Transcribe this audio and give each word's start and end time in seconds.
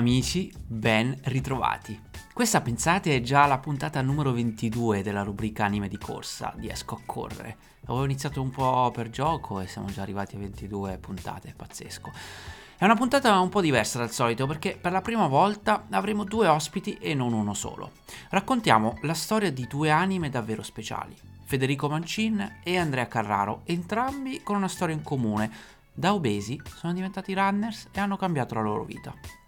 Amici, 0.00 0.50
ben 0.66 1.14
ritrovati. 1.24 2.00
Questa 2.32 2.62
pensate 2.62 3.14
è 3.14 3.20
già 3.20 3.44
la 3.44 3.58
puntata 3.58 4.00
numero 4.00 4.32
22 4.32 5.02
della 5.02 5.22
rubrica 5.22 5.66
anime 5.66 5.88
di 5.88 5.98
corsa 5.98 6.54
di 6.56 6.70
Esco 6.70 6.94
a 6.94 7.00
correre. 7.04 7.58
Avevo 7.84 8.06
iniziato 8.06 8.40
un 8.40 8.48
po' 8.48 8.90
per 8.94 9.10
gioco 9.10 9.60
e 9.60 9.66
siamo 9.66 9.88
già 9.88 10.00
arrivati 10.00 10.36
a 10.36 10.38
22 10.38 10.96
puntate, 10.96 11.52
pazzesco. 11.54 12.10
È 12.78 12.84
una 12.86 12.94
puntata 12.94 13.38
un 13.40 13.50
po' 13.50 13.60
diversa 13.60 13.98
dal 13.98 14.10
solito 14.10 14.46
perché 14.46 14.78
per 14.80 14.90
la 14.90 15.02
prima 15.02 15.26
volta 15.26 15.84
avremo 15.90 16.24
due 16.24 16.46
ospiti 16.46 16.94
e 16.94 17.12
non 17.12 17.34
uno 17.34 17.52
solo. 17.52 17.90
Raccontiamo 18.30 18.96
la 19.02 19.12
storia 19.12 19.52
di 19.52 19.66
due 19.66 19.90
anime 19.90 20.30
davvero 20.30 20.62
speciali, 20.62 21.14
Federico 21.44 21.90
Mancin 21.90 22.60
e 22.64 22.78
Andrea 22.78 23.06
Carraro, 23.06 23.60
entrambi 23.64 24.40
con 24.42 24.56
una 24.56 24.68
storia 24.68 24.94
in 24.94 25.02
comune. 25.02 25.50
Da 25.92 26.14
obesi 26.14 26.58
sono 26.74 26.94
diventati 26.94 27.34
runners 27.34 27.88
e 27.92 28.00
hanno 28.00 28.16
cambiato 28.16 28.54
la 28.54 28.62
loro 28.62 28.84
vita. 28.84 29.39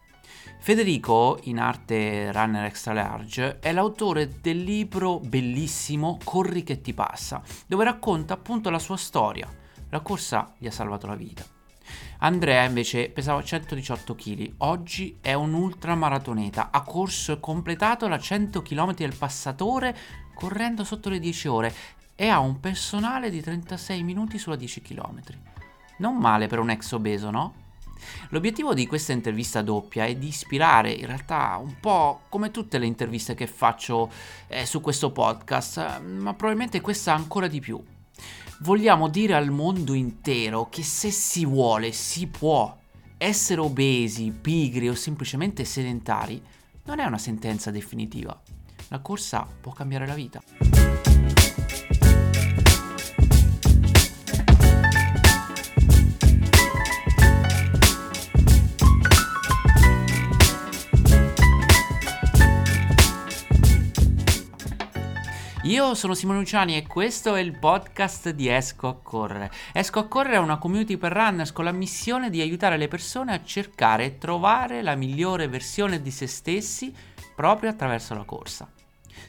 Federico, 0.63 1.41
in 1.47 1.59
arte 1.59 2.31
runner 2.31 2.67
extra 2.67 2.93
large, 2.93 3.59
è 3.59 3.73
l'autore 3.73 4.39
del 4.41 4.63
libro 4.63 5.19
bellissimo 5.19 6.19
Corri 6.23 6.63
che 6.63 6.81
ti 6.81 6.95
passa, 6.95 7.43
dove 7.67 7.83
racconta 7.83 8.35
appunto 8.35 8.71
la 8.71 8.79
sua 8.79 8.97
storia. 8.97 9.53
La 9.89 9.99
corsa 10.03 10.55
gli 10.59 10.69
ha 10.69 10.71
salvato 10.71 11.09
la 11.09 11.17
vita. 11.17 11.45
Andrea 12.19 12.63
invece 12.63 13.11
pesava 13.11 13.43
118 13.43 14.15
kg, 14.15 14.53
oggi 14.59 15.19
è 15.21 15.33
un 15.33 15.53
ultramaratoneta, 15.53 16.71
ha 16.71 16.83
corso 16.83 17.33
e 17.33 17.41
completato 17.41 18.07
la 18.07 18.21
100 18.21 18.63
km 18.63 18.95
del 18.95 19.17
passatore 19.17 19.97
correndo 20.33 20.85
sotto 20.85 21.09
le 21.09 21.19
10 21.19 21.49
ore 21.49 21.75
e 22.15 22.29
ha 22.29 22.39
un 22.39 22.61
personale 22.61 23.31
di 23.31 23.43
36 23.43 24.01
minuti 24.05 24.39
sulla 24.39 24.55
10 24.55 24.81
km. 24.81 25.23
Non 25.97 26.19
male 26.19 26.47
per 26.47 26.61
un 26.61 26.71
ex 26.71 26.93
obeso, 26.93 27.31
no? 27.31 27.62
L'obiettivo 28.31 28.75
di 28.75 28.87
questa 28.87 29.13
intervista 29.13 29.63
doppia 29.63 30.05
è 30.05 30.15
di 30.15 30.29
ispirare, 30.29 30.93
in 30.93 31.07
realtà 31.07 31.59
un 31.63 31.77
po' 31.81 32.23
come 32.29 32.51
tutte 32.51 32.79
le 32.79 32.87
interviste 32.87 33.35
che 33.35 33.47
faccio 33.47 34.11
eh, 34.49 34.67
su 34.67 34.81
questo 34.81 35.11
podcast, 35.11 36.01
ma 36.01 36.35
probabilmente 36.35 36.81
questa 36.81 37.15
ancora 37.15 37.47
di 37.47 37.61
più. 37.61 37.83
Vogliamo 38.61 39.09
dire 39.09 39.35
al 39.35 39.51
mondo 39.51 39.93
intero 39.93 40.69
che 40.69 40.83
se 40.83 41.11
si 41.11 41.45
vuole, 41.45 41.93
si 41.93 42.29
può. 42.29 42.79
Essere 43.19 43.61
obesi, 43.61 44.31
pigri 44.31 44.89
o 44.89 44.95
semplicemente 44.95 45.65
sedentari 45.65 46.43
non 46.85 46.99
è 46.99 47.05
una 47.05 47.19
sentenza 47.19 47.71
definitiva. 47.71 48.41
La 48.89 49.01
corsa 49.01 49.47
può 49.61 49.73
cambiare 49.73 50.07
la 50.07 50.15
vita. 50.15 51.12
Io 65.65 65.95
sono 65.95 66.15
Simone 66.15 66.41
Luciani 66.41 66.77
e 66.77 66.89
questo 66.89 67.37
è 67.37 67.41
il 67.41 67.57
podcast 67.57 68.31
di 68.31 68.49
Esco 68.49 68.89
a 68.89 68.97
Correre. 69.01 69.53
Esco 69.73 70.01
a 70.01 70.09
Correre 70.09 70.35
è 70.35 70.41
una 70.41 70.59
community 70.59 70.97
per 70.97 71.13
runners 71.13 71.53
con 71.53 71.65
la 71.65 71.71
missione 71.71 72.31
di 72.31 72.41
aiutare 72.41 72.77
le 72.77 72.89
persone 72.89 73.33
a 73.33 73.45
cercare 73.45 74.05
e 74.05 74.19
trovare 74.19 74.83
la 74.83 74.97
migliore 74.97 75.47
versione 75.47 76.03
di 76.03 76.11
se 76.11 76.27
stessi 76.27 76.93
proprio 77.37 77.71
attraverso 77.71 78.13
la 78.15 78.25
corsa. 78.25 78.69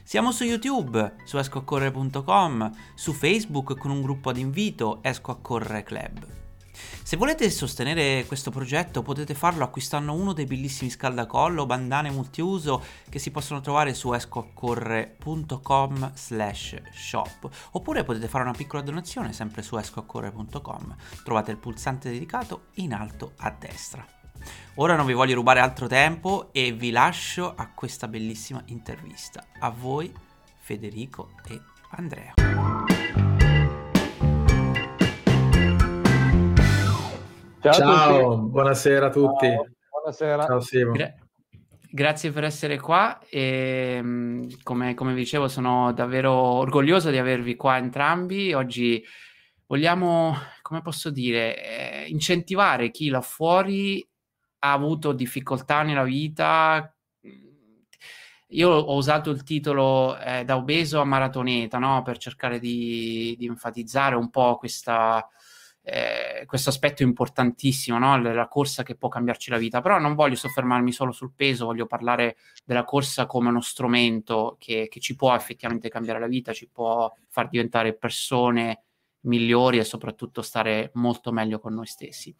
Siamo 0.02 0.32
su 0.32 0.42
YouTube, 0.42 1.14
su 1.24 1.38
escoaccorrere.com, 1.38 2.70
su 2.96 3.12
Facebook 3.12 3.78
con 3.78 3.92
un 3.92 4.02
gruppo 4.02 4.30
ad 4.30 4.36
invito 4.36 4.98
Esco 5.02 5.30
a 5.30 5.38
Correre 5.40 5.84
Club. 5.84 6.43
Se 7.02 7.16
volete 7.16 7.48
sostenere 7.50 8.24
questo 8.26 8.50
progetto 8.50 9.02
potete 9.02 9.34
farlo 9.34 9.64
acquistando 9.64 10.12
uno 10.12 10.32
dei 10.32 10.44
bellissimi 10.44 10.90
scaldacollo, 10.90 11.66
bandane 11.66 12.10
multiuso 12.10 12.82
che 13.08 13.18
si 13.18 13.30
possono 13.30 13.60
trovare 13.60 13.94
su 13.94 14.12
escoaccorre.com 14.12 16.12
slash 16.14 16.82
shop 16.92 17.48
oppure 17.72 18.04
potete 18.04 18.28
fare 18.28 18.44
una 18.44 18.52
piccola 18.52 18.82
donazione 18.82 19.32
sempre 19.32 19.62
su 19.62 19.76
escoaccorre.com. 19.76 20.96
Trovate 21.22 21.50
il 21.50 21.58
pulsante 21.58 22.10
dedicato 22.10 22.66
in 22.74 22.92
alto 22.92 23.32
a 23.38 23.50
destra. 23.50 24.06
Ora 24.76 24.96
non 24.96 25.06
vi 25.06 25.12
voglio 25.12 25.34
rubare 25.34 25.60
altro 25.60 25.86
tempo 25.86 26.48
e 26.52 26.72
vi 26.72 26.90
lascio 26.90 27.54
a 27.54 27.70
questa 27.72 28.08
bellissima 28.08 28.62
intervista. 28.66 29.44
A 29.58 29.70
voi 29.70 30.12
Federico 30.58 31.30
e 31.46 31.60
Andrea. 31.90 32.34
Ciao, 37.64 37.72
Ciao 37.72 38.32
a 38.32 38.36
buonasera 38.36 39.06
a 39.06 39.10
tutti. 39.10 39.46
Ciao, 39.46 39.66
buonasera. 39.88 40.44
Ciao 40.44 40.60
Simo. 40.60 40.92
Gra- 40.92 41.14
grazie 41.90 42.30
per 42.30 42.44
essere 42.44 42.78
qua 42.78 43.18
e 43.26 43.98
mm, 44.02 44.50
come, 44.62 44.92
come 44.92 45.14
dicevo 45.14 45.48
sono 45.48 45.90
davvero 45.94 46.30
orgoglioso 46.30 47.08
di 47.08 47.16
avervi 47.16 47.56
qua 47.56 47.78
entrambi. 47.78 48.52
Oggi 48.52 49.02
vogliamo, 49.66 50.36
come 50.60 50.82
posso 50.82 51.08
dire, 51.08 52.02
eh, 52.02 52.04
incentivare 52.08 52.90
chi 52.90 53.08
là 53.08 53.22
fuori 53.22 54.06
ha 54.58 54.72
avuto 54.72 55.12
difficoltà 55.12 55.82
nella 55.84 56.04
vita. 56.04 56.94
Io 58.48 58.68
ho 58.68 58.94
usato 58.94 59.30
il 59.30 59.42
titolo 59.42 60.18
eh, 60.18 60.44
da 60.44 60.56
obeso 60.56 61.00
a 61.00 61.04
maratoneta 61.04 61.78
no? 61.78 62.02
per 62.02 62.18
cercare 62.18 62.58
di, 62.58 63.34
di 63.38 63.46
enfatizzare 63.46 64.16
un 64.16 64.28
po' 64.28 64.58
questa 64.58 65.26
eh, 65.86 66.44
questo 66.46 66.70
aspetto 66.70 67.02
importantissimo, 67.02 67.98
no? 67.98 68.16
la 68.18 68.48
corsa 68.48 68.82
che 68.82 68.94
può 68.94 69.10
cambiarci 69.10 69.50
la 69.50 69.58
vita, 69.58 69.82
però 69.82 69.98
non 69.98 70.14
voglio 70.14 70.34
soffermarmi 70.34 70.90
solo 70.92 71.12
sul 71.12 71.32
peso, 71.36 71.66
voglio 71.66 71.86
parlare 71.86 72.36
della 72.64 72.84
corsa 72.84 73.26
come 73.26 73.50
uno 73.50 73.60
strumento 73.60 74.56
che, 74.58 74.88
che 74.88 74.98
ci 75.00 75.14
può 75.14 75.34
effettivamente 75.34 75.90
cambiare 75.90 76.20
la 76.20 76.26
vita, 76.26 76.54
ci 76.54 76.68
può 76.68 77.12
far 77.28 77.48
diventare 77.50 77.94
persone 77.94 78.84
migliori 79.24 79.78
e 79.78 79.84
soprattutto 79.84 80.40
stare 80.40 80.90
molto 80.94 81.32
meglio 81.32 81.58
con 81.58 81.74
noi 81.74 81.86
stessi. 81.86 82.34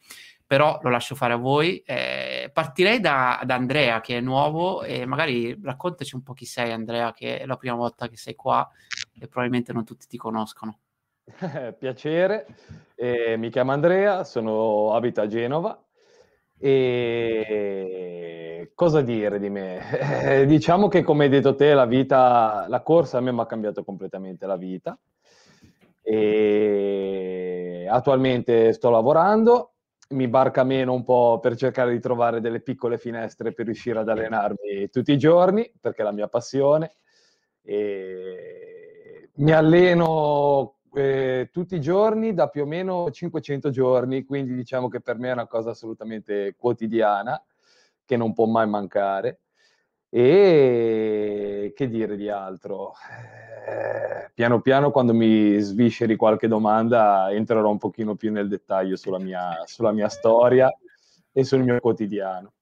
Però 0.47 0.79
lo 0.83 0.91
lascio 0.91 1.15
fare 1.15 1.35
a 1.35 1.37
voi. 1.37 1.79
Eh, 1.81 2.51
partirei 2.53 3.01
da, 3.01 3.43
da, 3.45 3.55
Andrea, 3.55 4.01
che 4.01 4.19
è 4.19 4.21
nuovo, 4.21 4.83
e 4.83 5.05
magari 5.05 5.59
raccontaci 5.63 6.15
un 6.15 6.23
po' 6.23 6.33
chi 6.33 6.47
sei, 6.47 6.73
Andrea, 6.73 7.13
che 7.13 7.41
è 7.41 7.47
la 7.47 7.57
prima 7.57 7.77
volta 7.77 8.09
che 8.09 8.17
sei 8.17 8.35
qua 8.35 8.67
e 9.19 9.27
probabilmente 9.27 9.73
non 9.73 9.85
tutti 9.85 10.07
ti 10.07 10.17
conoscono. 10.17 10.79
Piacere, 11.79 12.47
eh, 12.95 13.37
mi 13.37 13.49
chiamo 13.51 13.73
Andrea, 13.73 14.25
sono, 14.25 14.93
abito 14.93 15.23
a 15.23 15.27
Genova 15.27 15.83
e 16.59 17.93
cosa 18.75 19.01
dire 19.01 19.39
di 19.39 19.49
me? 19.49 19.81
Diciamo 20.47 20.89
che 20.89 21.03
come 21.03 21.25
hai 21.25 21.31
detto 21.31 21.55
te, 21.55 21.73
la 21.73 21.87
vita, 21.87 22.67
la 22.69 22.83
corsa 22.83 23.19
a 23.19 23.21
me 23.21 23.33
mi 23.33 23.41
ha 23.41 23.47
cambiato 23.47 23.85
completamente 23.85 24.47
la 24.47 24.57
vita 24.57 24.99
e 26.03 27.87
attualmente 27.89 28.75
sto 28.75 28.91
lavorando, 28.91 29.73
mi 30.11 30.29
barca 30.29 30.63
meno 30.63 30.93
un 30.93 31.05
po' 31.05 31.39
per 31.41 31.57
cercare 31.57 31.93
di 31.93 32.01
trovare 32.01 32.43
delle 32.43 32.61
piccole 32.61 32.99
finestre 32.99 33.55
per 33.55 33.65
riuscire 33.65 33.99
ad 33.99 34.09
allenarmi 34.11 34.91
tutti 34.91 35.13
i 35.13 35.19
giorni, 35.19 35.73
perché 35.81 36.03
è 36.03 36.05
la 36.05 36.13
mia 36.13 36.29
passione. 36.29 36.97
E 37.63 39.31
mi 39.37 39.53
alleno 39.53 40.77
eh, 40.95 41.49
tutti 41.53 41.75
i 41.75 41.81
giorni 41.81 42.35
da 42.35 42.49
più 42.49 42.63
o 42.63 42.67
meno 42.67 43.11
500 43.11 43.71
giorni, 43.71 44.25
quindi 44.25 44.55
diciamo 44.55 44.89
che 44.89 45.01
per 45.01 45.19
me 45.19 45.31
è 45.31 45.33
una 45.33 45.47
cosa 45.47 45.71
assolutamente 45.71 46.55
quotidiana 46.57 47.43
che 48.05 48.17
non 48.17 48.33
può 48.33 48.47
mai 48.47 48.69
mancare. 48.69 49.41
E 50.09 51.73
che 51.75 51.89
dire 51.89 52.17
di 52.17 52.29
altro? 52.29 52.93
Eh, 53.67 54.31
piano 54.33 54.61
piano 54.61 54.93
quando 54.93 55.13
mi 55.13 55.59
svisceri 55.59 56.15
qualche 56.15 56.47
domanda 56.47 57.33
entrerò 57.33 57.69
un 57.69 57.79
pochino 57.79 58.15
più 58.15 58.31
nel 58.31 58.47
dettaglio 58.47 58.95
sulla 58.95 59.19
mia, 59.19 59.65
sulla 59.65 59.91
mia 59.91 60.09
storia 60.09 60.73
e 61.33 61.43
sul 61.43 61.65
mio 61.65 61.81
quotidiano. 61.81 62.53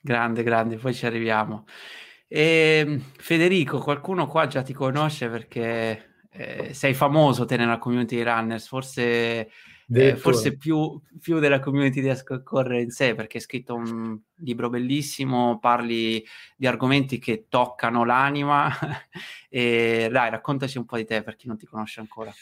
Grande, 0.00 0.44
grande, 0.44 0.76
poi 0.76 0.94
ci 0.94 1.04
arriviamo. 1.04 1.64
E, 2.28 2.84
ehm, 2.86 3.00
Federico, 3.16 3.80
qualcuno 3.80 4.28
qua 4.28 4.46
già 4.46 4.62
ti 4.62 4.72
conosce 4.72 5.28
perché 5.28 6.07
eh, 6.38 6.72
sei 6.72 6.94
famoso 6.94 7.44
te 7.44 7.56
nella 7.56 7.78
community 7.78 8.22
runners, 8.22 8.68
forse, 8.68 9.50
eh, 9.90 10.16
forse 10.16 10.56
più, 10.56 11.00
più, 11.20 11.40
della 11.40 11.58
community 11.58 12.00
di 12.00 12.08
Esco 12.08 12.40
Corre 12.44 12.80
in 12.80 12.90
sé, 12.90 13.16
perché 13.16 13.38
hai 13.38 13.42
scritto 13.42 13.74
un 13.74 14.16
libro 14.36 14.68
bellissimo, 14.68 15.58
parli 15.58 16.24
di 16.56 16.66
argomenti 16.68 17.18
che 17.18 17.46
toccano 17.48 18.04
l'anima. 18.04 18.70
e 19.50 20.08
dai, 20.12 20.30
raccontaci 20.30 20.78
un 20.78 20.84
po' 20.84 20.96
di 20.96 21.04
te 21.04 21.24
per 21.24 21.34
chi 21.34 21.48
non 21.48 21.56
ti 21.56 21.66
conosce 21.66 21.98
ancora. 21.98 22.32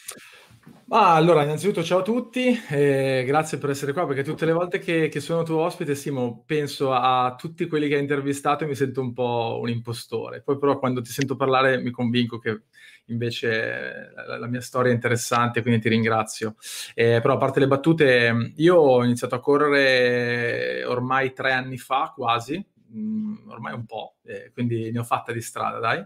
Ah, 0.89 1.15
allora, 1.15 1.43
innanzitutto 1.43 1.83
ciao 1.83 1.99
a 1.99 2.03
tutti, 2.03 2.59
eh, 2.69 3.23
grazie 3.25 3.57
per 3.57 3.71
essere 3.71 3.93
qua 3.93 4.05
perché 4.05 4.21
tutte 4.21 4.45
le 4.45 4.51
volte 4.51 4.79
che, 4.79 5.09
che, 5.09 5.19
sono 5.21 5.41
tuo 5.43 5.61
ospite, 5.61 5.95
Simo, 5.95 6.43
penso 6.45 6.93
a 6.93 7.35
tutti 7.35 7.67
quelli 7.67 7.87
che 7.87 7.95
hai 7.95 8.01
intervistato 8.01 8.63
e 8.63 8.67
mi 8.67 8.75
sento 8.75 9.01
un 9.01 9.11
po' 9.13 9.57
un 9.59 9.69
impostore. 9.69 10.41
Poi 10.41 10.57
però 10.59 10.77
quando 10.77 11.01
ti 11.01 11.09
sento 11.09 11.35
parlare 11.35 11.81
mi 11.81 11.89
convinco 11.89 12.37
che 12.37 12.61
invece 13.07 14.11
la, 14.15 14.37
la 14.37 14.47
mia 14.47 14.61
storia 14.61 14.91
è 14.91 14.95
interessante, 14.95 15.61
quindi 15.61 15.81
ti 15.81 15.89
ringrazio. 15.89 16.55
Eh, 16.93 17.19
però 17.21 17.35
a 17.35 17.37
parte 17.37 17.59
le 17.59 17.67
battute, 17.67 18.53
io 18.55 18.75
ho 18.75 19.03
iniziato 19.03 19.35
a 19.35 19.39
correre 19.39 20.83
ormai 20.85 21.33
tre 21.33 21.51
anni 21.51 21.77
fa, 21.77 22.11
quasi, 22.15 22.63
mh, 22.89 22.99
mm, 22.99 23.49
ormai 23.49 23.73
un 23.73 23.85
po', 23.85 24.15
eh, 24.23 24.51
quindi 24.53 24.91
ne 24.91 24.99
ho 24.99 25.03
fatta 25.03 25.31
di 25.31 25.41
strada, 25.41 25.79
dai. 25.79 26.05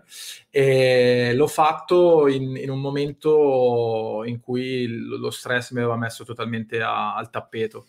E 0.49 1.33
l'ho 1.33 1.47
fatto 1.47 2.27
in, 2.27 2.55
in, 2.55 2.69
un 2.69 2.79
momento 2.79 4.23
in 4.25 4.39
cui 4.39 4.87
lo 4.87 5.29
stress 5.29 5.71
mi 5.71 5.79
aveva 5.79 5.97
messo 5.97 6.23
totalmente 6.23 6.81
a, 6.81 7.15
al 7.15 7.29
tappeto. 7.29 7.85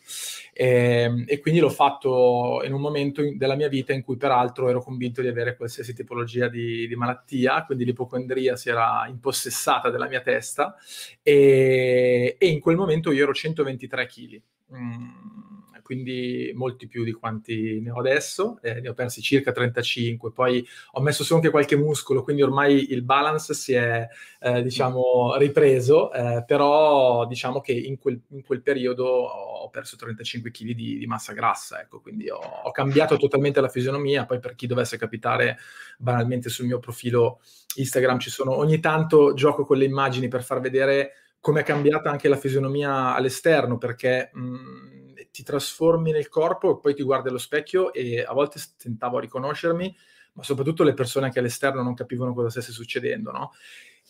E, 0.53 0.67
ehm, 1.03 1.25
e, 1.27 1.41
quindi 1.41 1.61
l'ho 1.61 1.71
fatto 1.71 2.63
in 2.65 2.73
un 2.73 2.81
momento 2.81 3.23
in, 3.23 3.37
della 3.37 3.57
mia 3.57 3.69
vita 3.69 3.93
in 3.93 4.03
cui 4.03 4.17
peraltro 4.17 4.69
ero 4.69 4.83
convinto 4.83 5.21
di 5.21 5.29
avere 5.29 5.57
qualsiasi 5.57 5.95
tipologia 5.95 6.49
di, 6.49 6.87
di 6.87 6.95
malattia, 6.95 7.65
quindi 7.65 7.85
l'ipocondria 7.85 8.57
si 8.57 8.69
era 8.69 9.07
impossessata 9.09 9.91
della 9.91 10.09
mia 10.09 10.21
testa 10.21 10.77
e, 11.23 12.37
e 12.39 12.47
in 12.47 12.61
quel 12.61 12.77
momento 12.77 13.13
io 13.13 13.25
ero 13.25 13.35
123 13.35 14.07
kg. 14.07 14.43
Mm 14.75 15.52
quindi 15.93 16.53
molti 16.55 16.87
più 16.87 17.05
di 17.05 17.13
quanti 17.13 17.79
ne 17.83 17.91
ho 17.91 17.99
adesso, 17.99 18.59
eh, 18.63 18.81
ne 18.81 18.89
ho 18.89 18.95
persi 18.95 19.21
circa 19.21 19.53
35, 19.53 20.33
poi 20.33 20.67
ho 20.93 21.03
messo 21.03 21.23
su 21.23 21.35
anche 21.35 21.51
qualche 21.51 21.77
muscolo, 21.77 22.23
quindi 22.23 22.41
ormai 22.41 22.93
il 22.93 23.03
balance 23.03 23.53
si 23.53 23.75
è, 23.75 24.09
eh, 24.41 24.63
diciamo, 24.63 25.37
ripreso, 25.37 26.11
eh, 26.11 26.45
però 26.47 27.27
diciamo 27.27 27.61
che 27.61 27.73
in 27.73 27.99
quel, 27.99 28.19
in 28.29 28.43
quel, 28.43 28.63
periodo 28.63 29.05
ho 29.05 29.69
perso 29.69 29.97
35 29.97 30.51
kg 30.51 30.71
di, 30.71 30.97
di 30.97 31.07
massa 31.07 31.35
grassa, 31.35 31.83
ecco, 31.83 32.01
quindi 32.01 32.31
ho, 32.31 32.39
ho 32.39 32.71
cambiato 32.71 33.19
totalmente 33.19 33.61
la 33.61 33.69
fisionomia, 33.69 34.25
poi 34.25 34.41
per 34.41 34.55
chi 34.55 34.67
dovesse 34.67 34.97
capitare 34.97 35.59
banalmente 35.99 36.49
sul 36.49 36.65
mio 36.65 36.79
profilo 36.79 37.41
Instagram 37.75 38.19
ci 38.19 38.31
sono, 38.31 38.57
ogni 38.57 38.81
tanto 38.81 39.35
gioco 39.35 39.67
con 39.67 39.77
le 39.77 39.85
immagini 39.85 40.29
per 40.29 40.43
far 40.43 40.61
vedere 40.61 41.13
come 41.39 41.63
è 41.63 41.65
cambiata 41.65 42.09
anche 42.09 42.29
la 42.29 42.37
fisionomia 42.37 43.15
all'esterno, 43.15 43.77
perché 43.77 44.31
mh, 44.33 44.92
ti 45.33 45.43
trasformi 45.43 46.13
nel 46.13 46.29
corpo 46.29 46.77
e 46.77 46.81
poi 46.81 46.95
ti 46.95 47.03
guardi 47.03 47.31
allo 47.31 47.39
specchio 47.39 47.93
e 47.93 48.23
a 48.23 48.33
volte 48.35 48.61
tentavo 48.77 49.17
a 49.17 49.21
riconoscermi, 49.21 49.97
ma 50.35 50.43
soprattutto 50.43 50.85
le 50.85 50.95
persone 50.95 51.31
che 51.31 51.39
all'esterno 51.39 51.83
non 51.83 51.95
capivano 51.95 52.35
cosa 52.35 52.51
stesse 52.51 52.71
succedendo, 52.71 53.33
no? 53.33 53.53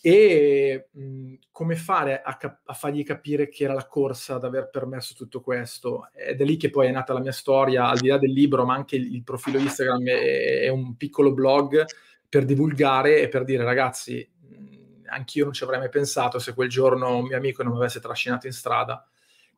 E 0.01 0.89
mh, 0.91 1.35
come 1.49 1.77
fare 1.77 2.21
a, 2.21 2.35
cap- 2.35 2.59
a, 2.65 2.73
fargli 2.73 3.05
capire 3.05 3.47
che 3.47 3.63
era 3.63 3.73
la 3.73 3.87
corsa 3.87 4.35
ad 4.35 4.43
aver 4.43 4.69
permesso 4.69 5.13
tutto 5.13 5.39
questo? 5.39 6.09
Ed 6.13 6.41
è 6.41 6.43
lì 6.43 6.57
che 6.57 6.69
poi 6.69 6.87
è 6.87 6.91
nata 6.91 7.13
la 7.13 7.21
mia 7.21 7.31
storia, 7.31 7.87
al 7.87 7.99
di 7.99 8.09
là 8.09 8.17
del 8.17 8.33
libro, 8.33 8.65
ma 8.65 8.73
anche 8.75 8.97
il, 8.97 9.15
il 9.15 9.23
profilo 9.23 9.59
Instagram 9.59 10.05
è, 10.05 10.61
è, 10.63 10.67
un 10.67 10.97
piccolo 10.97 11.33
blog 11.33 11.85
per 12.27 12.43
divulgare 12.43 13.21
e 13.21 13.29
per 13.29 13.45
dire 13.45 13.63
ragazzi, 13.63 14.29
mh, 14.41 15.05
anch'io 15.05 15.45
non 15.45 15.53
ci 15.53 15.63
avrei 15.63 15.79
mai 15.79 15.89
pensato 15.89 16.37
se 16.37 16.53
quel 16.53 16.67
giorno 16.67 17.15
un 17.15 17.27
mio 17.27 17.37
amico 17.37 17.63
non 17.63 17.71
mi 17.71 17.77
avesse 17.77 18.01
trascinato 18.01 18.45
in 18.45 18.53
strada 18.53 19.07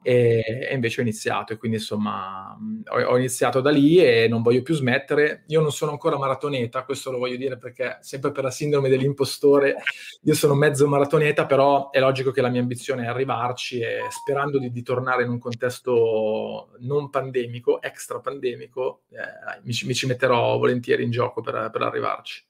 e, 0.05 0.67
e, 0.69 0.73
invece 0.75 0.99
ho 0.99 1.03
iniziato 1.03 1.53
e 1.53 1.57
quindi 1.57 1.77
insomma 1.77 2.55
ho, 2.89 3.01
ho, 3.01 3.17
iniziato 3.17 3.59
da 3.59 3.71
lì 3.71 3.97
e 3.97 4.27
non 4.27 4.43
voglio 4.43 4.61
più 4.61 4.75
smettere. 4.75 5.45
Io 5.47 5.61
non 5.61 5.71
sono 5.71 5.89
ancora 5.89 6.15
maratoneta, 6.19 6.83
questo 6.83 7.09
lo 7.09 7.17
voglio 7.17 7.37
dire 7.37 7.57
perché 7.57 7.97
sempre 8.01 8.31
per 8.31 8.43
la 8.43 8.51
sindrome 8.51 8.87
dell'impostore 8.87 9.77
io 10.21 10.33
sono 10.35 10.53
mezzo 10.53 10.87
maratoneta, 10.87 11.47
però 11.47 11.89
è 11.89 11.99
logico 11.99 12.29
che 12.29 12.41
la 12.41 12.49
mia 12.49 12.61
ambizione 12.61 13.05
è 13.05 13.07
arrivarci 13.07 13.79
e 13.79 14.01
sperando 14.11 14.59
di, 14.59 14.71
di 14.71 14.83
tornare 14.83 15.23
in 15.23 15.29
un 15.29 15.39
contesto 15.39 16.69
non 16.81 17.09
pandemico, 17.09 17.81
extra 17.81 18.19
pandemico, 18.19 19.05
eh, 19.09 19.59
mi, 19.63 19.75
mi, 19.85 19.93
ci 19.95 20.05
metterò 20.05 20.55
volentieri 20.59 21.03
in 21.03 21.09
gioco 21.09 21.41
per, 21.41 21.71
per 21.71 21.81
arrivarci. 21.81 22.45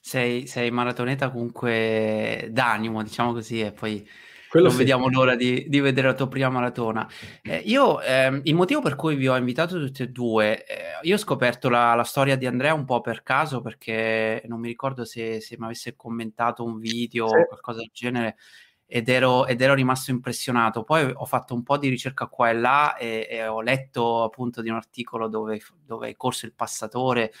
Sei, 0.00 0.46
sei 0.46 0.70
maratoneta 0.70 1.30
comunque 1.30 2.48
d'animo, 2.50 3.02
diciamo 3.02 3.34
così, 3.34 3.60
e 3.60 3.72
poi 3.72 4.08
quello 4.52 4.66
non 4.66 4.76
sì. 4.76 4.82
vediamo 4.82 5.08
l'ora 5.08 5.34
di, 5.34 5.64
di, 5.66 5.80
vedere 5.80 6.08
la 6.08 6.12
tua 6.12 6.28
prima 6.28 6.50
maratona. 6.50 7.08
Eh, 7.40 7.62
io, 7.64 8.02
ehm, 8.02 8.42
il 8.44 8.54
motivo 8.54 8.82
per 8.82 8.96
cui 8.96 9.14
vi 9.14 9.26
ho 9.26 9.34
invitato 9.34 9.78
tutti 9.78 10.02
e 10.02 10.08
due, 10.08 10.66
eh, 10.66 10.76
io 11.00 11.14
ho 11.14 11.18
scoperto 11.18 11.70
la, 11.70 11.94
la, 11.94 12.04
storia 12.04 12.36
di 12.36 12.44
Andrea 12.44 12.74
un 12.74 12.84
po' 12.84 13.00
per 13.00 13.22
caso, 13.22 13.62
perché 13.62 14.42
non 14.48 14.60
mi 14.60 14.68
ricordo 14.68 15.06
se, 15.06 15.40
se 15.40 15.56
mi 15.58 15.64
avesse 15.64 15.96
commentato 15.96 16.64
un 16.64 16.78
video 16.78 17.28
sì. 17.28 17.34
o 17.34 17.46
qualcosa 17.46 17.78
del 17.78 17.88
genere, 17.94 18.36
ed 18.84 19.08
ero, 19.08 19.46
ed 19.46 19.58
ero, 19.58 19.72
rimasto 19.72 20.10
impressionato. 20.10 20.84
Poi 20.84 21.10
ho 21.14 21.24
fatto 21.24 21.54
un 21.54 21.62
po' 21.62 21.78
di 21.78 21.88
ricerca 21.88 22.26
qua 22.26 22.50
e 22.50 22.52
là 22.52 22.94
e, 22.98 23.26
e 23.30 23.46
ho 23.46 23.62
letto 23.62 24.22
appunto 24.22 24.60
di 24.60 24.68
un 24.68 24.76
articolo 24.76 25.28
dove, 25.28 25.62
dove 25.82 26.08
hai 26.08 26.14
corso 26.14 26.44
il 26.44 26.52
passatore 26.52 27.32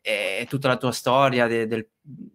e 0.00 0.46
tutta 0.48 0.68
la 0.68 0.78
tua 0.78 0.92
storia 0.92 1.46
de, 1.46 1.66
del, 1.66 1.88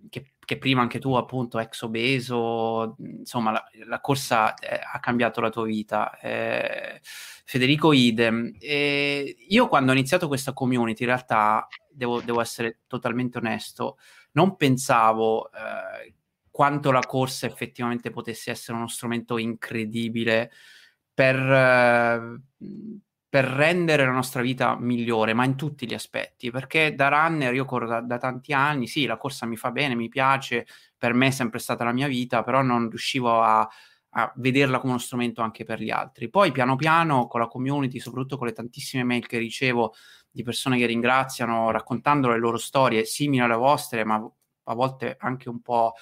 che 0.07 0.33
che 0.49 0.57
prima 0.57 0.81
anche 0.81 0.97
tu 0.97 1.13
appunto 1.13 1.59
ex 1.59 1.83
obeso, 1.83 2.95
insomma 2.97 3.51
la, 3.51 3.63
la 3.85 4.01
corsa 4.01 4.55
eh, 4.55 4.79
ha 4.83 4.99
cambiato 4.99 5.41
la 5.41 5.51
tua 5.51 5.63
vita. 5.65 6.17
Eh, 6.17 6.99
Federico 7.03 7.93
idem. 7.93 8.55
E 8.59 9.35
io 9.47 9.67
quando 9.67 9.91
ho 9.91 9.93
iniziato 9.93 10.27
questa 10.27 10.53
community 10.53 11.03
in 11.03 11.09
realtà, 11.09 11.67
devo, 11.87 12.19
devo 12.21 12.41
essere 12.41 12.79
totalmente 12.87 13.37
onesto, 13.37 13.99
non 14.31 14.55
pensavo 14.55 15.51
eh, 15.51 16.15
quanto 16.49 16.89
la 16.89 17.01
corsa 17.01 17.45
effettivamente 17.45 18.09
potesse 18.09 18.49
essere 18.49 18.75
uno 18.75 18.87
strumento 18.87 19.37
incredibile 19.37 20.49
per 21.13 21.35
eh, 21.35 22.41
per 23.29 23.45
rendere 23.45 24.05
la 24.05 24.11
nostra 24.11 24.41
vita 24.41 24.75
migliore, 24.75 25.35
ma 25.35 25.45
in 25.45 25.55
tutti 25.55 25.85
gli 25.85 25.93
aspetti, 25.93 26.49
perché 26.49 26.95
da 26.95 27.09
runner 27.09 27.53
io 27.53 27.63
corro 27.63 27.87
da, 27.87 28.01
da, 28.01 28.17
tanti 28.17 28.53
anni, 28.53 28.87
sì, 28.87 29.05
la 29.05 29.17
corsa 29.17 29.45
mi 29.45 29.55
fa 29.55 29.69
bene, 29.69 29.93
mi 29.93 30.09
piace, 30.09 30.65
per 30.97 31.13
me 31.13 31.27
è 31.27 31.31
sempre 31.31 31.59
stata 31.59 31.83
la 31.83 31.93
mia 31.93 32.07
vita, 32.07 32.43
però 32.43 32.63
non 32.63 32.89
riuscivo 32.89 33.39
a, 33.39 33.69
a 34.11 34.33
vederla 34.37 34.79
come 34.79 34.93
uno 34.93 35.01
strumento 35.01 35.43
anche 35.43 35.63
per 35.63 35.79
gli 35.79 35.91
altri. 35.91 36.29
Poi 36.29 36.51
piano 36.51 36.75
piano 36.75 37.27
con 37.27 37.39
la 37.39 37.47
community, 37.47 37.99
soprattutto 37.99 38.37
con 38.37 38.47
le 38.47 38.53
tantissime 38.53 39.03
mail 39.03 39.27
che 39.27 39.37
ricevo 39.37 39.93
di 40.31 40.41
persone 40.41 40.79
che 40.79 40.87
ringraziano, 40.87 41.69
raccontando 41.69 42.29
le 42.29 42.39
loro 42.39 42.57
storie 42.57 43.05
simili 43.05 43.43
alle 43.43 43.55
vostre, 43.55 44.03
ma 44.03 44.15
a 44.63 44.73
volte 44.73 45.17
anche 45.19 45.49
un 45.49 45.61
po' 45.61 45.93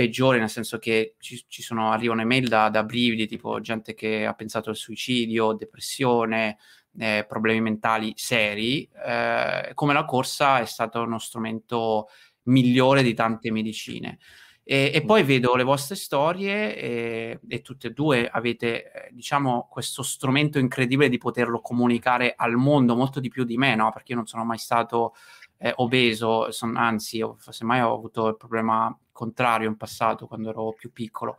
peggiore, 0.00 0.38
nel 0.38 0.48
senso 0.48 0.78
che 0.78 1.16
ci, 1.18 1.44
ci 1.46 1.60
sono, 1.60 1.92
arrivano 1.92 2.22
email 2.22 2.48
da, 2.48 2.70
da, 2.70 2.84
brividi, 2.84 3.26
tipo 3.26 3.60
gente 3.60 3.92
che 3.92 4.24
ha 4.24 4.32
pensato 4.32 4.70
al 4.70 4.76
suicidio, 4.76 5.52
depressione, 5.52 6.56
eh, 6.98 7.26
problemi 7.28 7.60
mentali 7.60 8.14
seri, 8.16 8.88
eh, 9.06 9.72
come 9.74 9.92
la 9.92 10.06
corsa 10.06 10.58
è 10.58 10.64
stato 10.64 11.02
uno 11.02 11.18
strumento 11.18 12.08
migliore 12.44 13.02
di 13.02 13.12
tante 13.12 13.50
medicine. 13.50 14.18
E, 14.64 14.90
e 14.94 15.04
poi 15.04 15.22
vedo 15.22 15.54
le 15.54 15.64
vostre 15.64 15.96
storie 15.96 16.74
e, 16.76 17.40
e 17.46 17.60
tutte 17.60 17.88
e 17.88 17.90
due 17.90 18.26
avete, 18.26 18.90
eh, 18.90 19.08
diciamo, 19.12 19.68
questo 19.70 20.02
strumento 20.02 20.58
incredibile 20.58 21.10
di 21.10 21.18
poterlo 21.18 21.60
comunicare 21.60 22.32
al 22.34 22.54
mondo 22.54 22.96
molto 22.96 23.20
di 23.20 23.28
più 23.28 23.44
di 23.44 23.58
me, 23.58 23.74
no? 23.74 23.90
Perché 23.90 24.12
io 24.12 24.18
non 24.18 24.26
sono 24.26 24.44
mai 24.44 24.58
stato 24.58 25.14
eh, 25.62 25.72
obeso, 25.76 26.50
son, 26.50 26.76
anzi, 26.76 27.22
semmai 27.38 27.80
ho 27.80 27.94
avuto 27.94 28.28
il 28.28 28.36
problema 28.36 28.96
contrario 29.12 29.68
in 29.68 29.76
passato 29.76 30.26
quando 30.26 30.48
ero 30.48 30.72
più 30.72 30.90
piccolo. 30.90 31.36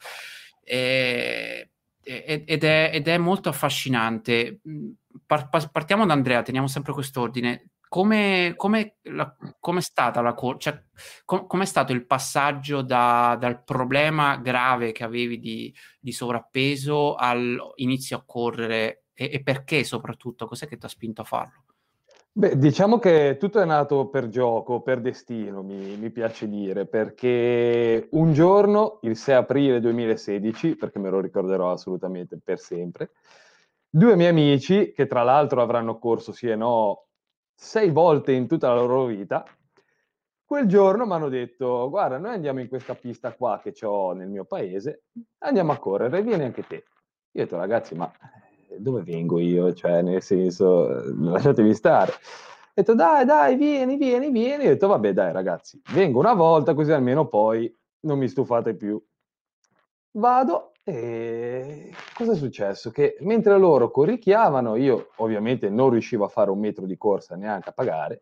E, 0.64 1.72
ed, 2.04 2.64
è, 2.64 2.92
ed, 2.94 3.08
è, 3.08 3.18
molto 3.18 3.50
affascinante. 3.50 4.62
Par, 5.26 5.50
partiamo 5.72 6.06
da 6.06 6.14
Andrea, 6.14 6.44
teniamo 6.44 6.68
sempre 6.68 6.94
quest'ordine. 6.94 7.72
Come, 7.88 8.54
come, 8.56 8.98
la, 9.04 9.36
come 9.60 9.80
è 9.80 9.82
stata 9.82 10.22
la 10.22 10.34
corsa? 10.34 10.72
Cioè, 10.72 10.84
com, 11.26 11.48
come 11.48 11.64
è 11.64 11.66
stato 11.66 11.92
il 11.92 12.06
passaggio 12.06 12.82
da, 12.84 13.36
dal 13.40 13.64
problema 13.64 14.38
grave 14.38 14.92
che 14.92 15.04
avevi 15.04 15.40
di, 15.40 15.76
di 16.00 16.12
sovrappeso 16.12 17.16
all'inizio 17.16 18.18
a 18.18 18.24
correre 18.26 19.06
e, 19.14 19.30
e 19.34 19.44
perché 19.44 19.84
soprattutto? 19.84 20.48
Cos'è 20.48 20.68
che 20.68 20.78
ti 20.78 20.86
ha 20.86 20.90
spinto 20.90 21.22
a 21.22 21.26
farlo? 21.26 21.64
Beh, 22.34 22.58
diciamo 22.58 22.98
che 22.98 23.36
tutto 23.38 23.60
è 23.60 23.66
nato 23.66 24.08
per 24.08 24.30
gioco, 24.30 24.82
per 24.82 25.02
destino, 25.02 25.64
mi, 25.64 25.98
mi, 25.98 26.10
piace 26.12 26.48
dire, 26.48 26.86
perché 26.88 28.08
un 28.12 28.32
giorno, 28.32 29.00
il 29.02 29.18
6 29.18 29.36
aprile 29.36 29.82
2016, 29.82 30.78
perché 30.78 30.98
me 30.98 31.10
lo 31.10 31.20
ricorderò 31.20 31.72
assolutamente 31.72 32.40
per 32.42 32.58
sempre, 32.58 33.12
due 33.90 34.16
miei 34.16 34.30
amici, 34.30 34.94
che 34.94 35.08
tra 35.08 35.24
l'altro 35.24 35.62
avranno 35.62 36.00
corso 36.00 36.32
sì 36.32 36.48
e 36.48 36.56
no 36.56 37.08
sei 37.54 37.90
volte 37.90 38.32
in 38.32 38.48
tutta 38.48 38.70
la 38.70 38.76
loro 38.76 39.06
vita, 39.08 39.44
quel 40.46 40.68
giorno 40.68 41.06
mi 41.06 41.12
hanno 41.14 41.28
detto, 41.30 41.90
guarda, 41.90 42.18
noi 42.18 42.34
andiamo 42.34 42.62
in 42.62 42.70
questa 42.70 42.96
pista 42.96 43.34
qua 43.34 43.60
che 43.62 43.74
ho 43.86 44.14
nel 44.14 44.30
mio 44.30 44.46
paese, 44.46 45.04
andiamo 45.40 45.74
a 45.74 45.80
correre, 45.80 46.22
vieni 46.22 46.44
anche 46.44 46.64
te. 46.66 46.76
Io 46.76 47.42
ho 47.42 47.44
detto, 47.44 47.58
ragazzi, 47.58 47.94
ma 47.94 48.10
dove 48.78 49.02
vengo 49.04 49.40
io? 49.40 49.74
Cioè, 49.74 50.02
nel 50.02 50.22
senso, 50.22 51.14
lasciatemi 51.14 51.74
stare. 51.74 52.12
Ho 52.12 52.74
detto, 52.74 52.96
dai, 52.96 53.26
dai, 53.26 53.56
vieni, 53.56 53.98
vieni, 53.98 54.32
vieni. 54.32 54.66
Ho 54.66 54.70
detto, 54.70 54.88
vabbè, 54.88 55.14
dai, 55.14 55.34
ragazzi, 55.34 55.82
vengo 55.94 56.20
una 56.20 56.34
volta 56.34 56.74
così 56.74 56.92
almeno 56.92 57.28
poi 57.28 57.74
non 58.02 58.18
mi 58.18 58.28
stufate 58.28 58.76
più. 58.76 59.02
Vado 60.14 60.72
e 60.84 61.94
cosa 62.14 62.32
è 62.32 62.36
successo? 62.36 62.92
Che 62.92 63.18
mentre 63.22 63.58
loro 63.58 63.92
corricchiavano, 63.92 64.76
io 64.76 65.10
ovviamente 65.18 65.70
non 65.70 65.90
riuscivo 65.90 66.26
a 66.26 66.30
fare 66.30 66.50
un 66.50 66.60
metro 66.60 66.86
di 66.86 66.98
corsa 66.98 67.36
neanche 67.36 67.70
a 67.70 67.74
pagare. 67.74 68.22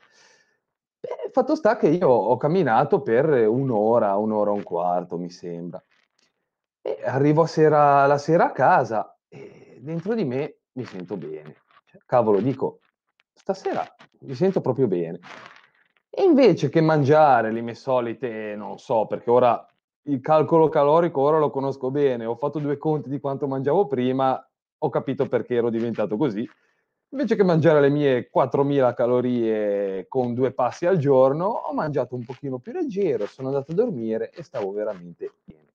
E 1.00 1.30
fatto 1.32 1.56
sta 1.56 1.78
che 1.78 1.88
io 1.88 2.10
ho 2.10 2.36
camminato 2.38 3.02
per 3.02 3.30
un'ora, 3.48 4.18
un'ora 4.18 4.52
e 4.52 4.54
un 4.54 4.64
quarto, 4.64 5.18
mi 5.18 5.30
sembra. 5.30 5.82
E 6.82 7.00
arrivo 7.04 7.46
sera, 7.46 8.06
la 8.06 8.18
sera 8.18 8.48
a 8.48 8.52
casa 8.52 9.19
dentro 9.80 10.14
di 10.14 10.26
me 10.26 10.58
mi 10.74 10.86
sento 10.86 11.18
bene. 11.18 11.64
Cioè, 11.86 12.02
cavolo, 12.06 12.40
dico, 12.40 12.80
stasera 13.34 13.86
mi 14.22 14.36
sento 14.36 14.62
proprio 14.62 14.88
bene. 14.88 15.20
E 16.10 16.24
invece 16.24 16.70
che 16.70 16.82
mangiare 16.82 17.52
le 17.52 17.62
mie 17.62 17.76
solite, 17.76 18.56
non 18.56 18.78
so, 18.78 19.06
perché 19.06 19.30
ora 19.30 19.66
il 20.04 20.22
calcolo 20.22 20.70
calorico 20.70 21.22
ora 21.22 21.38
lo 21.38 21.50
conosco 21.50 21.92
bene, 21.92 22.26
ho 22.26 22.36
fatto 22.36 22.60
due 22.60 22.78
conti 22.78 23.10
di 23.10 23.20
quanto 23.20 23.48
mangiavo 23.48 23.88
prima, 23.88 24.44
ho 24.80 24.90
capito 24.90 25.28
perché 25.28 25.56
ero 25.56 25.70
diventato 25.70 26.18
così. 26.18 26.48
Invece 27.12 27.36
che 27.36 27.44
mangiare 27.44 27.82
le 27.82 27.90
mie 27.90 28.30
4000 28.30 28.94
calorie 28.94 30.08
con 30.08 30.34
due 30.34 30.52
passi 30.52 30.86
al 30.86 30.98
giorno, 30.98 31.46
ho 31.46 31.74
mangiato 31.74 32.16
un 32.16 32.24
pochino 32.24 32.60
più 32.60 32.72
leggero, 32.72 33.26
sono 33.26 33.48
andato 33.48 33.72
a 33.72 33.76
dormire 33.76 34.30
e 34.30 34.44
stavo 34.44 34.72
veramente 34.72 35.32
bene. 35.44 35.74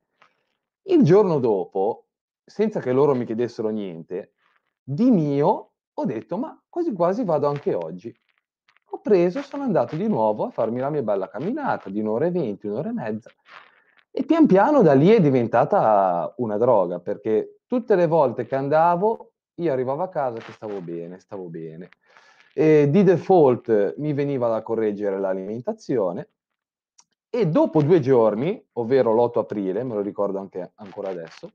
Il 0.82 1.02
giorno 1.02 1.38
dopo, 1.38 2.04
senza 2.44 2.80
che 2.80 2.92
loro 2.92 3.14
mi 3.14 3.24
chiedessero 3.24 3.68
niente, 3.68 4.32
di 4.82 5.10
mio 5.10 5.70
ho 5.94 6.04
detto, 6.04 6.36
ma 6.36 6.60
quasi 6.68 6.92
quasi 6.92 7.24
vado 7.24 7.46
anche 7.46 7.74
oggi. 7.74 8.14
Ho 8.90 9.00
preso, 9.00 9.42
sono 9.42 9.62
andato 9.62 9.96
di 9.96 10.06
nuovo 10.08 10.44
a 10.46 10.50
farmi 10.50 10.80
la 10.80 10.90
mia 10.90 11.02
bella 11.02 11.28
camminata 11.28 11.90
di 11.90 12.00
un'ora 12.00 12.26
e 12.26 12.30
venti, 12.30 12.66
un'ora 12.66 12.90
e 12.90 12.92
mezza. 12.92 13.30
E 14.10 14.24
pian 14.24 14.46
piano 14.46 14.82
da 14.82 14.92
lì 14.92 15.08
è 15.08 15.20
diventata 15.20 16.32
una 16.38 16.56
droga, 16.56 17.00
perché 17.00 17.60
tutte 17.66 17.96
le 17.96 18.06
volte 18.06 18.46
che 18.46 18.54
andavo 18.54 19.32
io 19.54 19.72
arrivavo 19.72 20.02
a 20.02 20.08
casa 20.08 20.38
che 20.38 20.52
stavo 20.52 20.80
bene, 20.80 21.18
stavo 21.18 21.48
bene. 21.48 21.88
E 22.52 22.88
di 22.90 23.02
default 23.02 23.94
mi 23.98 24.12
veniva 24.12 24.48
da 24.48 24.62
correggere 24.62 25.18
l'alimentazione 25.18 26.28
e 27.28 27.48
dopo 27.48 27.82
due 27.82 27.98
giorni, 27.98 28.64
ovvero 28.74 29.12
l'8 29.12 29.40
aprile, 29.40 29.82
me 29.82 29.94
lo 29.94 30.00
ricordo 30.00 30.38
anche 30.38 30.70
ancora 30.76 31.10
adesso, 31.10 31.50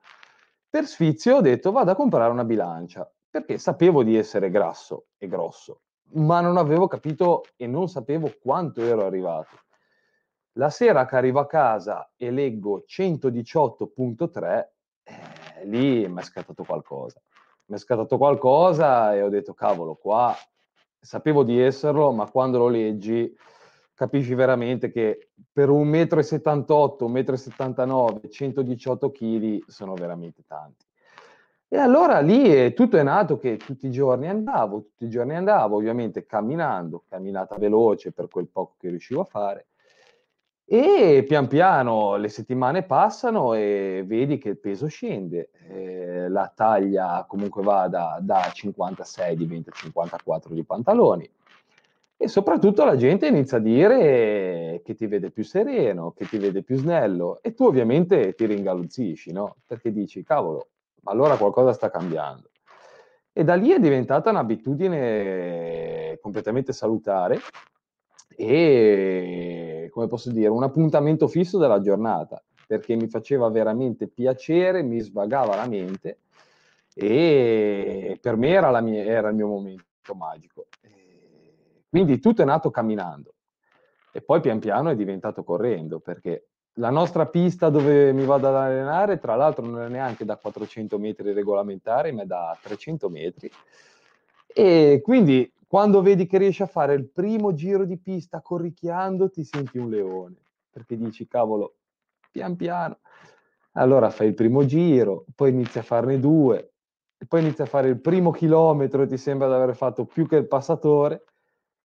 per 0.69 0.85
sfizio 0.85 1.38
ho 1.38 1.41
detto 1.41 1.71
vado 1.71 1.91
a 1.91 1.95
comprare 1.95 2.31
una 2.31 2.43
bilancia, 2.43 3.09
perché 3.29 3.57
sapevo 3.57 4.03
di 4.03 4.15
essere 4.15 4.49
grasso 4.49 5.07
e 5.17 5.27
grosso, 5.27 5.81
ma 6.13 6.41
non 6.41 6.57
avevo 6.57 6.88
capito 6.88 7.43
e 7.55 7.67
non 7.67 7.88
sapevo 7.88 8.33
quanto 8.41 8.81
ero 8.81 9.05
arrivato. 9.05 9.57
La 10.53 10.69
sera 10.69 11.05
che 11.05 11.15
arrivo 11.15 11.39
a 11.39 11.47
casa 11.47 12.11
e 12.15 12.31
leggo 12.31 12.83
118.3, 12.88 14.67
eh, 15.03 15.65
lì 15.65 16.07
mi 16.07 16.19
è 16.19 16.23
scattato 16.23 16.63
qualcosa 16.63 17.21
mi 17.69 17.75
è 17.75 17.77
scattato 17.79 18.17
qualcosa 18.17 19.13
e 19.15 19.21
ho 19.21 19.29
detto 19.29 19.53
cavolo, 19.53 19.95
qua 19.95 20.35
sapevo 20.99 21.43
di 21.43 21.59
esserlo, 21.59 22.11
ma 22.11 22.29
quando 22.29 22.57
lo 22.57 22.67
leggi 22.67 23.33
capisci 24.00 24.34
veramente 24.34 24.91
che 24.91 25.32
per 25.51 25.68
1,78 25.68 27.06
m, 27.06 27.15
1,79 27.15 28.13
m, 28.13 28.29
118 28.29 29.12
kg 29.12 29.63
sono 29.68 29.94
veramente 29.96 30.44
tanti. 30.48 30.86
E 31.68 31.77
allora 31.77 32.22
lì 32.22 32.48
è, 32.48 32.74
tutto 32.74 32.96
è 32.96 33.03
nato 33.03 33.38
che 33.38 33.58
tutti 33.58 33.88
i 33.88 33.91
giorni 33.91 34.29
andavo, 34.29 34.84
tutti 34.84 35.03
i 35.03 35.10
giorni 35.10 35.36
andavo, 35.36 35.75
ovviamente 35.75 36.25
camminando, 36.25 37.03
camminata 37.10 37.58
veloce 37.58 38.13
per 38.13 38.29
quel 38.29 38.48
poco 38.48 38.75
che 38.79 38.88
riuscivo 38.88 39.20
a 39.20 39.25
fare, 39.25 39.68
e 40.63 41.25
pian 41.27 41.48
piano 41.48 42.15
le 42.15 42.29
settimane 42.29 42.84
passano 42.84 43.53
e 43.53 44.06
vedi 44.08 44.38
che 44.38 44.50
il 44.50 44.60
peso 44.60 44.88
scende, 44.88 45.50
eh, 45.68 46.29
la 46.29 46.50
taglia 46.56 47.25
comunque 47.27 47.63
va 47.63 47.89
da, 47.89 48.18
da 48.22 48.50
56 48.50 49.36
diventa 49.36 49.72
54 49.72 50.53
di 50.53 50.63
pantaloni 50.63 51.29
e 52.21 52.27
soprattutto 52.27 52.83
la 52.83 52.97
gente 52.97 53.27
inizia 53.27 53.59
a 53.59 53.61
dire 53.61 54.81
che 54.83 54.93
ti 54.93 55.07
vede 55.07 55.31
più 55.31 55.45
sereno, 55.45 56.11
che 56.11 56.25
ti 56.25 56.38
vede 56.38 56.63
più 56.63 56.75
snello 56.75 57.39
e 57.41 57.53
tu 57.53 57.63
ovviamente 57.63 58.33
ti 58.33 58.45
ringaluzzisci, 58.45 59.31
no? 59.31 59.55
Perché 59.65 59.93
dici, 59.93 60.21
cavolo, 60.21 60.67
ma 61.03 61.13
allora 61.13 61.38
qualcosa 61.38 61.71
sta 61.71 61.89
cambiando. 61.89 62.49
E 63.31 63.45
da 63.45 63.55
lì 63.55 63.69
è 63.69 63.79
diventata 63.79 64.31
un'abitudine 64.31 66.17
completamente 66.21 66.73
salutare 66.73 67.39
e, 68.35 69.88
come 69.89 70.07
posso 70.07 70.29
dire, 70.29 70.49
un 70.49 70.63
appuntamento 70.63 71.25
fisso 71.29 71.57
della 71.57 71.79
giornata, 71.79 72.43
perché 72.67 72.97
mi 72.97 73.07
faceva 73.07 73.47
veramente 73.47 74.09
piacere, 74.09 74.83
mi 74.83 74.99
svagava 74.99 75.55
la 75.55 75.69
mente 75.69 76.17
e 76.93 78.19
per 78.21 78.35
me 78.35 78.49
era, 78.49 78.81
mia, 78.81 79.05
era 79.05 79.29
il 79.29 79.35
mio 79.35 79.47
momento 79.47 79.85
magico. 80.15 80.67
Quindi 81.89 82.19
tutto 82.19 82.41
è 82.41 82.46
nato 82.46 82.69
camminando 82.69 83.34
e 84.12 84.22
poi 84.22 84.39
pian 84.39 84.60
piano 84.60 84.89
è 84.89 84.96
diventato 84.96 85.43
correndo, 85.43 86.00
perché 86.00 86.48
la 86.74 86.89
nostra 86.89 87.27
pista 87.27 87.69
dove 87.69 88.13
mi 88.13 88.25
vado 88.25 88.48
ad 88.48 88.55
allenare, 88.55 89.19
tra 89.19 89.36
l'altro, 89.36 89.65
non 89.65 89.81
è 89.81 89.89
neanche 89.89 90.25
da 90.25 90.38
400 90.38 90.98
metri 90.98 91.34
regolamentari, 91.34 92.12
ma 92.12 92.24
è 92.24 92.25
da 92.25 92.58
300 92.62 93.10
metri. 93.10 93.51
E 94.48 95.01
quindi 95.03 95.51
quando 95.67 96.01
vedi 96.01 96.25
che 96.25 96.38
riesci 96.38 96.63
a 96.63 96.67
fare 96.67 96.93
il 96.93 97.10
primo 97.10 97.53
giro 97.53 97.86
di 97.86 97.98
pista 98.00 98.41
corricchiando, 98.41 99.29
ti 99.29 99.43
senti 99.43 99.77
un 99.77 99.89
leone, 99.89 100.38
perché 100.72 100.98
dici, 100.98 101.27
cavolo, 101.27 101.75
pian 102.31 102.55
piano. 102.55 103.00
Allora 103.74 104.10
fai 104.10 104.27
il 104.27 104.34
primo 104.34 104.65
giro, 104.65 105.25
poi 105.36 105.51
inizi 105.51 105.79
a 105.79 105.84
farne 105.84 106.19
due, 106.19 106.72
poi 107.27 107.41
inizi 107.41 107.62
a 107.62 107.65
fare 107.65 107.89
il 107.89 108.00
primo 108.00 108.31
chilometro 108.31 109.03
e 109.03 109.08
ti 109.08 109.17
sembra 109.17 109.48
di 109.48 109.53
aver 109.53 109.75
fatto 109.75 110.05
più 110.05 110.27
che 110.27 110.38
il 110.38 110.48
passatore, 110.48 111.25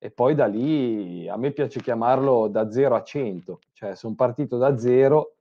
e 0.03 0.11
poi 0.11 0.35
da 0.35 0.47
lì 0.47 1.29
a 1.29 1.37
me 1.37 1.51
piace 1.51 1.79
chiamarlo 1.79 2.49
da 2.49 2.69
0 2.69 2.93
a 2.93 3.03
100, 3.03 3.59
cioè 3.71 3.95
sono 3.95 4.15
partito 4.15 4.57
da 4.57 4.77
0 4.77 5.35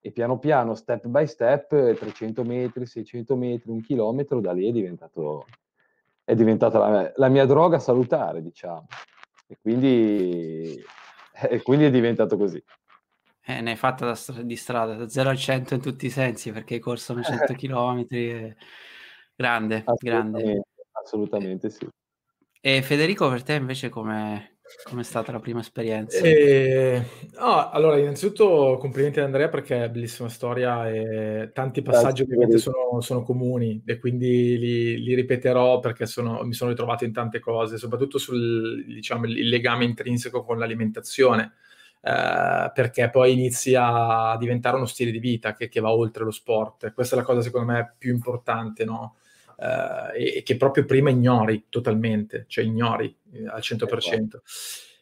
e 0.00 0.10
piano 0.10 0.38
piano, 0.38 0.74
step 0.74 1.06
by 1.06 1.26
step, 1.26 1.94
300 1.94 2.42
metri, 2.42 2.86
600 2.86 3.36
metri, 3.36 3.70
un 3.70 3.82
chilometro, 3.82 4.40
da 4.40 4.52
lì 4.52 4.70
è 4.70 4.72
diventato 4.72 5.44
è 6.24 6.34
diventata 6.34 6.78
la, 6.78 7.12
la 7.14 7.28
mia 7.28 7.44
droga 7.44 7.78
salutare, 7.78 8.40
diciamo. 8.40 8.86
E 9.48 9.58
quindi, 9.60 10.82
e 11.50 11.60
quindi 11.60 11.84
è 11.84 11.90
diventato 11.90 12.38
così. 12.38 12.64
Eh, 13.44 13.60
ne 13.60 13.72
hai 13.72 13.76
fatta 13.76 14.06
da 14.06 14.42
di 14.42 14.56
strada, 14.56 14.94
da 14.94 15.10
0 15.10 15.28
a 15.28 15.34
100 15.34 15.74
in 15.74 15.82
tutti 15.82 16.06
i 16.06 16.10
sensi, 16.10 16.52
perché 16.52 16.76
hai 16.76 16.80
corso 16.80 17.22
100 17.22 17.52
km. 17.52 18.06
E... 18.08 18.56
Grande, 19.36 19.84
assolutamente, 19.84 20.42
grande. 20.42 20.62
Assolutamente 20.92 21.68
sì. 21.68 21.86
E 22.66 22.82
Federico, 22.82 23.28
per 23.28 23.44
te 23.44 23.52
invece 23.52 23.88
come 23.88 24.56
Com'è 24.82 25.04
stata 25.04 25.30
la 25.30 25.38
prima 25.38 25.60
esperienza? 25.60 26.18
E... 26.18 27.00
Oh, 27.38 27.70
allora, 27.70 27.96
innanzitutto 27.96 28.76
complimenti 28.80 29.20
ad 29.20 29.26
Andrea 29.26 29.48
perché 29.48 29.84
è 29.84 29.88
bellissima 29.88 30.28
storia 30.28 30.90
e 30.90 31.50
tanti 31.54 31.82
passaggi 31.82 32.22
ovviamente 32.22 32.58
sono, 32.58 33.00
sono, 33.00 33.22
comuni 33.22 33.80
e 33.86 33.98
quindi 33.98 34.58
li, 34.58 35.00
li 35.00 35.14
ripeterò 35.14 35.78
perché 35.78 36.06
sono, 36.06 36.42
mi 36.42 36.54
sono 36.54 36.70
ritrovato 36.70 37.04
in 37.04 37.12
tante 37.12 37.38
cose, 37.38 37.78
soprattutto 37.78 38.18
sul 38.18 38.84
diciamo, 38.84 39.26
il 39.26 39.48
legame 39.48 39.84
intrinseco 39.84 40.42
con 40.42 40.58
l'alimentazione. 40.58 41.52
Eh, 42.00 42.72
perché 42.74 43.10
poi 43.10 43.32
inizia 43.32 44.30
a 44.30 44.36
diventare 44.36 44.74
uno 44.74 44.86
stile 44.86 45.12
di 45.12 45.20
vita 45.20 45.54
che, 45.54 45.68
che, 45.68 45.80
va 45.80 45.92
oltre 45.92 46.24
lo 46.24 46.32
sport. 46.32 46.92
Questa 46.92 47.14
è 47.14 47.18
la 47.18 47.24
cosa 47.24 47.42
secondo 47.42 47.70
me 47.70 47.94
più 47.96 48.12
importante, 48.12 48.84
no? 48.84 49.18
Eh, 49.56 50.36
e, 50.36 50.42
che 50.42 50.56
proprio 50.56 50.84
prima 50.84 51.10
ignori 51.10 51.66
totalmente, 51.68 52.44
cioè 52.48 52.64
ignori 52.64 53.14
eh, 53.32 53.46
al 53.46 53.60
100%. 53.60 54.40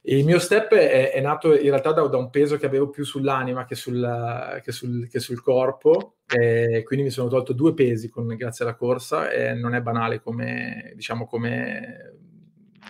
Il 0.06 0.24
mio 0.24 0.38
step 0.38 0.74
è, 0.74 1.12
è 1.12 1.20
nato 1.20 1.54
in 1.54 1.70
realtà 1.70 1.92
da, 1.92 2.02
da, 2.06 2.18
un 2.18 2.28
peso 2.28 2.58
che 2.58 2.66
avevo 2.66 2.90
più 2.90 3.04
sull'anima 3.04 3.64
che 3.64 3.74
sul, 3.74 4.60
che 4.62 4.70
sul, 4.70 5.08
che 5.08 5.18
sul 5.18 5.40
corpo, 5.40 6.16
e 6.26 6.82
quindi 6.84 7.06
mi 7.06 7.10
sono 7.10 7.28
tolto 7.28 7.54
due 7.54 7.72
pesi 7.72 8.10
con, 8.10 8.26
grazie 8.26 8.66
alla 8.66 8.74
corsa 8.74 9.30
e 9.30 9.54
non 9.54 9.74
è 9.74 9.80
banale 9.80 10.20
come, 10.20 10.92
diciamo, 10.94 11.26
come 11.26 12.14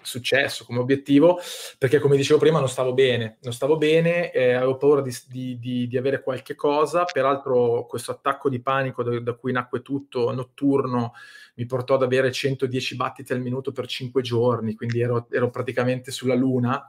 successo, 0.02 0.64
come 0.64 0.80
obiettivo, 0.80 1.38
perché 1.78 1.98
come 1.98 2.16
dicevo 2.16 2.38
prima 2.38 2.58
non 2.58 2.68
stavo 2.68 2.94
bene, 2.94 3.38
non 3.42 3.52
stavo 3.52 3.76
bene, 3.76 4.30
eh, 4.32 4.52
avevo 4.52 4.76
paura 4.76 5.00
di, 5.00 5.14
di, 5.28 5.58
di, 5.58 5.86
di, 5.86 5.96
avere 5.96 6.22
qualche 6.22 6.54
cosa, 6.54 7.04
peraltro 7.04 7.86
questo 7.86 8.10
attacco 8.10 8.48
di 8.48 8.60
panico 8.60 9.02
da, 9.02 9.18
da 9.20 9.32
cui 9.34 9.52
nacque 9.52 9.82
tutto, 9.82 10.32
notturno, 10.32 11.12
mi 11.56 11.66
portò 11.66 11.94
ad 11.94 12.02
avere 12.02 12.32
110 12.32 12.96
battiti 12.96 13.32
al 13.32 13.40
minuto 13.40 13.70
per 13.70 13.86
5 13.86 14.22
giorni, 14.22 14.74
quindi 14.74 15.00
ero, 15.00 15.28
ero 15.30 15.50
praticamente 15.50 16.10
sulla 16.10 16.34
luna. 16.34 16.86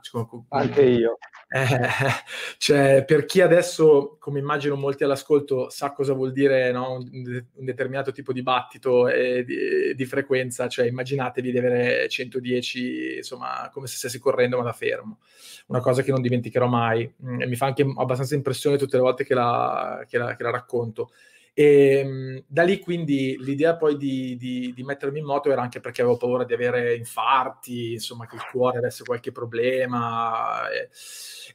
Anche 0.48 0.82
io. 0.82 1.18
Eh, 1.48 1.68
cioè, 2.58 3.04
per 3.04 3.24
chi 3.24 3.40
adesso, 3.40 4.16
come 4.18 4.40
immagino 4.40 4.74
molti 4.74 5.04
all'ascolto, 5.04 5.70
sa 5.70 5.92
cosa 5.92 6.12
vuol 6.14 6.32
dire 6.32 6.72
no? 6.72 6.94
un, 6.94 7.08
un, 7.12 7.64
determinato 7.64 8.10
tipo 8.10 8.32
di 8.32 8.42
battito 8.42 9.08
e 9.08 9.44
di, 9.44 9.94
di, 9.94 10.04
frequenza, 10.04 10.66
cioè 10.66 10.86
immaginatevi 10.86 11.52
di 11.52 11.58
avere 11.58 12.08
110, 12.08 13.16
insomma, 13.18 13.70
come 13.72 13.86
se 13.86 13.96
stessi 13.96 14.18
correndo 14.18 14.58
ma 14.58 14.64
da 14.64 14.72
fermo. 14.72 15.20
Una 15.68 15.80
cosa 15.80 16.02
che 16.02 16.10
non 16.10 16.22
dimenticherò 16.22 16.66
mai 16.66 17.08
mm, 17.24 17.42
e 17.42 17.46
mi 17.46 17.56
fa 17.56 17.66
anche 17.66 17.86
abbastanza 17.96 18.34
impressione 18.34 18.76
tutte 18.76 18.96
le 18.96 19.02
volte 19.02 19.24
che 19.24 19.34
la, 19.34 20.04
che 20.08 20.18
la, 20.18 20.34
che 20.34 20.42
la 20.42 20.50
racconto. 20.50 21.10
E 21.58 22.00
ehm, 22.00 22.44
da 22.46 22.64
lì 22.64 22.80
quindi 22.80 23.34
l'idea 23.40 23.76
poi 23.76 23.96
di, 23.96 24.36
di, 24.36 24.74
di, 24.74 24.82
mettermi 24.82 25.20
in 25.20 25.24
moto 25.24 25.50
era 25.50 25.62
anche 25.62 25.80
perché 25.80 26.02
avevo 26.02 26.18
paura 26.18 26.44
di 26.44 26.52
avere 26.52 26.94
infarti, 26.96 27.92
insomma 27.92 28.26
che 28.26 28.36
il 28.36 28.42
cuore 28.52 28.76
avesse 28.76 29.04
qualche 29.04 29.32
problema. 29.32 30.68
E, 30.68 30.90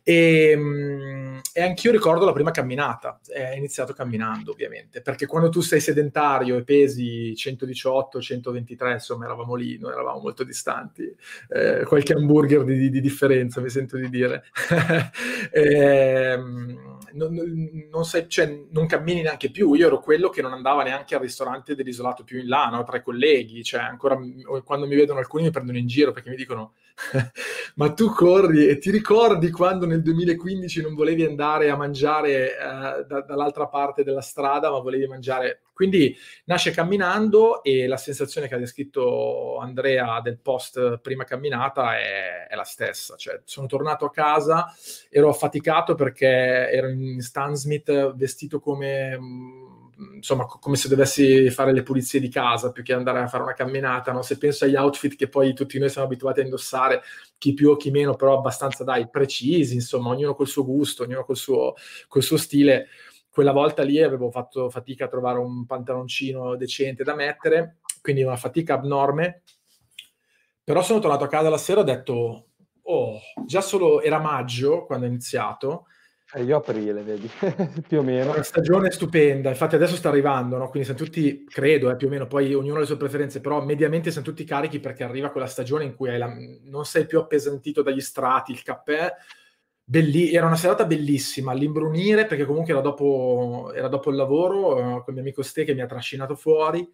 e, 0.04 0.50
ehm, 0.54 1.42
e 1.54 1.62
anch'io 1.62 1.92
ricordo 1.92 2.26
la 2.26 2.32
prima 2.32 2.50
camminata, 2.50 3.20
è 3.28 3.54
iniziato 3.56 3.94
camminando 3.94 4.50
ovviamente, 4.50 5.04
perché 5.04 5.28
quando 5.28 5.50
tu 5.50 5.62
sei 5.62 5.80
sedentario 5.80 6.58
e 6.58 6.64
pesi 6.64 7.36
118, 7.36 8.20
123, 8.20 8.94
insomma 8.94 9.26
eravamo 9.26 9.54
lì, 9.54 9.78
noi 9.78 9.92
eravamo 9.92 10.20
molto 10.20 10.44
distanti, 10.44 11.16
eh, 11.50 11.84
qualche 11.86 12.14
hamburger 12.14 12.64
di, 12.64 12.90
di, 12.90 13.02
differenza 13.02 13.62
mi 13.62 13.70
sento 13.70 13.98
di 13.98 14.10
dire. 14.10 14.46
e, 15.52 15.62
ehm, 16.34 16.92
non, 17.14 17.36
non, 17.92 18.06
sei, 18.06 18.28
cioè, 18.28 18.66
non, 18.72 18.86
cammini 18.88 19.22
neanche 19.22 19.52
più. 19.52 19.74
Io 19.74 19.90
ero 19.92 20.00
quello 20.00 20.30
che 20.30 20.42
non 20.42 20.54
andava 20.54 20.84
neanche 20.84 21.16
al 21.16 21.22
ristorante 21.22 21.76
dell'isolato 21.76 22.24
più 22.24 22.40
in 22.40 22.48
là, 22.48 22.68
no? 22.68 22.84
tra 22.84 22.98
i 22.98 23.04
colleghi. 23.04 23.64
Cioè, 23.64 23.82
ancora 23.82 24.18
quando 24.64 24.88
mi 24.88 24.96
vedono 24.96 25.20
alcuni 25.20 25.44
mi 25.44 25.52
prendono 25.52 25.78
in 25.78 25.88
giro 25.88 26.12
perché 26.14 26.30
mi 26.30 26.38
dicono: 26.38 26.74
Ma 27.76 27.92
tu 27.94 28.10
corri 28.10 28.68
e 28.68 28.78
ti 28.78 28.90
ricordi 28.90 29.52
quando 29.52 29.86
nel 29.86 30.02
2015 30.02 30.82
non 30.82 30.96
volevi 30.96 31.26
andare 31.26 31.70
a 31.70 31.76
mangiare 31.76 32.52
eh, 32.52 33.06
da, 33.06 33.22
dall'altra 33.22 33.68
parte 33.68 34.04
della 34.04 34.22
strada, 34.22 34.72
ma 34.72 34.80
volevi 34.80 35.08
mangiare. 35.08 35.64
Quindi 35.74 36.16
nasce 36.46 36.72
camminando 36.72 37.64
e 37.64 37.88
la 37.88 37.98
sensazione 37.98 38.48
che 38.48 38.54
ha 38.54 38.60
descritto 38.60 39.58
Andrea 39.58 40.22
del 40.22 40.38
post 40.38 41.00
prima 41.00 41.24
camminata 41.24 41.98
è, 41.98 42.48
è 42.48 42.56
la 42.56 42.64
stessa. 42.64 43.16
Cioè, 43.16 43.42
sono 43.46 43.66
tornato 43.66 44.06
a 44.06 44.12
casa, 44.12 44.72
ero 45.10 45.30
affaticato 45.30 45.96
perché 45.96 46.28
ero 46.28 46.88
in 46.88 47.20
Stan 47.22 47.56
Smith 47.56 48.14
vestito 48.14 48.60
come 48.60 49.18
insomma, 50.16 50.46
come 50.46 50.76
se 50.76 50.88
dovessi 50.88 51.50
fare 51.50 51.74
le 51.74 51.84
pulizie 51.84 52.20
di 52.20 52.30
casa 52.30 52.72
più 52.72 52.84
che 52.84 52.94
andare 52.94 53.20
a 53.20 53.28
fare 53.28 53.44
una 53.44 53.54
camminata, 53.54 54.12
no? 54.12 54.22
Se 54.22 54.38
penso 54.38 54.66
agli 54.66 54.76
outfit 54.76 55.16
che 55.16 55.28
poi 55.28 55.54
tutti 55.54 55.78
noi 55.80 55.90
siamo 55.90 56.08
abituati 56.08 56.40
a 56.40 56.44
indossare, 56.44 57.02
chi 57.38 57.54
più 57.54 57.70
o 57.70 57.76
chi 57.76 57.92
meno, 57.92 58.16
però 58.16 58.38
abbastanza, 58.38 58.84
dai, 58.84 59.10
precisi, 59.10 59.76
insomma, 59.76 60.10
ognuno 60.10 60.36
col 60.36 60.48
suo 60.48 60.66
gusto, 60.66 61.04
ognuno 61.04 61.24
col 61.24 61.38
suo, 61.38 61.74
col 62.08 62.24
suo 62.24 62.38
stile. 62.38 62.88
Quella 63.30 63.52
volta 63.52 63.84
lì 63.84 64.02
avevo 64.02 64.30
fatto 64.30 64.70
fatica 64.70 65.06
a 65.06 65.08
trovare 65.08 65.40
un 65.40 65.66
pantaloncino 65.66 66.56
decente 66.56 67.04
da 67.04 67.16
mettere, 67.16 67.78
quindi 68.02 68.24
una 68.24 68.36
fatica 68.36 68.74
abnorme. 68.74 69.44
Però 70.64 70.82
sono 70.82 71.00
tornato 71.00 71.24
a 71.24 71.28
casa 71.28 71.50
la 71.50 71.58
sera 71.58 71.80
e 71.80 71.84
ho 71.84 71.86
detto, 71.86 72.48
oh, 72.82 73.20
già 73.46 73.62
solo 73.62 74.02
era 74.02 74.20
maggio 74.20 74.86
quando 74.86 75.06
ho 75.06 75.10
iniziato, 75.10 75.86
eh, 76.34 76.44
io 76.44 76.58
aprile, 76.58 77.02
vedi, 77.02 77.30
più 77.88 78.00
o 78.00 78.04
meno. 78.04 78.32
Una 78.32 78.44
stagione 78.44 78.90
stupenda, 78.92 79.50
infatti 79.50 79.76
adesso 79.76 79.96
sta 79.96 80.10
arrivando, 80.10 80.58
no? 80.58 80.70
quindi 80.70 80.88
siamo 80.88 81.04
tutti, 81.04 81.46
credo, 81.46 81.90
eh, 81.90 81.98
più 81.98 82.08
o 82.08 82.10
meno, 82.10 82.28
poi 82.28 82.54
ognuno 82.54 82.78
ha 82.78 82.80
le 82.80 82.86
sue 82.86 82.96
preferenze, 82.96 83.42
però 83.42 83.62
mediamente 83.64 84.12
siamo 84.12 84.26
tutti 84.26 84.46
carichi 84.46 84.80
perché 84.80 85.04
arriva 85.04 85.32
quella 85.32 85.48
stagione 85.48 85.84
in 85.84 85.96
cui 85.96 86.16
la... 86.18 86.34
non 86.64 86.86
sei 86.86 87.06
più 87.06 87.20
appesantito 87.20 87.82
dagli 87.82 88.00
strati, 88.00 88.52
il 88.54 88.64
cappè, 88.64 89.14
belli... 89.84 90.32
era 90.32 90.46
una 90.46 90.56
serata 90.56 90.86
bellissima, 90.86 91.52
all'imbrunire, 91.52 92.26
perché 92.26 92.46
comunque 92.46 92.72
era 92.72 92.82
dopo, 92.82 93.72
era 93.76 93.90
dopo 93.90 94.10
il 94.10 94.16
lavoro, 94.16 94.78
eh, 94.78 94.84
con 94.84 95.04
il 95.08 95.14
mio 95.14 95.22
amico 95.22 95.44
Ste 95.44 95.66
che 95.66 95.74
mi 95.74 95.82
ha 95.82 95.86
trascinato 95.86 96.36
fuori, 96.36 96.90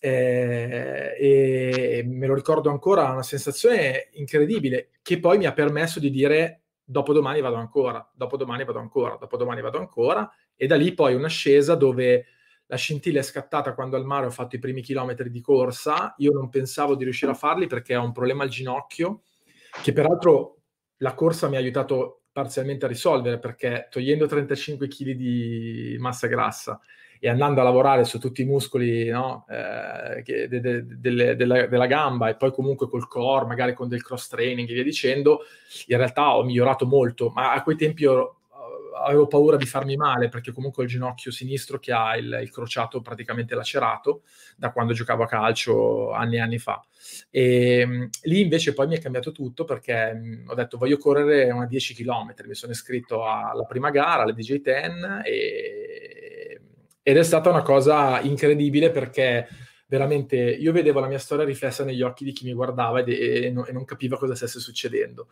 eh, 0.00 1.14
e 1.18 2.04
me 2.06 2.26
lo 2.26 2.34
ricordo 2.34 2.70
ancora, 2.70 3.10
una 3.10 3.22
sensazione 3.22 4.08
incredibile, 4.12 4.90
che 5.02 5.20
poi 5.20 5.36
mi 5.36 5.46
ha 5.46 5.52
permesso 5.52 6.00
di 6.00 6.10
dire 6.10 6.60
dopodomani 6.86 7.40
vado 7.40 7.56
ancora, 7.56 8.08
dopodomani 8.14 8.64
vado 8.64 8.78
ancora, 8.78 9.16
dopodomani 9.16 9.60
vado 9.60 9.78
ancora, 9.78 10.30
e 10.54 10.66
da 10.66 10.76
lì 10.76 10.94
poi 10.94 11.14
un'ascesa 11.14 11.74
dove 11.74 12.26
la 12.66 12.76
scintilla 12.76 13.20
è 13.20 13.22
scattata 13.22 13.74
quando 13.74 13.96
al 13.96 14.04
mare 14.04 14.26
ho 14.26 14.30
fatto 14.30 14.56
i 14.56 14.60
primi 14.60 14.82
chilometri 14.82 15.30
di 15.30 15.40
corsa, 15.40 16.14
io 16.18 16.32
non 16.32 16.48
pensavo 16.48 16.94
di 16.94 17.04
riuscire 17.04 17.32
a 17.32 17.34
farli 17.34 17.66
perché 17.66 17.96
ho 17.96 18.04
un 18.04 18.12
problema 18.12 18.44
al 18.44 18.48
ginocchio, 18.48 19.22
che 19.82 19.92
peraltro 19.92 20.58
la 20.98 21.14
corsa 21.14 21.48
mi 21.48 21.56
ha 21.56 21.58
aiutato 21.58 22.22
parzialmente 22.32 22.84
a 22.84 22.88
risolvere 22.88 23.38
perché 23.38 23.88
togliendo 23.90 24.26
35 24.26 24.88
kg 24.88 25.10
di 25.12 25.96
massa 25.98 26.26
grassa 26.26 26.80
e 27.20 27.28
andando 27.28 27.60
a 27.60 27.64
lavorare 27.64 28.04
su 28.04 28.18
tutti 28.18 28.42
i 28.42 28.44
muscoli 28.44 29.08
no, 29.08 29.46
eh, 29.48 30.22
che, 30.22 30.48
de, 30.48 30.60
de, 30.60 30.86
de, 30.86 31.36
della, 31.36 31.66
della, 31.66 31.86
gamba 31.86 32.28
e 32.28 32.36
poi 32.36 32.52
comunque 32.52 32.88
col 32.88 33.08
core, 33.08 33.46
magari 33.46 33.74
con 33.74 33.88
del 33.88 34.02
cross 34.02 34.28
training 34.28 34.68
e 34.68 34.74
via 34.74 34.82
dicendo, 34.82 35.40
in 35.86 35.96
realtà 35.96 36.36
ho 36.36 36.42
migliorato 36.44 36.86
molto, 36.86 37.30
ma 37.34 37.52
a 37.52 37.62
quei 37.62 37.76
tempi 37.76 38.04
ero, 38.04 38.36
avevo 39.04 39.26
paura 39.26 39.56
di 39.56 39.66
farmi 39.66 39.96
male 39.96 40.28
perché 40.28 40.52
comunque 40.52 40.82
ho 40.82 40.86
il 40.86 40.92
ginocchio 40.92 41.30
sinistro 41.30 41.78
che 41.78 41.92
ha 41.92 42.16
il, 42.16 42.38
il, 42.42 42.50
crociato 42.50 43.00
praticamente 43.00 43.54
lacerato 43.54 44.22
da 44.56 44.72
quando 44.72 44.92
giocavo 44.92 45.24
a 45.24 45.26
calcio 45.26 46.12
anni 46.12 46.36
e 46.36 46.40
anni 46.40 46.58
fa. 46.58 46.84
E 47.30 47.84
mh, 47.86 48.08
lì 48.22 48.40
invece 48.40 48.72
poi 48.72 48.86
mi 48.86 48.96
è 48.96 49.00
cambiato 49.00 49.32
tutto 49.32 49.64
perché 49.64 50.12
mh, 50.12 50.44
ho 50.48 50.54
detto 50.54 50.78
voglio 50.78 50.98
correre 50.98 51.50
una 51.50 51.66
10 51.66 51.94
km, 51.94 52.34
mi 52.46 52.54
sono 52.54 52.72
iscritto 52.72 53.24
alla 53.26 53.64
prima 53.64 53.90
gara, 53.90 54.22
alla 54.22 54.32
DJ10 54.32 55.22
e 55.24 56.15
ed 57.08 57.16
è 57.16 57.22
stata 57.22 57.50
una 57.50 57.62
cosa 57.62 58.18
incredibile 58.22 58.90
perché 58.90 59.46
veramente 59.86 60.36
io 60.36 60.72
vedevo 60.72 60.98
la 60.98 61.06
mia 61.06 61.20
storia 61.20 61.44
riflessa 61.44 61.84
negli 61.84 62.02
occhi 62.02 62.24
di 62.24 62.32
chi 62.32 62.44
mi 62.44 62.52
guardava 62.52 62.98
ed, 62.98 63.10
e, 63.10 63.48
non, 63.52 63.64
e 63.68 63.70
non 63.70 63.84
capiva 63.84 64.18
cosa 64.18 64.34
stesse 64.34 64.58
succedendo. 64.58 65.28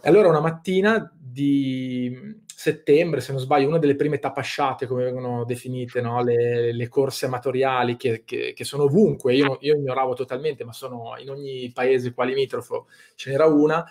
E 0.00 0.08
allora 0.08 0.28
una 0.28 0.38
mattina 0.38 1.12
di 1.20 2.36
settembre, 2.46 3.20
se 3.20 3.32
non 3.32 3.40
sbaglio, 3.40 3.66
una 3.66 3.78
delle 3.78 3.96
prime 3.96 4.20
tapasciate, 4.20 4.86
come 4.86 5.02
vengono 5.02 5.44
definite, 5.44 6.00
no? 6.00 6.22
le, 6.22 6.72
le, 6.72 6.88
corse 6.88 7.26
amatoriali 7.26 7.96
che, 7.96 8.22
che, 8.24 8.52
che 8.54 8.64
sono 8.64 8.84
ovunque, 8.84 9.34
io, 9.34 9.58
io, 9.60 9.74
ignoravo 9.74 10.14
totalmente, 10.14 10.64
ma 10.64 10.72
sono 10.72 11.14
in 11.18 11.30
ogni 11.30 11.70
paese 11.74 12.12
qua 12.12 12.24
limitrofo, 12.24 12.86
ce 13.16 13.30
n'era 13.30 13.46
una. 13.46 13.84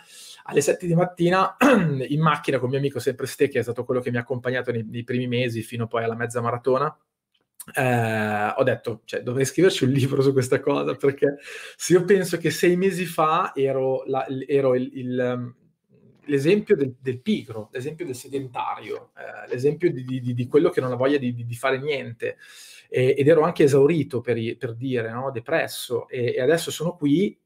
Alle 0.43 0.61
7 0.61 0.87
di 0.87 0.95
mattina 0.95 1.57
in 2.07 2.21
macchina 2.21 2.57
con 2.57 2.69
mio 2.69 2.77
amico 2.77 2.99
sempre 2.99 3.25
Ste, 3.25 3.49
che 3.49 3.59
è 3.59 3.63
stato 3.63 3.83
quello 3.83 3.99
che 3.99 4.11
mi 4.11 4.17
ha 4.17 4.21
accompagnato 4.21 4.71
nei, 4.71 4.85
nei 4.89 5.03
primi 5.03 5.27
mesi 5.27 5.61
fino 5.61 5.87
poi 5.87 6.05
alla 6.05 6.15
mezza 6.15 6.39
maratona, 6.39 6.97
eh, 7.73 8.53
ho 8.55 8.63
detto, 8.63 9.01
cioè, 9.05 9.21
dovrei 9.21 9.45
scriverci 9.45 9.83
un 9.83 9.91
libro 9.91 10.21
su 10.21 10.31
questa 10.31 10.59
cosa, 10.59 10.95
perché 10.95 11.37
se 11.75 11.93
io 11.93 12.05
penso 12.05 12.37
che 12.37 12.49
sei 12.49 12.75
mesi 12.75 13.05
fa 13.05 13.51
ero, 13.55 14.03
la, 14.05 14.25
ero 14.47 14.75
il, 14.75 14.89
il, 14.93 15.19
ehm, 15.19 15.55
l'esempio 16.25 16.75
del, 16.75 16.95
del, 16.99 17.19
pigro, 17.19 17.69
l'esempio 17.71 18.05
del 18.05 18.15
sedentario, 18.15 19.11
eh, 19.17 19.49
l'esempio 19.49 19.91
di, 19.91 20.03
di, 20.03 20.33
di, 20.33 20.47
quello 20.47 20.69
che 20.69 20.81
non 20.81 20.91
ha 20.91 20.95
voglia 20.95 21.17
di, 21.17 21.33
di 21.33 21.55
fare 21.55 21.79
niente, 21.79 22.37
e, 22.89 23.15
ed 23.17 23.27
ero 23.27 23.41
anche 23.41 23.63
esaurito 23.63 24.21
per, 24.21 24.37
per 24.57 24.73
dire, 24.73 25.11
no? 25.11 25.31
depresso, 25.31 26.07
e, 26.07 26.35
e, 26.35 26.41
adesso 26.41 26.71
sono 26.71 26.95
qui, 26.95 27.37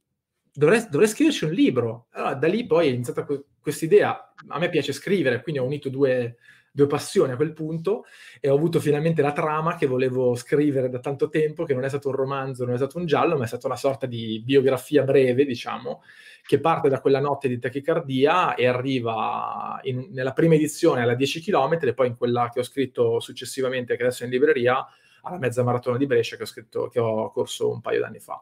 dovrei, 0.53 0.85
dovrei 0.89 1.09
scriverci 1.09 1.45
un 1.45 1.51
libro. 1.51 2.07
Allora, 2.11 2.35
da 2.35 2.47
lì 2.47 2.65
poi 2.67 2.87
è 2.87 2.91
iniziata 2.91 3.25
questa 3.59 3.85
idea, 3.85 4.33
a 4.47 4.59
me 4.59 4.69
piace 4.69 4.93
scrivere, 4.93 5.41
quindi 5.41 5.59
ho 5.61 5.65
unito 5.65 5.89
due 5.89 6.37
due 6.71 6.87
passioni 6.87 7.33
a 7.33 7.35
quel 7.35 7.51
punto 7.51 8.05
e 8.39 8.49
ho 8.49 8.55
avuto 8.55 8.79
finalmente 8.79 9.21
la 9.21 9.33
trama 9.33 9.75
che 9.75 9.85
volevo 9.85 10.35
scrivere 10.35 10.89
da 10.89 10.99
tanto 10.99 11.27
tempo, 11.27 11.65
che 11.65 11.73
non 11.73 11.83
è 11.83 11.89
stato 11.89 12.07
un 12.07 12.15
romanzo, 12.15 12.63
non 12.63 12.75
è 12.75 12.77
stato 12.77 12.97
un 12.97 13.05
giallo, 13.05 13.37
ma 13.37 13.43
è 13.43 13.47
stata 13.47 13.67
una 13.67 13.75
sorta 13.75 14.05
di 14.05 14.41
biografia 14.43 15.03
breve, 15.03 15.45
diciamo, 15.45 16.01
che 16.43 16.59
parte 16.59 16.89
da 16.89 17.01
quella 17.01 17.19
notte 17.19 17.49
di 17.49 17.59
tachicardia 17.59 18.55
e 18.55 18.65
arriva 18.67 19.79
in, 19.83 20.07
nella 20.11 20.33
prima 20.33 20.55
edizione 20.55 21.01
alla 21.01 21.15
10 21.15 21.41
km 21.41 21.77
e 21.81 21.93
poi 21.93 22.07
in 22.07 22.15
quella 22.15 22.49
che 22.51 22.59
ho 22.61 22.63
scritto 22.63 23.19
successivamente, 23.19 23.97
che 23.97 24.03
adesso 24.03 24.23
è 24.23 24.25
in 24.25 24.31
libreria, 24.31 24.85
alla 25.21 25.37
mezza 25.37 25.63
maratona 25.63 25.97
di 25.97 26.05
Brescia 26.05 26.35
che 26.35 26.43
ho, 26.43 26.47
scritto, 26.47 26.87
che 26.87 26.99
ho 26.99 27.31
corso 27.31 27.69
un 27.69 27.81
paio 27.81 27.99
d'anni 27.99 28.19
fa. 28.19 28.41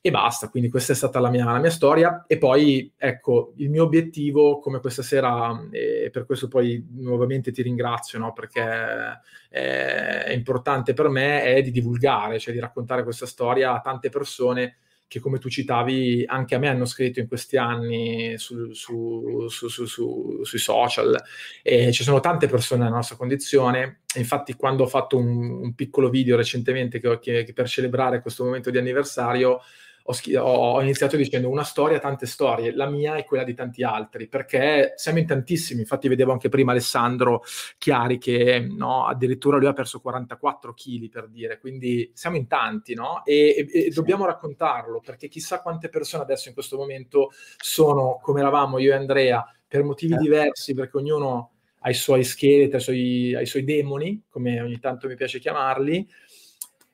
E 0.00 0.10
basta, 0.10 0.48
quindi 0.48 0.68
questa 0.68 0.92
è 0.92 0.96
stata 0.96 1.20
la 1.20 1.30
mia, 1.30 1.44
la 1.44 1.58
mia 1.58 1.70
storia. 1.70 2.24
E 2.26 2.38
poi, 2.38 2.92
ecco, 2.96 3.52
il 3.56 3.70
mio 3.70 3.84
obiettivo, 3.84 4.58
come 4.58 4.80
questa 4.80 5.02
sera, 5.02 5.66
e 5.70 6.10
per 6.10 6.26
questo 6.26 6.48
poi 6.48 6.86
nuovamente 6.96 7.52
ti 7.52 7.62
ringrazio, 7.62 8.18
no? 8.18 8.32
perché 8.32 9.20
è 9.50 10.32
importante 10.32 10.94
per 10.94 11.08
me, 11.08 11.42
è 11.42 11.62
di 11.62 11.70
divulgare, 11.70 12.38
cioè 12.38 12.52
di 12.52 12.60
raccontare 12.60 13.04
questa 13.04 13.26
storia 13.26 13.72
a 13.74 13.80
tante 13.80 14.08
persone 14.08 14.78
che 15.06 15.20
come 15.20 15.38
tu 15.38 15.48
citavi 15.48 16.24
anche 16.26 16.54
a 16.54 16.58
me 16.58 16.68
hanno 16.68 16.84
scritto 16.84 17.20
in 17.20 17.28
questi 17.28 17.56
anni 17.56 18.34
su, 18.36 18.72
su, 18.72 19.46
su, 19.48 20.42
sui 20.42 20.58
social. 20.58 21.20
E 21.62 21.92
ci 21.92 22.02
sono 22.02 22.20
tante 22.20 22.48
persone 22.48 22.82
nella 22.82 22.96
nostra 22.96 23.16
condizione. 23.16 24.00
Infatti 24.16 24.54
quando 24.54 24.84
ho 24.84 24.88
fatto 24.88 25.16
un, 25.16 25.50
un 25.50 25.74
piccolo 25.74 26.08
video 26.08 26.36
recentemente 26.36 27.00
che, 27.00 27.18
che, 27.20 27.44
che 27.44 27.52
per 27.52 27.68
celebrare 27.68 28.20
questo 28.20 28.44
momento 28.44 28.70
di 28.70 28.78
anniversario 28.78 29.60
ho, 30.06 30.12
schi- 30.12 30.36
ho, 30.36 30.80
iniziato 30.82 31.16
dicendo 31.16 31.48
una 31.48 31.64
storia, 31.64 31.98
tante 31.98 32.26
storie, 32.26 32.74
la 32.74 32.88
mia 32.88 33.16
e 33.16 33.24
quella 33.24 33.44
di 33.44 33.54
tanti 33.54 33.82
altri, 33.82 34.28
perché 34.28 34.92
siamo 34.96 35.18
in 35.18 35.26
tantissimi, 35.26 35.80
infatti 35.80 36.08
vedevo 36.08 36.32
anche 36.32 36.50
prima 36.50 36.72
Alessandro 36.72 37.42
Chiari 37.78 38.18
che 38.18 38.60
no, 38.60 39.06
addirittura 39.06 39.56
lui 39.56 39.66
ha 39.66 39.72
perso 39.72 40.00
44 40.00 40.74
kg 40.74 41.08
per 41.08 41.28
dire, 41.28 41.58
quindi 41.58 42.10
siamo 42.14 42.36
in 42.36 42.46
tanti, 42.46 42.94
no? 42.94 43.24
E, 43.24 43.66
e, 43.70 43.86
e 43.86 43.90
dobbiamo 43.90 44.26
raccontarlo, 44.26 45.00
perché 45.00 45.28
chissà 45.28 45.62
quante 45.62 45.88
persone 45.88 46.22
adesso 46.22 46.48
in 46.48 46.54
questo 46.54 46.76
momento 46.76 47.30
sono 47.56 48.18
come 48.20 48.40
eravamo 48.40 48.78
io 48.78 48.92
e 48.92 48.96
Andrea, 48.96 49.44
per 49.66 49.82
motivi 49.84 50.14
eh. 50.14 50.18
diversi, 50.18 50.74
perché 50.74 50.98
ognuno 50.98 51.52
ai 51.80 51.94
suoi 51.94 52.24
scheletri, 52.24 52.76
ai 52.76 52.80
suoi, 52.80 53.34
ai 53.34 53.46
suoi 53.46 53.64
demoni, 53.64 54.24
come 54.28 54.60
ogni 54.60 54.78
tanto 54.78 55.08
mi 55.08 55.16
piace 55.16 55.38
chiamarli, 55.38 56.06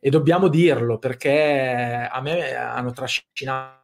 e 0.01 0.11
dobbiamo 0.11 0.49
dirlo 0.49 0.99
perché 0.99 2.09
a 2.11 2.21
me 2.21 2.55
hanno 2.55 2.91
trascinato 2.93 3.81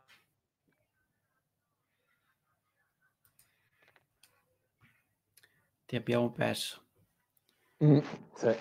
Ti 5.87 5.95
abbiamo 5.95 6.33
perso. 6.33 6.83
Mm, 7.85 7.99
sì. 8.35 8.55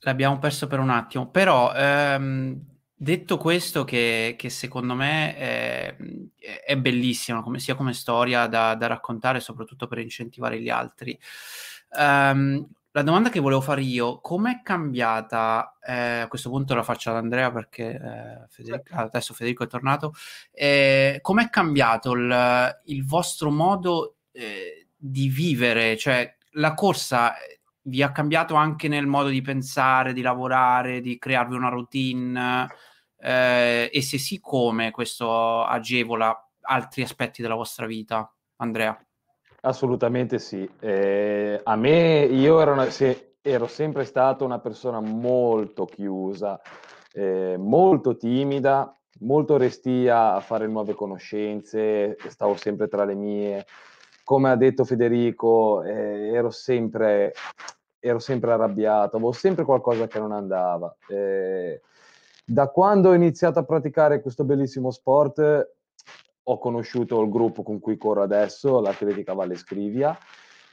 L'abbiamo 0.00 0.38
perso 0.38 0.66
per 0.66 0.80
un 0.80 0.90
attimo, 0.90 1.30
però 1.30 1.72
ehm, 1.74 2.62
detto 2.94 3.38
questo 3.38 3.84
che, 3.84 4.34
che 4.36 4.50
secondo 4.50 4.94
me 4.94 5.34
è, 5.34 5.96
è 6.66 6.76
bellissima, 6.76 7.40
come, 7.40 7.58
sia 7.58 7.74
come 7.74 7.94
storia 7.94 8.46
da, 8.46 8.74
da, 8.74 8.86
raccontare, 8.86 9.40
soprattutto 9.40 9.86
per 9.86 9.98
incentivare 9.98 10.60
gli 10.60 10.68
altri. 10.68 11.18
Um, 11.96 12.68
la 12.96 13.02
domanda 13.02 13.28
che 13.28 13.40
volevo 13.40 13.60
fare 13.60 13.82
io, 13.82 14.20
com'è 14.20 14.60
cambiata, 14.62 15.78
eh, 15.84 16.20
a 16.20 16.28
questo 16.28 16.48
punto 16.48 16.76
la 16.76 16.84
faccio 16.84 17.10
ad 17.10 17.16
Andrea 17.16 17.50
perché 17.50 17.90
eh, 17.90 18.46
Federico, 18.48 18.94
adesso 18.94 19.34
Federico 19.34 19.64
è 19.64 19.66
tornato, 19.66 20.14
eh, 20.52 21.18
com'è 21.20 21.50
cambiato 21.50 22.12
il, 22.12 22.80
il 22.84 23.04
vostro 23.04 23.50
modo 23.50 24.18
eh, 24.30 24.86
di 24.96 25.28
vivere, 25.28 25.96
cioè 25.96 26.36
la 26.52 26.74
corsa 26.74 27.36
eh, 27.36 27.62
vi 27.82 28.00
ha 28.00 28.12
cambiato 28.12 28.54
anche 28.54 28.86
nel 28.86 29.08
modo 29.08 29.28
di 29.28 29.42
pensare, 29.42 30.12
di 30.12 30.22
lavorare, 30.22 31.00
di 31.00 31.18
crearvi 31.18 31.56
una 31.56 31.70
routine? 31.70 32.68
Eh, 33.18 33.90
e 33.92 34.02
se 34.02 34.18
sì 34.18 34.38
come 34.38 34.92
questo 34.92 35.64
agevola 35.64 36.48
altri 36.60 37.02
aspetti 37.02 37.42
della 37.42 37.56
vostra 37.56 37.86
vita, 37.86 38.32
Andrea? 38.58 38.96
Assolutamente 39.66 40.38
sì. 40.38 40.68
Eh, 40.78 41.58
a 41.62 41.74
me, 41.76 42.24
io 42.24 42.60
ero, 42.60 42.72
una, 42.72 42.90
se, 42.90 43.36
ero, 43.40 43.66
sempre 43.66 44.04
stato 44.04 44.44
una 44.44 44.58
persona 44.60 45.00
molto 45.00 45.86
chiusa, 45.86 46.60
eh, 47.14 47.56
molto 47.58 48.14
timida, 48.18 48.94
molto 49.20 49.56
restia 49.56 50.34
a 50.34 50.40
fare 50.40 50.66
nuove 50.66 50.92
conoscenze, 50.92 52.16
stavo 52.28 52.56
sempre 52.56 52.88
tra 52.88 53.04
le 53.04 53.14
mie 53.14 53.64
come 54.22 54.50
ha 54.50 54.56
detto 54.56 54.84
Federico, 54.84 55.82
eh, 55.82 56.28
ero, 56.34 56.50
sempre, 56.50 57.32
ero, 58.00 58.18
sempre, 58.18 58.52
arrabbiato, 58.52 59.16
avevo 59.16 59.32
sempre 59.32 59.64
qualcosa 59.64 60.06
che 60.06 60.18
non 60.18 60.32
andava. 60.32 60.94
Eh, 61.08 61.80
da 62.44 62.68
quando 62.68 63.10
ho 63.10 63.14
iniziato 63.14 63.58
a 63.58 63.64
praticare 63.64 64.20
questo 64.20 64.44
bellissimo 64.44 64.90
sport, 64.90 65.73
ho 66.44 66.58
conosciuto 66.58 67.20
il 67.22 67.30
gruppo 67.30 67.62
con 67.62 67.80
cui 67.80 67.96
corro 67.96 68.22
adesso, 68.22 68.80
l'Atletica 68.80 69.32
Valle 69.32 69.56
Scrivia. 69.56 70.16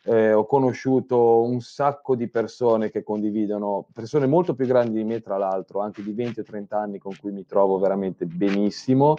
Eh, 0.04 0.34
ho 0.34 0.46
conosciuto 0.46 1.42
un 1.44 1.62
sacco 1.62 2.16
di 2.16 2.28
persone 2.28 2.90
che 2.90 3.04
condividono, 3.04 3.86
persone 3.94 4.26
molto 4.26 4.56
più 4.56 4.66
grandi 4.66 4.98
di 4.98 5.04
me, 5.04 5.22
tra 5.22 5.38
l'altro, 5.38 5.80
anche 5.80 6.02
di 6.02 6.12
20 6.12 6.40
o 6.40 6.44
30 6.44 6.78
anni 6.78 6.98
con 6.98 7.16
cui 7.20 7.32
mi 7.32 7.46
trovo 7.46 7.78
veramente 7.78 8.26
benissimo 8.26 9.16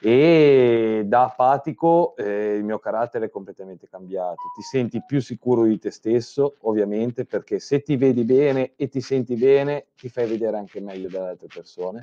e 0.00 1.02
da 1.06 1.24
apatico 1.24 2.14
eh, 2.16 2.54
il 2.54 2.64
mio 2.64 2.78
carattere 2.78 3.26
è 3.26 3.30
completamente 3.30 3.88
cambiato. 3.88 4.42
Ti 4.54 4.62
senti 4.62 5.02
più 5.04 5.20
sicuro 5.20 5.64
di 5.64 5.78
te 5.78 5.90
stesso, 5.90 6.56
ovviamente, 6.60 7.24
perché 7.24 7.58
se 7.58 7.82
ti 7.82 7.96
vedi 7.96 8.24
bene 8.24 8.72
e 8.76 8.88
ti 8.88 9.00
senti 9.00 9.34
bene, 9.34 9.86
ti 9.96 10.08
fai 10.08 10.28
vedere 10.28 10.56
anche 10.56 10.80
meglio 10.80 11.08
dalle 11.08 11.30
altre 11.30 11.48
persone. 11.52 12.02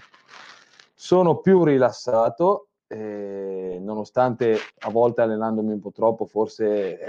Sono 0.94 1.38
più 1.38 1.64
rilassato, 1.64 2.68
eh, 2.88 3.78
nonostante 3.82 4.58
a 4.80 4.90
volte 4.90 5.22
allenandomi 5.22 5.74
un 5.74 5.80
po' 5.80 5.92
troppo, 5.92 6.26
forse 6.26 7.00
eh, 7.00 7.08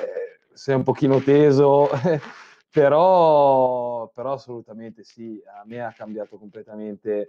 sei 0.52 0.74
un 0.74 0.82
pochino 0.82 1.20
teso, 1.20 1.88
però, 2.70 4.08
però 4.14 4.32
assolutamente 4.32 5.02
sì, 5.04 5.42
a 5.46 5.62
me 5.66 5.84
ha 5.84 5.92
cambiato 5.92 6.38
completamente 6.38 7.26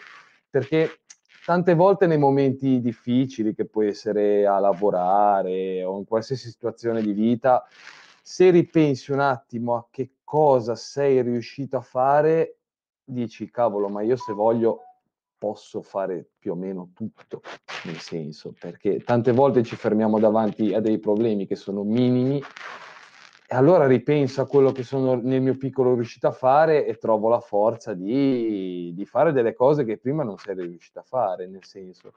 perché 0.50 1.00
tante 1.46 1.76
volte 1.76 2.08
nei 2.08 2.18
momenti 2.18 2.82
difficili, 2.82 3.54
che 3.54 3.66
può 3.66 3.84
essere 3.84 4.46
a 4.46 4.60
lavorare 4.60 5.84
o 5.84 5.98
in 5.98 6.06
qualsiasi 6.06 6.50
situazione 6.50 7.02
di 7.02 7.14
vita, 7.14 7.66
se 8.22 8.50
ripensi 8.50 9.14
un 9.14 9.20
attimo 9.20 9.76
a 9.76 9.88
che 9.90 10.16
cosa 10.24 10.76
sei 10.76 11.22
riuscito 11.22 11.78
a 11.78 11.82
fare, 11.82 12.58
dici, 13.02 13.50
cavolo, 13.50 13.88
ma 13.88 14.02
io 14.02 14.18
se 14.18 14.34
voglio 14.34 14.87
posso 15.38 15.82
fare 15.82 16.26
più 16.38 16.54
o 16.54 16.56
meno 16.56 16.89
tutto, 16.93 17.41
nel 17.86 18.00
senso, 18.00 18.54
perché 18.60 19.00
tante 19.00 19.32
volte 19.32 19.63
ci 19.63 19.76
fermiamo 19.76 20.19
davanti 20.19 20.73
a 20.73 20.80
dei 20.80 21.00
problemi 21.00 21.45
che 21.45 21.56
sono 21.56 21.84
minimi 21.84 22.41
e 23.50 23.56
allora 23.56 23.88
ripenso 23.88 24.41
a 24.41 24.47
quello 24.47 24.73
che 24.73 24.84
sono 24.84 25.15
nel 25.15 25.41
mio 25.41 25.56
piccolo 25.56 25.93
riuscito 25.93 26.28
a 26.28 26.32
fare 26.32 26.86
e 26.86 26.97
trovo 26.97 27.30
la 27.30 27.39
forza 27.39 27.93
di, 27.93 28.91
di 28.93 29.06
fare 29.06 29.32
delle 29.32 29.54
cose 29.54 29.86
che 29.86 29.97
prima 29.97 30.23
non 30.23 30.38
sei 30.38 30.56
riuscito 30.56 31.00
a 31.00 31.04
fare, 31.04 31.47
nel 31.47 31.63
senso. 31.63 32.12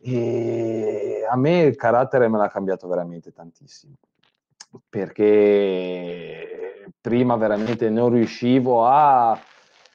E 0.00 1.24
a 1.30 1.36
me 1.36 1.60
il 1.60 1.76
carattere 1.76 2.26
me 2.28 2.38
l'ha 2.38 2.48
cambiato 2.48 2.88
veramente 2.88 3.32
tantissimo, 3.32 3.94
perché 4.88 6.64
prima 7.00 7.36
veramente 7.36 7.88
non 7.88 8.10
riuscivo 8.10 8.84
a, 8.86 9.38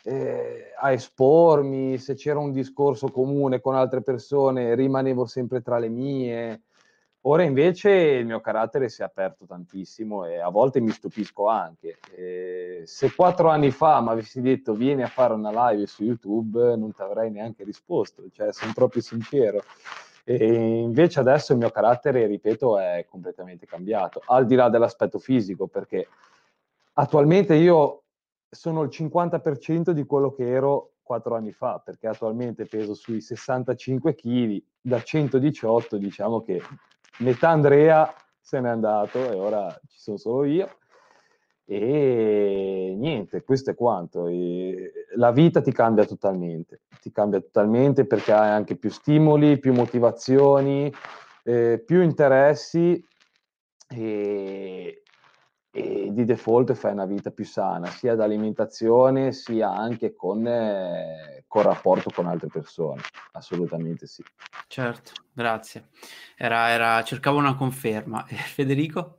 eh, 0.03 0.71
a 0.79 0.91
espormi, 0.91 1.97
se 1.97 2.15
c'era 2.15 2.39
un 2.39 2.51
discorso 2.51 3.09
comune 3.09 3.59
con 3.59 3.75
altre 3.75 4.01
persone 4.01 4.75
rimanevo 4.75 5.25
sempre 5.25 5.62
tra 5.62 5.77
le 5.77 5.89
mie 5.89 6.62
Ora 7.23 7.43
invece 7.43 7.89
il 7.91 8.25
mio 8.25 8.39
carattere 8.39 8.88
si 8.88 9.01
è 9.01 9.03
aperto 9.03 9.45
tantissimo 9.45 10.25
e 10.25 10.39
a 10.39 10.47
volte 10.47 10.79
mi 10.79 10.91
stupisco 10.91 11.47
anche. 11.47 11.97
E 12.15 12.83
se 12.85 13.13
quattro 13.13 13.49
anni 13.49 13.71
fa 13.71 13.99
mi 13.99 14.09
avessi 14.09 14.39
detto 14.39 14.73
vieni 14.73 15.03
a 15.03 15.07
fare 15.07 15.33
una 15.33 15.69
live 15.69 15.85
su 15.85 16.03
YouTube, 16.03 16.77
non 16.77 16.93
ti 16.93 17.01
avrei 17.01 17.29
neanche 17.29 17.65
risposto, 17.65 18.23
cioè 18.31 18.53
sono 18.53 18.71
proprio 18.73 19.01
sincero. 19.01 19.63
E 20.23 20.79
invece 20.79 21.19
adesso 21.19 21.51
il 21.51 21.57
mio 21.57 21.71
carattere, 21.71 22.25
ripeto, 22.25 22.79
è 22.79 23.05
completamente 23.09 23.65
cambiato, 23.65 24.21
al 24.27 24.45
di 24.45 24.55
là 24.55 24.69
dell'aspetto 24.69 25.19
fisico, 25.19 25.67
perché 25.67 26.07
attualmente 26.93 27.55
io 27.55 28.03
sono 28.49 28.81
il 28.83 28.89
50% 28.91 29.91
di 29.91 30.05
quello 30.05 30.31
che 30.31 30.47
ero 30.47 30.93
quattro 31.03 31.35
anni 31.35 31.51
fa, 31.51 31.81
perché 31.83 32.07
attualmente 32.07 32.65
peso 32.65 32.93
sui 32.93 33.21
65 33.21 34.15
kg, 34.15 34.62
da 34.81 35.01
118 35.01 35.97
diciamo 35.97 36.41
che 36.41 36.62
metà 37.19 37.49
Andrea 37.49 38.13
se 38.39 38.59
n'è 38.59 38.69
andato 38.69 39.31
e 39.31 39.35
ora 39.35 39.69
ci 39.88 39.99
sono 39.99 40.17
solo 40.17 40.43
io. 40.45 40.77
E 41.65 42.95
niente, 42.97 43.43
questo 43.43 43.71
è 43.71 43.75
quanto. 43.75 44.27
E 44.27 44.91
la 45.15 45.31
vita 45.31 45.62
ti 45.62 45.71
cambia 45.71 46.03
totalmente, 46.05 46.81
ti 46.99 47.12
cambia 47.12 47.39
totalmente 47.39 48.05
perché 48.05 48.31
hai 48.31 48.49
anche 48.49 48.75
più 48.75 48.89
stimoli, 48.89 49.59
più 49.59 49.73
motivazioni, 49.73 50.91
eh, 51.43 51.81
più 51.85 52.01
interessi 52.01 53.03
e, 53.88 55.03
e, 55.71 56.10
di 56.12 56.25
default 56.25 56.73
fai 56.73 56.93
una 56.93 57.05
vita 57.05 57.32
più 57.32 57.45
sana, 57.45 57.88
sia 57.88 58.15
da 58.15 58.23
alimentazione 58.23 59.32
sia 59.32 59.71
anche 59.71 60.13
con, 60.15 60.45
eh, 60.47 61.43
con 61.47 61.63
rapporto 61.63 62.10
con 62.13 62.27
altre 62.27 62.47
persone. 62.47 63.01
Assolutamente 63.34 64.08
sì. 64.08 64.23
Certo, 64.67 65.12
grazie. 65.32 65.89
Era, 66.36 66.69
era, 66.69 67.03
cercavo 67.03 67.38
una 67.38 67.55
conferma. 67.55 68.25
Federico? 68.27 69.18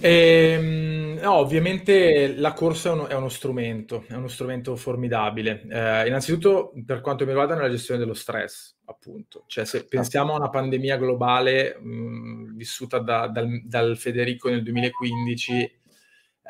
Eh, 0.00 1.18
no, 1.20 1.32
ovviamente 1.34 2.34
la 2.36 2.52
corsa 2.52 2.90
è 2.90 2.92
uno, 2.92 3.06
è 3.06 3.14
uno, 3.14 3.28
strumento, 3.28 4.04
è 4.08 4.14
uno 4.14 4.28
strumento 4.28 4.74
formidabile. 4.76 5.62
Eh, 5.68 6.06
innanzitutto, 6.06 6.72
per 6.84 7.00
quanto 7.00 7.24
mi 7.24 7.30
riguarda, 7.30 7.54
nella 7.54 7.70
gestione 7.70 8.00
dello 8.00 8.14
stress, 8.14 8.76
appunto. 8.86 9.44
Cioè, 9.46 9.64
se 9.64 9.84
pensiamo 9.86 10.32
a 10.32 10.36
una 10.36 10.48
pandemia 10.48 10.96
globale 10.96 11.76
mh, 11.78 12.56
vissuta 12.56 12.98
da, 12.98 13.28
dal, 13.28 13.62
dal, 13.64 13.96
Federico 13.96 14.48
nel 14.48 14.62
2015, 14.62 15.79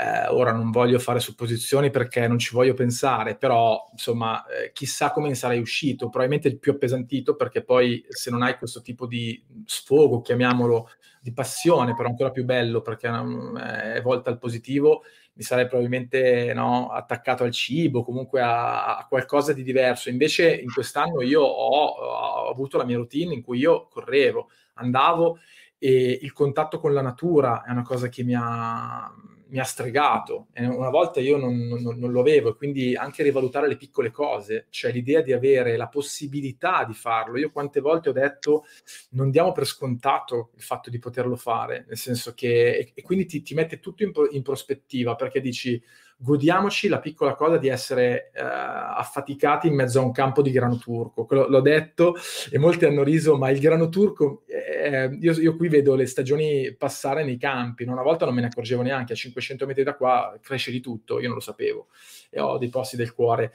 eh, 0.00 0.28
ora 0.28 0.52
non 0.52 0.70
voglio 0.70 0.98
fare 0.98 1.20
supposizioni 1.20 1.90
perché 1.90 2.26
non 2.26 2.38
ci 2.38 2.54
voglio 2.54 2.72
pensare, 2.72 3.36
però 3.36 3.86
insomma, 3.92 4.42
eh, 4.46 4.72
chissà 4.72 5.10
come 5.10 5.28
ne 5.28 5.34
sarei 5.34 5.60
uscito. 5.60 6.08
Probabilmente 6.08 6.48
il 6.48 6.58
più 6.58 6.72
appesantito 6.72 7.36
perché 7.36 7.62
poi 7.62 8.02
se 8.08 8.30
non 8.30 8.40
hai 8.40 8.56
questo 8.56 8.80
tipo 8.80 9.06
di 9.06 9.44
sfogo, 9.66 10.22
chiamiamolo 10.22 10.88
di 11.20 11.34
passione, 11.34 11.94
però 11.94 12.08
ancora 12.08 12.30
più 12.30 12.46
bello 12.46 12.80
perché 12.80 13.08
um, 13.08 13.58
è 13.58 14.00
volta 14.00 14.30
al 14.30 14.38
positivo, 14.38 15.02
mi 15.34 15.42
sarei 15.42 15.66
probabilmente 15.66 16.54
no, 16.54 16.88
attaccato 16.88 17.44
al 17.44 17.50
cibo, 17.50 18.02
comunque 18.02 18.40
a, 18.40 18.96
a, 18.96 19.06
qualcosa 19.06 19.52
di 19.52 19.62
diverso. 19.62 20.08
Invece 20.08 20.50
in 20.50 20.72
quest'anno 20.72 21.20
io 21.20 21.42
ho, 21.42 21.84
ho 21.88 22.48
avuto 22.48 22.78
la 22.78 22.84
mia 22.86 22.96
routine 22.96 23.34
in 23.34 23.42
cui 23.42 23.58
io 23.58 23.86
correvo, 23.88 24.48
andavo 24.74 25.38
e 25.82 26.18
il 26.22 26.32
contatto 26.32 26.78
con 26.78 26.92
la 26.92 27.02
natura 27.02 27.64
è 27.64 27.70
una 27.70 27.82
cosa 27.82 28.08
che 28.08 28.22
mi 28.22 28.34
ha 28.34 29.10
mi 29.50 29.58
ha 29.58 29.64
stregato. 29.64 30.48
Una 30.54 30.90
volta 30.90 31.20
io 31.20 31.36
non, 31.36 31.56
non, 31.56 31.98
non, 31.98 32.10
lo 32.10 32.20
avevo, 32.20 32.54
quindi 32.54 32.94
anche 32.94 33.22
rivalutare 33.22 33.68
le 33.68 33.76
piccole 33.76 34.10
cose, 34.10 34.66
cioè 34.70 34.92
l'idea 34.92 35.20
di 35.20 35.32
avere 35.32 35.76
la 35.76 35.88
possibilità 35.88 36.84
di 36.84 36.94
farlo. 36.94 37.38
Io 37.38 37.50
quante 37.50 37.80
volte 37.80 38.08
ho 38.08 38.12
detto 38.12 38.64
non 39.10 39.30
diamo 39.30 39.52
per 39.52 39.66
scontato 39.66 40.50
il 40.56 40.62
fatto 40.62 40.90
di 40.90 40.98
poterlo 40.98 41.36
fare, 41.36 41.84
nel 41.86 41.96
senso 41.96 42.32
che, 42.34 42.76
e, 42.76 42.92
e 42.94 43.02
quindi 43.02 43.26
ti, 43.26 43.42
ti, 43.42 43.54
mette 43.54 43.80
tutto 43.80 44.02
in, 44.02 44.12
in 44.30 44.42
prospettiva, 44.42 45.14
perché 45.14 45.40
dici 45.40 45.80
godiamoci 46.22 46.88
la 46.88 47.00
piccola 47.00 47.34
cosa 47.34 47.56
di 47.56 47.68
essere 47.68 48.30
eh, 48.34 48.42
affaticati 48.42 49.68
in 49.68 49.74
mezzo 49.74 50.00
a 50.00 50.04
un 50.04 50.12
campo 50.12 50.42
di 50.42 50.50
grano 50.50 50.76
turco. 50.76 51.24
Quello, 51.24 51.48
l'ho 51.48 51.62
detto 51.62 52.14
e 52.50 52.58
molti 52.58 52.84
hanno 52.84 53.02
riso, 53.02 53.38
ma 53.38 53.48
il 53.48 53.58
grano 53.58 53.88
turco, 53.88 54.42
eh, 54.46 55.16
io, 55.18 55.32
io, 55.32 55.56
qui 55.56 55.68
vedo 55.68 55.94
le 55.94 56.04
stagioni 56.04 56.74
passare 56.76 57.24
nei 57.24 57.38
campi, 57.38 57.84
una 57.84 58.02
volta 58.02 58.26
non 58.26 58.34
me 58.34 58.42
ne 58.42 58.48
accorgevo 58.48 58.82
neanche, 58.82 59.14
a 59.14 59.16
500 59.16 59.64
metri 59.64 59.82
da 59.82 59.94
qua 59.94 60.38
cresce 60.42 60.70
di 60.70 60.80
tutto, 60.80 61.20
io 61.20 61.26
non 61.26 61.36
lo 61.36 61.42
sapevo 61.42 61.88
e 62.28 62.38
ho 62.40 62.58
dei 62.58 62.68
posti 62.68 62.96
del 62.96 63.14
cuore. 63.14 63.52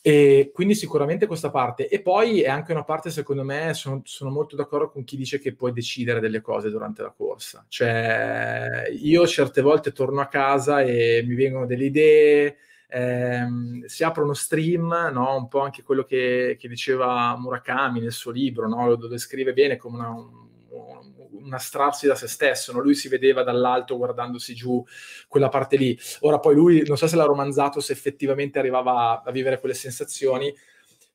E 0.00 0.50
quindi 0.54 0.74
sicuramente 0.74 1.26
questa 1.26 1.50
parte. 1.50 1.88
E 1.88 2.00
poi 2.00 2.42
è 2.42 2.48
anche 2.48 2.72
una 2.72 2.84
parte, 2.84 3.10
secondo 3.10 3.42
me, 3.44 3.74
sono, 3.74 4.00
sono, 4.04 4.30
molto 4.30 4.56
d'accordo 4.56 4.90
con 4.90 5.04
chi 5.04 5.16
dice 5.16 5.38
che 5.38 5.54
puoi 5.54 5.72
decidere 5.72 6.20
delle 6.20 6.40
cose 6.40 6.70
durante 6.70 7.02
la 7.02 7.12
corsa. 7.14 7.64
Cioè, 7.68 8.88
io 9.00 9.26
certe 9.26 9.60
volte 9.60 9.92
torno 9.92 10.20
a 10.20 10.26
casa 10.28 10.82
e 10.82 11.22
mi 11.26 11.34
vengono 11.34 11.66
delle 11.66 11.84
idee, 11.84 12.56
ehm, 12.88 13.84
si 13.84 14.04
apre 14.04 14.22
uno 14.22 14.34
stream, 14.34 15.10
no? 15.12 15.36
un 15.36 15.48
po' 15.48 15.60
anche 15.60 15.82
quello 15.82 16.04
che, 16.04 16.56
che, 16.58 16.68
diceva 16.68 17.36
Murakami 17.36 18.00
nel 18.00 18.12
suo 18.12 18.30
libro, 18.30 18.68
no? 18.68 18.88
lo 18.88 19.08
descrive 19.08 19.52
bene 19.52 19.76
come 19.76 19.98
una, 19.98 20.14
un, 21.48 21.54
astrarsi 21.54 22.06
da 22.06 22.14
se 22.14 22.28
stesso, 22.28 22.72
no? 22.72 22.80
lui 22.80 22.94
si 22.94 23.08
vedeva 23.08 23.42
dall'alto 23.42 23.96
guardandosi 23.96 24.54
giù 24.54 24.84
quella 25.26 25.48
parte 25.48 25.76
lì. 25.76 25.98
Ora 26.20 26.38
poi 26.38 26.54
lui, 26.54 26.84
non 26.86 26.96
so 26.96 27.06
se 27.06 27.16
l'ha 27.16 27.24
romanzato, 27.24 27.80
se 27.80 27.92
effettivamente 27.92 28.58
arrivava 28.58 29.22
a 29.24 29.30
vivere 29.30 29.58
quelle 29.58 29.74
sensazioni, 29.74 30.54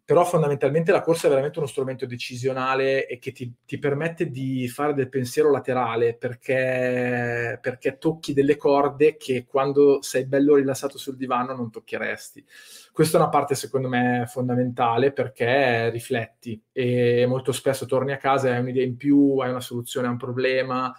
però 0.06 0.26
fondamentalmente 0.26 0.92
la 0.92 1.02
corsa 1.02 1.28
è 1.28 1.30
veramente 1.30 1.60
uno 1.60 1.68
strumento 1.68 2.06
decisionale 2.06 3.08
e 3.08 3.20
che 3.20 3.32
ti, 3.32 3.54
ti 3.66 3.80
permette 3.80 4.30
di 4.30 4.68
fare 4.68 4.94
del 4.94 5.08
pensiero 5.08 5.50
laterale 5.50 6.14
perché, 6.16 7.58
perché, 7.62 7.98
tocchi 7.98 8.34
delle 8.34 8.58
corde 8.58 9.16
che 9.16 9.46
quando 9.46 10.02
sei 10.02 10.26
bello 10.26 10.56
rilassato 10.56 10.98
sul 10.98 11.16
divano 11.16 11.56
non 11.56 11.72
toccheresti. 11.72 12.46
Questa 12.92 13.18
è 13.18 13.22
una 13.22 13.30
parte 13.30 13.56
secondo 13.56 13.88
me 13.88 14.26
fondamentale 14.28 15.14
perché 15.14 15.90
rifletti 15.90 16.62
e 16.74 17.26
molto 17.26 17.54
spesso 17.54 17.86
torni 17.86 18.12
a 18.12 18.18
casa 18.18 18.50
e 18.50 18.52
hai 18.52 18.60
un'idea 18.60 18.84
in 18.84 18.98
più, 18.98 19.38
hai 19.38 19.52
una 19.52 19.62
soluzione 19.62 20.08
a 20.08 20.12
un 20.12 20.18
problema 20.18 20.94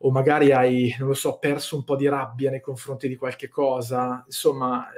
o 0.00 0.10
magari 0.10 0.52
hai, 0.52 0.94
non 0.98 1.08
lo 1.08 1.14
so, 1.14 1.38
perso 1.38 1.76
un 1.76 1.84
po' 1.84 1.96
di 1.96 2.08
rabbia 2.08 2.50
nei 2.50 2.60
confronti 2.60 3.08
di 3.08 3.16
qualche 3.16 3.48
cosa. 3.48 4.22
Insomma, 4.26 4.88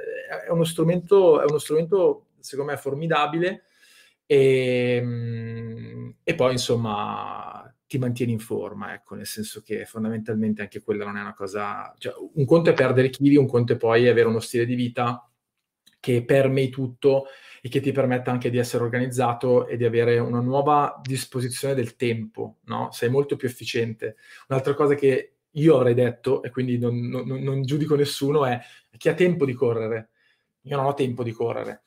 è 0.45 0.49
uno 0.49 0.63
strumento, 0.63 1.41
è 1.41 1.45
uno 1.47 1.57
strumento 1.57 2.25
secondo 2.41 2.71
me 2.71 2.77
formidabile 2.77 3.63
e, 4.25 4.95
ehm, 5.01 6.15
e 6.23 6.35
poi 6.35 6.53
insomma 6.53 7.73
ti 7.85 7.97
mantieni 7.97 8.31
in 8.31 8.39
forma, 8.39 8.93
ecco, 8.93 9.15
nel 9.15 9.25
senso 9.25 9.61
che 9.61 9.85
fondamentalmente 9.85 10.61
anche 10.61 10.81
quella 10.81 11.03
non 11.03 11.17
è 11.17 11.21
una 11.21 11.33
cosa, 11.33 11.93
cioè, 11.97 12.13
un 12.35 12.45
conto 12.45 12.69
è 12.69 12.73
perdere 12.73 13.09
chili, 13.09 13.35
un 13.35 13.47
conto 13.47 13.73
è 13.73 13.77
poi 13.77 14.07
avere 14.07 14.29
uno 14.29 14.39
stile 14.39 14.65
di 14.65 14.75
vita 14.75 15.29
che 15.99 16.23
permei 16.23 16.69
tutto 16.69 17.25
e 17.61 17.69
che 17.69 17.81
ti 17.81 17.91
permetta 17.91 18.31
anche 18.31 18.49
di 18.49 18.57
essere 18.57 18.83
organizzato 18.83 19.67
e 19.67 19.77
di 19.77 19.85
avere 19.85 20.19
una 20.19 20.39
nuova 20.39 20.99
disposizione 21.03 21.73
del 21.75 21.95
tempo, 21.95 22.59
no? 22.65 22.89
Sei 22.91 23.09
molto 23.09 23.35
più 23.35 23.47
efficiente. 23.47 24.15
Un'altra 24.47 24.73
cosa 24.73 24.95
che 24.95 25.33
io 25.51 25.75
avrei 25.75 25.93
detto, 25.93 26.41
e 26.43 26.49
quindi 26.49 26.77
non, 26.79 26.97
non, 26.97 27.27
non 27.27 27.63
giudico 27.63 27.95
nessuno, 27.95 28.45
è 28.45 28.59
chi 28.97 29.09
ha 29.09 29.13
tempo 29.13 29.45
di 29.45 29.53
correre. 29.53 30.09
Io 30.61 30.77
non 30.77 30.85
ho 30.85 30.93
tempo 30.93 31.23
di 31.23 31.31
correre. 31.31 31.83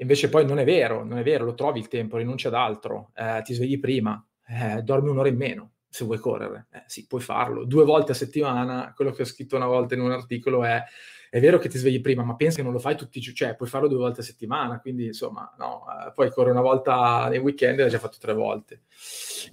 Invece 0.00 0.28
poi 0.28 0.46
non 0.46 0.58
è 0.58 0.64
vero, 0.64 1.04
non 1.04 1.18
è 1.18 1.22
vero, 1.22 1.44
lo 1.44 1.54
trovi 1.54 1.80
il 1.80 1.88
tempo, 1.88 2.16
rinunci 2.16 2.46
ad 2.46 2.54
altro, 2.54 3.10
eh, 3.14 3.42
ti 3.42 3.54
svegli 3.54 3.78
prima, 3.78 4.24
eh, 4.46 4.82
dormi 4.82 5.10
un'ora 5.10 5.28
in 5.28 5.36
meno 5.36 5.72
se 5.88 6.04
vuoi 6.04 6.18
correre. 6.18 6.68
Eh, 6.72 6.82
sì, 6.86 7.06
puoi 7.06 7.20
farlo. 7.20 7.64
Due 7.64 7.84
volte 7.84 8.12
a 8.12 8.14
settimana, 8.14 8.92
quello 8.94 9.10
che 9.10 9.22
ho 9.22 9.26
scritto 9.26 9.56
una 9.56 9.66
volta 9.66 9.94
in 9.94 10.00
un 10.00 10.12
articolo 10.12 10.64
è 10.64 10.82
è 11.30 11.40
vero 11.40 11.58
che 11.58 11.68
ti 11.68 11.76
svegli 11.78 12.00
prima, 12.00 12.22
ma 12.22 12.36
pensa 12.36 12.56
che 12.56 12.62
non 12.62 12.72
lo 12.72 12.78
fai 12.78 12.96
tutti 12.96 13.18
i 13.18 13.20
giorni, 13.20 13.36
cioè 13.36 13.54
puoi 13.54 13.68
farlo 13.68 13.88
due 13.88 13.98
volte 13.98 14.20
a 14.20 14.24
settimana, 14.24 14.80
quindi 14.80 15.06
insomma, 15.06 15.54
no, 15.58 15.84
eh, 16.06 16.12
poi 16.12 16.30
corre 16.30 16.50
una 16.50 16.62
volta 16.62 17.28
nei 17.28 17.38
weekend 17.38 17.78
e 17.78 17.82
l'hai 17.82 17.90
già 17.90 17.98
fatto 17.98 18.16
tre 18.18 18.32
volte. 18.32 18.82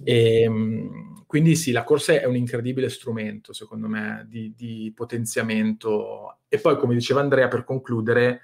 E, 0.02 0.40
ehm, 0.42 1.24
quindi 1.26 1.54
sì, 1.54 1.72
la 1.72 1.84
corsa 1.84 2.14
è 2.14 2.24
un 2.24 2.36
incredibile 2.36 2.88
strumento, 2.88 3.52
secondo 3.52 3.88
me, 3.88 4.24
di, 4.28 4.54
di 4.56 4.92
potenziamento. 4.94 6.38
E 6.48 6.58
poi, 6.58 6.76
come 6.78 6.94
diceva 6.94 7.20
Andrea, 7.20 7.48
per 7.48 7.64
concludere, 7.64 8.40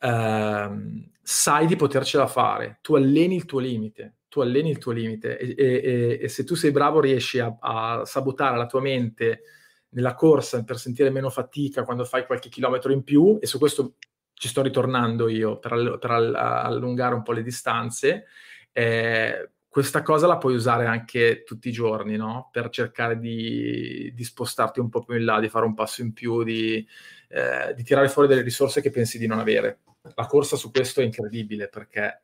ehm, 0.00 1.10
sai 1.22 1.66
di 1.66 1.76
potercela 1.76 2.26
fare, 2.26 2.78
tu 2.82 2.94
alleni 2.94 3.36
il 3.36 3.44
tuo 3.44 3.60
limite, 3.60 4.16
tu 4.28 4.40
alleni 4.40 4.70
il 4.70 4.78
tuo 4.78 4.92
limite 4.92 5.38
e, 5.38 5.54
e, 5.56 6.18
e 6.22 6.28
se 6.28 6.44
tu 6.44 6.54
sei 6.54 6.70
bravo 6.70 7.00
riesci 7.00 7.38
a, 7.38 7.56
a, 7.60 8.04
sabotare 8.04 8.56
la 8.56 8.66
tua 8.66 8.80
mente 8.80 9.42
nella 9.90 10.14
corsa 10.14 10.62
per 10.64 10.78
sentire 10.78 11.10
meno 11.10 11.30
fatica 11.30 11.84
quando 11.84 12.04
fai 12.04 12.26
qualche 12.26 12.48
chilometro 12.48 12.92
in 12.92 13.02
più 13.02 13.38
e 13.40 13.46
su 13.46 13.58
questo 13.58 13.94
ci 14.32 14.48
sto 14.48 14.62
ritornando 14.62 15.28
io 15.28 15.58
per, 15.58 15.98
per 16.00 16.10
allungare 16.10 17.14
un 17.14 17.22
po' 17.22 17.32
le 17.32 17.42
distanze. 17.42 18.26
Eh, 18.72 19.50
questa 19.68 20.02
cosa 20.02 20.26
la 20.26 20.38
puoi 20.38 20.54
usare 20.54 20.86
anche 20.86 21.42
tutti 21.44 21.68
i 21.68 21.72
giorni, 21.72 22.16
no? 22.16 22.48
Per 22.50 22.70
cercare 22.70 23.18
di, 23.18 24.12
di, 24.14 24.24
spostarti 24.24 24.80
un 24.80 24.88
po' 24.88 25.04
più 25.04 25.14
in 25.16 25.24
là, 25.24 25.38
di 25.38 25.48
fare 25.48 25.66
un 25.66 25.74
passo 25.74 26.02
in 26.02 26.12
più, 26.12 26.42
di, 26.42 26.84
eh, 27.28 27.74
di 27.74 27.82
tirare 27.84 28.08
fuori 28.08 28.26
delle 28.26 28.42
risorse 28.42 28.80
che 28.80 28.90
pensi 28.90 29.18
di 29.18 29.26
non 29.26 29.38
avere 29.38 29.80
la 30.02 30.26
corsa 30.26 30.56
su 30.56 30.70
questo 30.70 31.00
è 31.00 31.04
incredibile 31.04 31.68
perché 31.68 32.22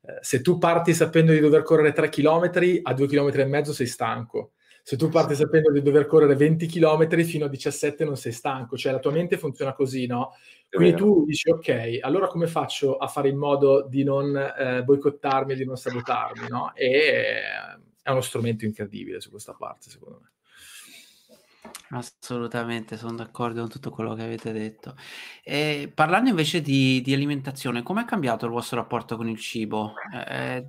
eh, 0.00 0.18
se 0.20 0.40
tu 0.40 0.58
parti 0.58 0.94
sapendo 0.94 1.32
di 1.32 1.40
dover 1.40 1.62
correre 1.62 1.92
3 1.92 2.08
km, 2.08 2.50
a 2.82 2.94
2 2.94 3.06
km 3.06 3.40
e 3.40 3.44
mezzo 3.44 3.72
sei 3.72 3.86
stanco. 3.86 4.52
Se 4.82 4.96
tu 4.96 5.08
parti 5.08 5.34
sapendo 5.34 5.72
di 5.72 5.82
dover 5.82 6.06
correre 6.06 6.36
20 6.36 6.66
km 6.68 7.20
fino 7.24 7.46
a 7.46 7.48
17 7.48 8.04
non 8.04 8.16
sei 8.16 8.30
stanco, 8.30 8.76
cioè 8.76 8.92
la 8.92 9.00
tua 9.00 9.10
mente 9.10 9.36
funziona 9.36 9.72
così, 9.72 10.06
no? 10.06 10.34
Quindi 10.70 10.96
tu 10.96 11.24
dici, 11.24 11.50
ok, 11.50 11.98
allora 12.02 12.28
come 12.28 12.46
faccio 12.46 12.96
a 12.96 13.08
fare 13.08 13.28
in 13.28 13.36
modo 13.36 13.84
di 13.88 14.04
non 14.04 14.36
eh, 14.36 14.84
boicottarmi, 14.84 15.56
di 15.56 15.64
non 15.64 15.76
sabotarmi, 15.76 16.46
no? 16.48 16.72
E 16.76 16.86
eh, 16.86 17.40
è 18.00 18.10
uno 18.10 18.20
strumento 18.20 18.64
incredibile 18.64 19.20
su 19.20 19.30
questa 19.30 19.54
parte, 19.54 19.90
secondo 19.90 20.20
me. 20.22 20.30
Assolutamente, 21.90 22.96
sono 22.96 23.14
d'accordo 23.14 23.60
con 23.60 23.68
tutto 23.68 23.90
quello 23.90 24.14
che 24.14 24.22
avete 24.22 24.52
detto. 24.52 24.94
E 25.42 25.90
parlando 25.94 26.30
invece 26.30 26.60
di, 26.60 27.00
di 27.00 27.14
alimentazione, 27.14 27.82
com'è 27.82 28.04
cambiato 28.04 28.46
il 28.46 28.52
vostro 28.52 28.78
rapporto 28.78 29.16
con 29.16 29.28
il 29.28 29.38
cibo? 29.38 29.94
Eh, 30.28 30.66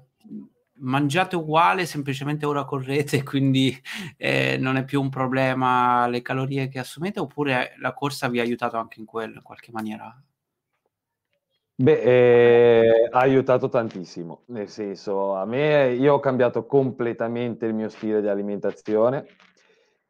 mangiate 0.80 1.36
uguale, 1.36 1.86
semplicemente 1.86 2.46
ora 2.46 2.66
correte, 2.66 3.24
quindi 3.24 3.76
eh, 4.18 4.58
non 4.60 4.78
è 4.78 4.84
più 4.84 5.02
un 5.02 5.10
problema 5.10 6.08
le 6.08 6.22
calorie 6.22 6.68
che 6.68 6.80
assumete, 6.80 7.20
oppure 7.20 7.76
la 7.80 7.94
corsa 7.94 8.28
vi 8.28 8.40
ha 8.40 8.44
aiutato 8.44 8.78
anche 8.78 9.00
in 9.00 9.06
quello, 9.06 9.36
in 9.36 9.44
qualche 9.44 9.72
maniera? 9.72 10.16
Beh, 11.80 12.02
eh, 12.02 13.08
ha 13.12 13.20
aiutato 13.20 13.70
tantissimo, 13.70 14.44
nel 14.48 14.68
senso, 14.68 15.36
a 15.36 15.46
me 15.46 15.94
io 15.94 16.16
ho 16.16 16.20
cambiato 16.20 16.66
completamente 16.66 17.68
il 17.68 17.76
mio 17.76 17.90
stile 17.90 18.20
di 18.20 18.28
alimentazione 18.28 19.28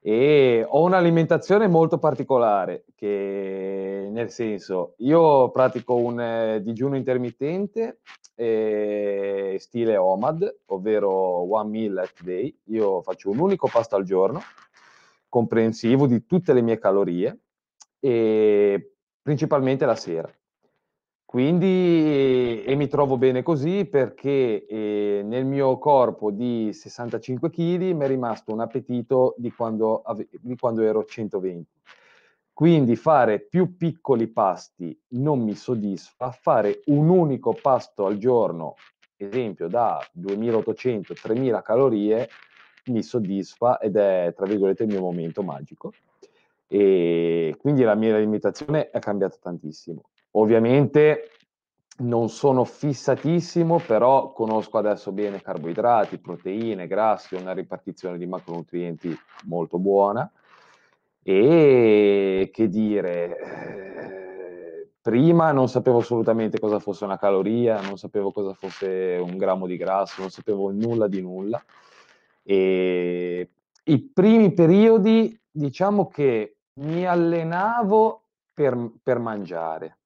e 0.08 0.66
ho 0.66 0.84
un'alimentazione 0.86 1.68
molto 1.68 1.98
particolare, 1.98 2.86
che 2.96 4.08
nel 4.10 4.30
senso, 4.30 4.94
io 5.00 5.52
pratico 5.52 5.96
un 5.96 6.18
eh, 6.22 6.62
digiuno 6.64 6.96
intermittente 6.96 8.00
eh, 8.36 9.58
stile 9.60 9.98
OMAD, 9.98 10.60
ovvero 10.68 11.12
One 11.12 11.70
Meal 11.70 11.98
at 11.98 12.24
Day. 12.24 12.58
Io 12.68 13.02
faccio 13.02 13.32
un 13.32 13.40
unico 13.40 13.68
pasto 13.68 13.98
al 13.98 14.06
giorno, 14.06 14.40
comprensivo 15.28 16.08
di 16.08 16.26
tutte 16.26 16.54
le 16.54 16.62
mie 16.62 16.80
calorie, 16.80 17.40
e 18.00 18.94
principalmente 19.22 19.86
la 19.86 19.96
sera. 19.96 20.34
Quindi, 21.28 22.64
e 22.64 22.74
mi 22.76 22.88
trovo 22.88 23.18
bene 23.18 23.44
così 23.44 23.84
perché 23.84 24.66
eh, 24.66 25.22
nel 25.26 25.44
mio 25.44 25.78
corpo 25.78 26.32
di 26.32 26.70
65 26.72 27.50
kg 27.50 27.82
mi 27.92 28.06
è 28.06 28.08
rimasto 28.08 28.54
un 28.54 28.62
appetito 28.62 29.36
di 29.38 29.52
quando, 29.52 30.04
ave- 30.04 30.30
di 30.40 30.56
quando 30.56 30.84
ero 30.84 31.04
120. 31.04 31.68
Quindi 32.54 32.96
fare 32.96 33.42
più 33.42 33.76
piccoli 33.76 34.28
pasti 34.28 34.98
non 35.10 35.42
mi 35.42 35.54
soddisfa, 35.54 36.32
fare 36.32 36.80
un 36.86 37.10
unico 37.10 37.56
pasto 37.56 38.06
al 38.06 38.16
giorno, 38.16 38.76
esempio 39.18 39.68
da 39.68 40.00
2800-3000 40.14 41.62
calorie, 41.62 42.30
mi 42.86 43.04
soddisfa 43.04 43.80
ed 43.80 43.98
è, 43.98 44.34
tra 44.34 44.46
virgolette, 44.46 44.84
il 44.84 44.90
mio 44.90 45.02
momento 45.02 45.44
magico. 45.44 45.92
E 46.70 47.54
quindi 47.60 47.84
la 47.84 47.96
mia 47.96 48.16
alimentazione 48.16 48.92
è 48.92 49.00
cambiata 49.00 49.36
tantissimo. 49.42 50.04
Ovviamente 50.32 51.32
non 52.00 52.30
sono 52.30 52.64
fissatissimo, 52.64 53.80
però 53.80 54.32
conosco 54.32 54.78
adesso 54.78 55.12
bene 55.12 55.42
carboidrati, 55.42 56.20
proteine, 56.20 56.88
grassi, 56.88 57.36
una 57.36 57.54
ripartizione 57.54 58.18
di 58.18 58.28
macronutrienti 58.28 59.18
molto 59.46 59.80
buona 59.80 60.30
e 61.30 62.50
che 62.54 62.70
dire, 62.70 63.38
eh, 63.38 64.90
prima 65.02 65.52
non 65.52 65.68
sapevo 65.68 65.98
assolutamente 65.98 66.58
cosa 66.58 66.80
fosse 66.80 67.04
una 67.04 67.18
caloria, 67.18 67.82
non 67.82 67.98
sapevo 67.98 68.32
cosa 68.32 68.54
fosse 68.54 69.20
un 69.22 69.36
grammo 69.36 69.68
di 69.68 69.76
grasso, 69.76 70.22
non 70.22 70.30
sapevo 70.30 70.72
nulla 70.72 71.10
di 71.10 71.22
nulla. 71.22 71.62
E 72.44 73.50
i 73.84 74.00
primi 74.00 74.54
periodi, 74.54 75.38
diciamo 75.52 76.08
che 76.08 76.60
mi 76.76 77.06
allenavo 77.06 78.22
per, 78.54 78.92
per 79.04 79.20
mangiare, 79.20 79.98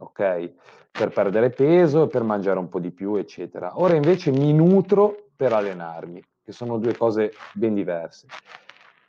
ok? 0.00 0.52
Per 0.90 1.08
perdere 1.10 1.50
peso 1.50 2.06
per 2.06 2.22
mangiare 2.22 2.58
un 2.58 2.68
po' 2.68 2.80
di 2.80 2.90
più, 2.90 3.16
eccetera. 3.16 3.80
Ora 3.80 3.94
invece 3.94 4.30
mi 4.30 4.52
nutro 4.52 5.28
per 5.36 5.52
allenarmi, 5.52 6.22
che 6.42 6.52
sono 6.52 6.78
due 6.78 6.96
cose 6.96 7.32
ben 7.54 7.74
diverse. 7.74 8.26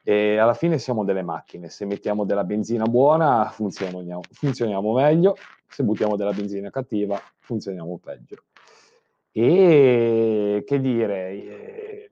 E 0.03 0.37
alla 0.37 0.53
fine 0.53 0.79
siamo 0.79 1.03
delle 1.03 1.21
macchine, 1.21 1.69
se 1.69 1.85
mettiamo 1.85 2.25
della 2.25 2.43
benzina 2.43 2.85
buona 2.85 3.49
funzioniamo, 3.49 4.21
funzioniamo 4.31 4.93
meglio, 4.93 5.35
se 5.67 5.83
buttiamo 5.83 6.15
della 6.15 6.33
benzina 6.33 6.69
cattiva 6.69 7.21
funzioniamo 7.39 7.99
peggio. 8.03 8.43
E 9.31 10.63
che 10.65 10.81
dire, 10.81 11.29
eh, 11.29 12.10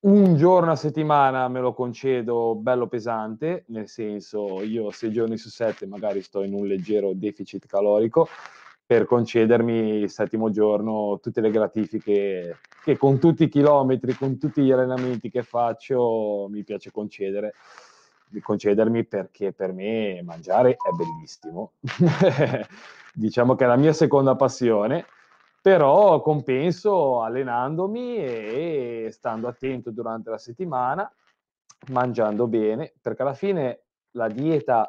un 0.00 0.36
giorno 0.36 0.70
a 0.70 0.76
settimana 0.76 1.46
me 1.48 1.60
lo 1.60 1.74
concedo 1.74 2.54
bello 2.54 2.86
pesante, 2.86 3.64
nel 3.68 3.88
senso 3.88 4.62
io 4.62 4.90
sei 4.90 5.12
giorni 5.12 5.36
su 5.36 5.50
sette 5.50 5.86
magari 5.86 6.22
sto 6.22 6.42
in 6.42 6.54
un 6.54 6.66
leggero 6.66 7.12
deficit 7.14 7.66
calorico 7.66 8.28
per 8.86 9.04
concedermi 9.04 9.98
il 9.98 10.10
settimo 10.10 10.50
giorno 10.50 11.20
tutte 11.20 11.40
le 11.40 11.50
gratifiche 11.50 12.58
che 12.82 12.96
con 12.96 13.18
tutti 13.18 13.44
i 13.44 13.48
chilometri, 13.48 14.14
con 14.14 14.38
tutti 14.38 14.62
gli 14.62 14.72
allenamenti 14.72 15.30
che 15.30 15.42
faccio 15.42 16.48
mi 16.50 16.64
piace 16.64 16.90
concedere, 16.90 17.54
concedermi 18.42 19.04
perché 19.04 19.52
per 19.52 19.72
me 19.72 20.22
mangiare 20.24 20.70
è 20.70 20.90
bellissimo. 20.96 21.72
diciamo 23.12 23.54
che 23.54 23.64
è 23.64 23.66
la 23.66 23.76
mia 23.76 23.92
seconda 23.92 24.34
passione 24.34 25.04
però 25.60 26.20
compenso 26.22 27.22
allenandomi 27.22 28.16
e 28.16 29.08
stando 29.12 29.48
attento 29.48 29.90
durante 29.90 30.30
la 30.30 30.38
settimana, 30.38 31.10
mangiando 31.88 32.46
bene, 32.46 32.94
perché 33.00 33.22
alla 33.22 33.34
fine 33.34 33.82
la 34.12 34.28
dieta 34.28 34.88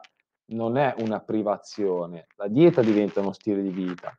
non 0.52 0.78
è 0.78 0.94
una 1.00 1.20
privazione, 1.20 2.28
la 2.36 2.48
dieta 2.48 2.82
diventa 2.82 3.20
uno 3.20 3.34
stile 3.34 3.62
di 3.62 3.70
vita. 3.70 4.16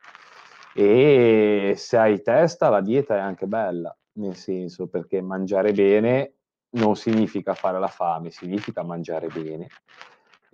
E 0.75 1.75
se 1.77 1.97
hai 1.97 2.23
testa 2.23 2.69
la 2.69 2.81
dieta 2.81 3.17
è 3.17 3.19
anche 3.19 3.47
bella, 3.47 3.95
nel 4.15 4.37
senso 4.37 4.88
perché 4.88 5.21
mangiare 5.21 5.73
bene 5.73 6.35
non 6.75 6.97
significa 6.97 7.55
fare 7.55 7.79
la 7.79 7.88
fame, 7.88 8.31
significa 8.31 8.83
mangiare 8.83 9.29
bene 9.29 9.69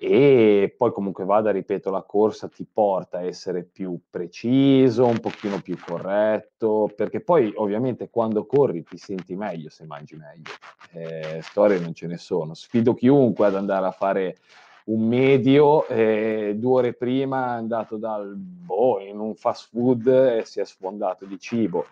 e 0.01 0.73
poi 0.77 0.93
comunque 0.93 1.25
vada, 1.25 1.51
ripeto, 1.51 1.91
la 1.91 2.03
corsa 2.03 2.47
ti 2.47 2.65
porta 2.73 3.19
a 3.19 3.25
essere 3.25 3.65
più 3.65 3.99
preciso, 4.09 5.05
un 5.05 5.19
pochino 5.19 5.61
più 5.61 5.77
corretto, 5.77 6.89
perché 6.95 7.21
poi 7.21 7.53
ovviamente 7.57 8.09
quando 8.09 8.47
corri 8.47 8.85
ti 8.85 8.97
senti 8.97 9.35
meglio 9.35 9.71
se 9.71 9.87
mangi 9.87 10.15
meglio. 10.15 10.53
Eh, 10.93 11.41
storie 11.43 11.81
non 11.81 11.95
ce 11.95 12.07
ne 12.07 12.17
sono. 12.17 12.55
Sfido 12.55 12.95
chiunque 12.95 13.47
ad 13.47 13.57
andare 13.57 13.87
a 13.87 13.91
fare 13.91 14.37
un 14.85 15.05
medio, 15.05 15.85
eh, 15.89 16.55
due 16.57 16.79
ore 16.79 16.93
prima 16.95 17.47
è 17.47 17.59
andato 17.59 17.97
dal 17.97 18.37
boh, 18.37 19.01
in 19.01 19.19
un 19.19 19.35
fast 19.35 19.69
food 19.71 20.07
e 20.07 20.45
si 20.45 20.61
è 20.61 20.65
sfondato 20.65 21.25
di 21.25 21.41
cibo. 21.41 21.87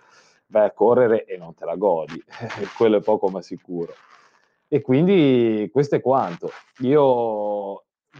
Vai 0.46 0.66
a 0.66 0.70
correre 0.70 1.24
e 1.24 1.36
non 1.36 1.54
te 1.54 1.64
la 1.64 1.74
godi, 1.74 2.22
quello 2.78 2.98
è 2.98 3.02
poco 3.02 3.26
ma 3.30 3.42
sicuro. 3.42 3.92
E 4.68 4.80
quindi 4.80 5.68
questo 5.72 5.94
è 5.94 6.00
quanto. 6.00 6.50
Io 6.80 7.02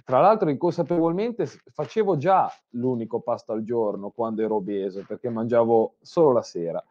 tra 0.07 0.21
l'altro 0.21 0.51
inconsapevolmente 0.51 1.47
facevo 1.73 2.17
già 2.17 2.49
l'unico 2.71 3.19
pasto 3.19 3.51
al 3.51 3.65
giorno 3.65 4.11
quando 4.11 4.41
ero 4.41 4.55
obeso, 4.55 5.05
perché 5.05 5.29
mangiavo 5.29 5.95
solo 6.01 6.31
la 6.31 6.43
sera, 6.43 6.83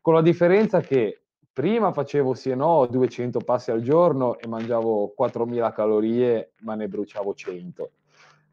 con 0.00 0.14
la 0.14 0.22
differenza 0.22 0.80
che 0.80 1.24
prima 1.52 1.92
facevo 1.92 2.32
sì 2.32 2.48
e 2.48 2.54
no 2.54 2.86
200 2.86 3.40
passi 3.40 3.70
al 3.70 3.82
giorno 3.82 4.38
e 4.38 4.48
mangiavo 4.48 5.12
4000 5.14 5.72
calorie, 5.72 6.52
ma 6.62 6.74
ne 6.74 6.88
bruciavo 6.88 7.34
100. 7.34 7.90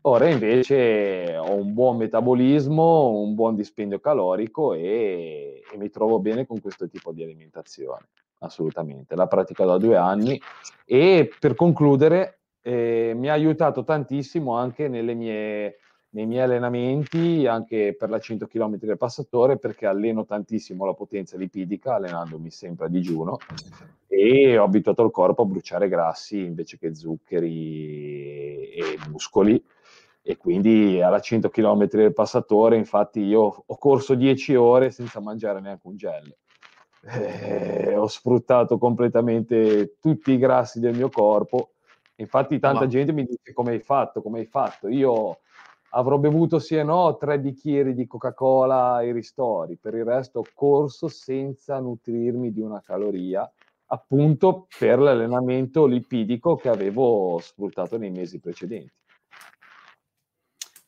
Ora 0.02 0.28
invece 0.28 1.38
ho 1.38 1.56
un 1.56 1.72
buon 1.74 1.96
metabolismo, 1.96 3.12
un 3.12 3.34
buon 3.34 3.56
dispendio 3.56 4.02
calorico 4.02 4.74
e, 4.74 5.62
e 5.72 5.78
mi 5.78 5.90
trovo 5.90 6.20
bene 6.20 6.46
con 6.46 6.60
questo 6.60 6.90
tipo 6.90 7.14
di 7.14 7.24
alimentazione, 7.24 8.10
assolutamente. 8.40 9.16
La 9.16 9.28
pratico 9.28 9.64
da 9.64 9.78
due 9.78 9.96
anni 9.96 10.38
e 10.84 11.32
per 11.40 11.56
concludere 11.56 12.41
eh, 12.62 13.14
mi 13.16 13.30
ha 13.30 13.34
aiutato 13.34 13.84
tantissimo 13.84 14.56
anche 14.56 14.88
mie, 14.88 15.78
nei 16.12 16.26
miei 16.26 16.42
allenamenti, 16.42 17.46
anche 17.48 17.96
per 17.98 18.10
la 18.10 18.20
100 18.20 18.48
km 18.48 18.78
del 18.78 18.98
passatore, 18.98 19.58
perché 19.58 19.86
alleno 19.86 20.26
tantissimo 20.26 20.86
la 20.86 20.94
potenza 20.94 21.38
lipidica, 21.38 21.96
allenandomi 21.96 22.52
sempre 22.52 22.86
a 22.86 22.90
digiuno, 22.90 23.38
e 24.08 24.58
ho 24.58 24.64
abituato 24.64 25.04
il 25.04 25.12
corpo 25.12 25.44
a 25.44 25.46
bruciare 25.46 25.88
grassi 25.88 26.40
invece 26.40 26.78
che 26.78 26.94
zuccheri 26.96 28.70
e 28.72 28.98
muscoli. 29.10 29.64
E 30.24 30.38
quindi 30.38 31.02
alla 31.02 31.20
100 31.20 31.50
km 31.50 31.88
del 31.88 32.14
passatore, 32.14 32.78
infatti, 32.78 33.22
io 33.22 33.64
ho 33.66 33.78
corso 33.78 34.14
10 34.14 34.54
ore 34.56 34.92
senza 34.92 35.20
mangiare 35.20 35.62
neanche 35.62 35.88
un 35.88 35.96
gel. 35.96 36.36
Eh, 37.04 37.96
ho 37.96 38.06
sfruttato 38.06 38.78
completamente 38.78 39.96
tutti 40.00 40.34
i 40.34 40.38
grassi 40.38 40.80
del 40.80 40.96
mio 40.96 41.10
corpo 41.10 41.71
Infatti 42.22 42.60
tanta 42.60 42.88
gente 42.88 43.12
mi 43.12 43.26
dice 43.26 43.54
come 43.54 43.72
hai 43.72 43.80
fatto, 43.80 44.22
come 44.22 44.40
hai 44.40 44.46
fatto. 44.46 44.88
Io 44.88 45.40
avrò 45.92 46.18
bevuto 46.18 46.60
sì 46.60 46.76
e 46.76 46.84
no 46.84 47.18
tre 47.18 47.40
bicchieri 47.40 47.94
di 47.94 48.08
Coca-Cola 48.08 48.96
ai 48.96 49.12
ristori, 49.12 49.78
per 49.78 49.96
il 49.96 50.06
resto 50.06 50.40
ho 50.40 50.46
corso 50.54 51.08
senza 51.08 51.80
nutrirmi 51.80 52.52
di 52.52 52.62
una 52.62 52.82
caloria, 52.82 53.50
appunto 53.88 54.68
per 54.78 55.00
l'allenamento 55.00 55.86
lipidico 55.86 56.56
che 56.56 56.70
avevo 56.70 57.40
sfruttato 57.42 57.98
nei 57.98 58.12
mesi 58.12 58.40
precedenti. 58.40 58.94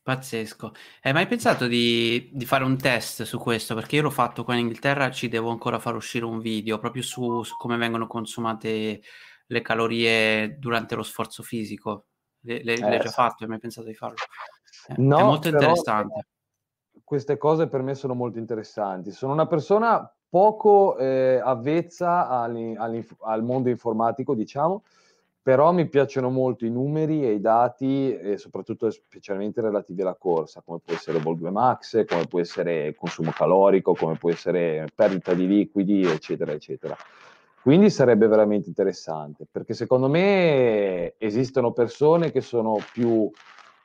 Pazzesco. 0.04 0.74
Hai 1.02 1.14
mai 1.14 1.28
pensato 1.28 1.66
di, 1.66 2.30
di, 2.34 2.46
fare 2.46 2.66
un 2.66 2.78
test 2.78 3.24
su 3.24 3.38
questo? 3.38 3.74
Perché 3.74 3.96
io 3.96 4.02
l'ho 4.02 4.10
fatto 4.10 4.44
qua 4.44 4.54
in 4.54 4.62
Inghilterra, 4.62 5.10
ci 5.10 5.30
devo 5.30 5.50
ancora 5.50 5.80
far 5.80 5.96
uscire 5.96 6.26
un 6.26 6.40
video 6.40 6.78
proprio 6.78 7.02
su, 7.02 7.42
su 7.44 7.56
come 7.56 7.78
vengono 7.78 8.06
consumate 8.06 9.02
le 9.54 9.62
calorie 9.62 10.58
durante 10.60 10.96
lo 10.96 11.04
sforzo 11.04 11.44
fisico? 11.44 12.08
Le, 12.42 12.62
le, 12.64 12.74
eh, 12.74 12.80
l'hai 12.80 13.00
già 13.00 13.10
fatto? 13.10 13.44
Hai 13.44 13.50
mai 13.50 13.60
pensato 13.60 13.88
di 13.88 13.94
farlo? 13.94 14.18
Eh, 14.90 14.96
no, 14.98 15.18
è 15.18 15.24
molto 15.24 15.48
interessante. 15.48 16.28
Queste 17.04 17.38
cose 17.38 17.68
per 17.68 17.82
me 17.82 17.96
sono 17.96 18.14
molto 18.14 18.40
interessanti. 18.40 19.12
Sono 19.12 19.34
una 19.34 19.48
persona 19.48 20.12
poco 20.28 20.98
eh, 20.98 21.40
avvezza 21.42 22.28
al 22.28 23.44
mondo 23.44 23.70
informatico, 23.70 24.34
diciamo, 24.34 24.84
però 25.44 25.72
mi 25.74 25.88
piacciono 25.88 26.30
molto 26.30 26.66
i 26.66 26.72
numeri 26.72 27.24
e 27.24 27.34
i 27.34 27.42
dati, 27.42 28.18
e 28.18 28.38
soprattutto 28.38 28.90
specialmente 28.90 29.62
relativi 29.62 30.02
alla 30.02 30.16
corsa, 30.16 30.64
come 30.66 30.80
può 30.84 30.94
essere 30.94 31.20
Vol 31.20 31.38
2 31.38 31.52
Max, 31.52 32.06
come 32.06 32.26
può 32.28 32.40
essere 32.40 32.96
consumo 32.96 33.32
calorico, 33.32 33.94
come 33.94 34.16
può 34.16 34.32
essere 34.32 34.88
perdita 34.96 35.34
di 35.34 35.46
liquidi, 35.46 36.04
eccetera, 36.04 36.54
eccetera. 36.54 36.96
Quindi 37.64 37.90
sarebbe 37.90 38.28
veramente 38.28 38.68
interessante, 38.68 39.48
perché 39.50 39.74
secondo 39.74 40.10
me 40.10 41.14
esistono 41.18 41.72
persone 41.72 42.30
che 42.30 42.42
sono 42.42 42.78
più, 42.92 43.32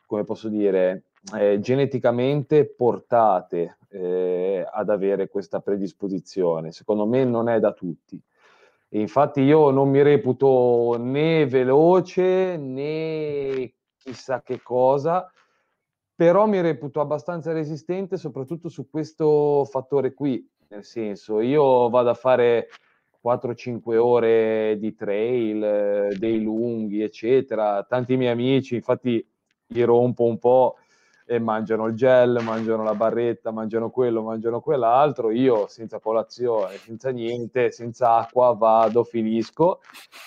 come 0.04 0.24
posso 0.24 0.48
dire, 0.48 1.04
eh, 1.38 1.60
geneticamente 1.60 2.66
portate 2.66 3.78
eh, 3.90 4.66
ad 4.68 4.90
avere 4.90 5.28
questa 5.28 5.60
predisposizione. 5.60 6.72
Secondo 6.72 7.06
me 7.06 7.24
non 7.24 7.48
è 7.48 7.60
da 7.60 7.70
tutti. 7.72 8.20
E 8.88 8.98
infatti 8.98 9.42
io 9.42 9.70
non 9.70 9.90
mi 9.90 10.02
reputo 10.02 10.96
né 10.98 11.46
veloce 11.46 12.56
né 12.56 13.74
chissà 13.96 14.42
che 14.42 14.60
cosa, 14.60 15.30
però 16.16 16.46
mi 16.46 16.60
reputo 16.60 16.98
abbastanza 17.00 17.52
resistente 17.52 18.16
soprattutto 18.16 18.68
su 18.68 18.90
questo 18.90 19.64
fattore 19.66 20.14
qui, 20.14 20.44
nel 20.70 20.82
senso 20.82 21.40
io 21.40 21.88
vado 21.90 22.10
a 22.10 22.14
fare 22.14 22.66
4-5 23.28 23.96
ore 23.96 24.76
di 24.78 24.94
trail, 24.94 26.16
dei 26.16 26.42
lunghi, 26.42 27.02
eccetera. 27.02 27.82
Tanti 27.82 28.16
miei 28.16 28.32
amici, 28.32 28.76
infatti, 28.76 29.26
gli 29.66 29.82
rompo 29.84 30.24
un 30.24 30.38
po' 30.38 30.76
e 31.26 31.38
mangiano 31.38 31.86
il 31.86 31.94
gel, 31.94 32.40
mangiano 32.42 32.82
la 32.82 32.94
barretta, 32.94 33.50
mangiano 33.50 33.90
quello, 33.90 34.22
mangiano 34.22 34.60
quell'altro. 34.60 35.30
Io 35.30 35.66
senza 35.66 35.98
colazione, 35.98 36.76
senza 36.76 37.10
niente, 37.10 37.70
senza 37.70 38.16
acqua, 38.16 38.52
vado, 38.52 39.04
finisco. 39.04 39.80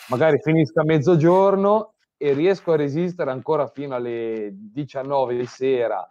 Magari 0.09 0.37
finisco 0.39 0.79
a 0.79 0.83
mezzogiorno 0.83 1.93
e 2.17 2.33
riesco 2.33 2.71
a 2.71 2.75
resistere 2.75 3.31
ancora 3.31 3.65
fino 3.65 3.95
alle 3.95 4.51
19 4.53 5.37
di 5.37 5.45
sera 5.47 6.07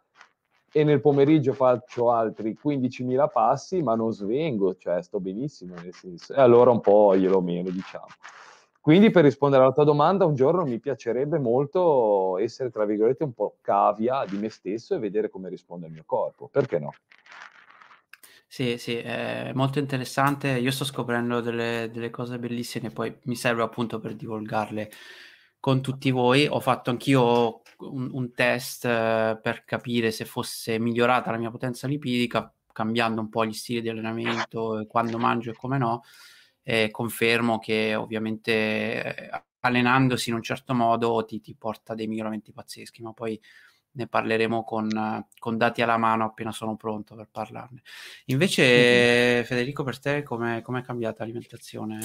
e 0.72 0.84
nel 0.84 1.00
pomeriggio 1.00 1.52
faccio 1.52 2.12
altri 2.12 2.56
15.000 2.62 3.28
passi, 3.28 3.82
ma 3.82 3.94
non 3.94 4.12
svengo, 4.12 4.76
cioè 4.76 5.02
sto 5.02 5.20
benissimo 5.20 5.74
nel 5.74 5.92
senso. 5.92 6.34
E 6.34 6.40
allora 6.40 6.70
un 6.70 6.80
po' 6.80 7.16
glielo 7.16 7.40
meno, 7.40 7.70
diciamo. 7.70 8.06
Quindi 8.80 9.10
per 9.10 9.24
rispondere 9.24 9.62
alla 9.62 9.72
tua 9.72 9.84
domanda, 9.84 10.24
un 10.24 10.34
giorno 10.34 10.64
mi 10.64 10.78
piacerebbe 10.78 11.38
molto 11.38 12.38
essere, 12.38 12.70
tra 12.70 12.84
virgolette, 12.86 13.24
un 13.24 13.34
po' 13.34 13.56
cavia 13.60 14.24
di 14.26 14.38
me 14.38 14.48
stesso 14.48 14.94
e 14.94 14.98
vedere 14.98 15.28
come 15.28 15.50
risponde 15.50 15.86
il 15.86 15.92
mio 15.92 16.04
corpo. 16.06 16.48
Perché 16.48 16.78
no? 16.78 16.94
Sì, 18.46 18.78
sì, 18.78 18.96
è 18.96 19.52
molto 19.54 19.78
interessante. 19.78 20.48
Io 20.48 20.70
sto 20.70 20.84
scoprendo 20.84 21.40
delle, 21.40 21.90
delle 21.92 22.10
cose 22.10 22.38
bellissime, 22.38 22.90
poi 22.90 23.14
mi 23.24 23.36
serve 23.36 23.62
appunto 23.62 24.00
per 24.00 24.14
divulgarle 24.14 24.90
con 25.60 25.82
tutti 25.82 26.10
voi. 26.10 26.46
Ho 26.48 26.60
fatto 26.60 26.90
anch'io 26.90 27.62
un, 27.78 28.10
un 28.12 28.32
test 28.32 28.84
eh, 28.86 29.38
per 29.40 29.64
capire 29.64 30.10
se 30.10 30.24
fosse 30.24 30.78
migliorata 30.78 31.30
la 31.30 31.38
mia 31.38 31.50
potenza 31.50 31.86
lipidica, 31.86 32.52
cambiando 32.72 33.20
un 33.20 33.28
po' 33.28 33.44
gli 33.44 33.52
stili 33.52 33.80
di 33.80 33.88
allenamento, 33.90 34.84
quando 34.88 35.18
mangio 35.18 35.50
e 35.50 35.54
come 35.54 35.78
no 35.78 36.02
eh, 36.62 36.90
confermo 36.90 37.58
che 37.58 37.94
ovviamente 37.94 38.52
eh, 38.52 39.42
allenandosi 39.60 40.30
in 40.30 40.36
un 40.36 40.42
certo 40.42 40.74
modo 40.74 41.24
ti, 41.24 41.40
ti, 41.40 41.54
porta 41.54 41.94
dei 41.94 42.06
miglioramenti 42.06 42.52
pazzeschi, 42.52 43.02
ma 43.02 43.12
poi 43.12 43.40
ne 43.92 44.06
parleremo 44.06 44.62
con, 44.62 45.26
con 45.38 45.56
dati 45.58 45.82
alla 45.82 45.96
mano 45.96 46.24
appena 46.24 46.52
sono 46.52 46.76
pronto 46.76 47.16
per 47.16 47.28
parlarne. 47.30 47.82
Invece, 48.26 48.62
mm-hmm. 48.62 49.44
Federico, 49.44 49.82
per 49.82 49.98
te 49.98 50.22
come 50.22 50.58
è 50.58 50.82
cambiata 50.82 51.24
l'alimentazione? 51.24 51.98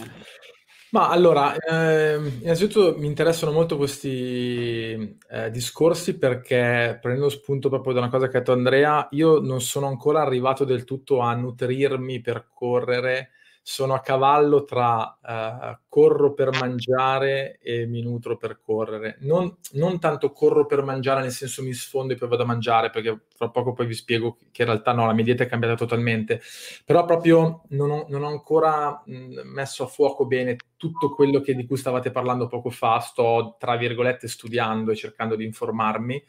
Ma 0.95 1.09
allora, 1.09 1.53
eh, 1.57 2.15
innanzitutto 2.41 2.95
mi 2.97 3.07
interessano 3.07 3.51
molto 3.51 3.75
questi 3.75 5.17
eh, 5.29 5.51
discorsi 5.51 6.17
perché 6.17 6.97
prendo 7.01 7.27
spunto 7.27 7.67
proprio 7.67 7.91
da 7.91 7.99
una 7.99 8.09
cosa 8.09 8.29
che 8.29 8.37
ha 8.37 8.39
detto 8.39 8.53
Andrea, 8.53 9.05
io 9.11 9.41
non 9.41 9.59
sono 9.59 9.87
ancora 9.87 10.21
arrivato 10.21 10.63
del 10.63 10.85
tutto 10.85 11.19
a 11.19 11.33
nutrirmi 11.35 12.21
per 12.21 12.47
correre. 12.53 13.31
Sono 13.61 13.93
a 13.93 13.99
cavallo 13.99 14.63
tra 14.63 15.17
uh, 15.21 15.77
corro 15.95 16.33
per 16.33 16.49
mangiare 16.59 17.57
e 17.61 17.85
mi 17.85 18.01
nutro 18.01 18.35
per 18.35 18.59
correre. 18.61 19.15
Non, 19.21 19.55
non, 19.75 19.97
tanto 19.97 20.33
corro 20.33 20.65
per 20.65 20.83
mangiare 20.83 21.21
nel 21.21 21.31
senso 21.31 21.63
mi 21.63 21.71
sfondo 21.71 22.11
e 22.11 22.17
poi 22.17 22.27
vado 22.27 22.43
a 22.43 22.47
mangiare, 22.47 22.89
perché 22.89 23.27
fra 23.33 23.47
poco 23.47 23.71
poi 23.71 23.85
vi 23.85 23.93
spiego 23.93 24.35
che 24.51 24.63
in 24.63 24.67
realtà 24.67 24.91
no, 24.91 25.05
la 25.05 25.13
mia 25.13 25.23
dieta 25.23 25.43
è 25.43 25.47
cambiata 25.47 25.75
totalmente, 25.75 26.41
però 26.83 27.05
proprio 27.05 27.61
non 27.69 27.91
ho, 27.91 28.05
non 28.09 28.23
ho 28.23 28.27
ancora 28.27 29.01
messo 29.05 29.83
a 29.83 29.87
fuoco 29.87 30.25
bene 30.25 30.57
tutto 30.75 31.15
quello 31.15 31.39
che, 31.39 31.55
di 31.55 31.65
cui 31.65 31.77
stavate 31.77 32.11
parlando 32.11 32.47
poco 32.47 32.69
fa, 32.69 32.99
sto 32.99 33.55
tra 33.57 33.77
virgolette 33.77 34.27
studiando 34.27 34.91
e 34.91 34.95
cercando 34.95 35.37
di 35.37 35.45
informarmi. 35.45 36.21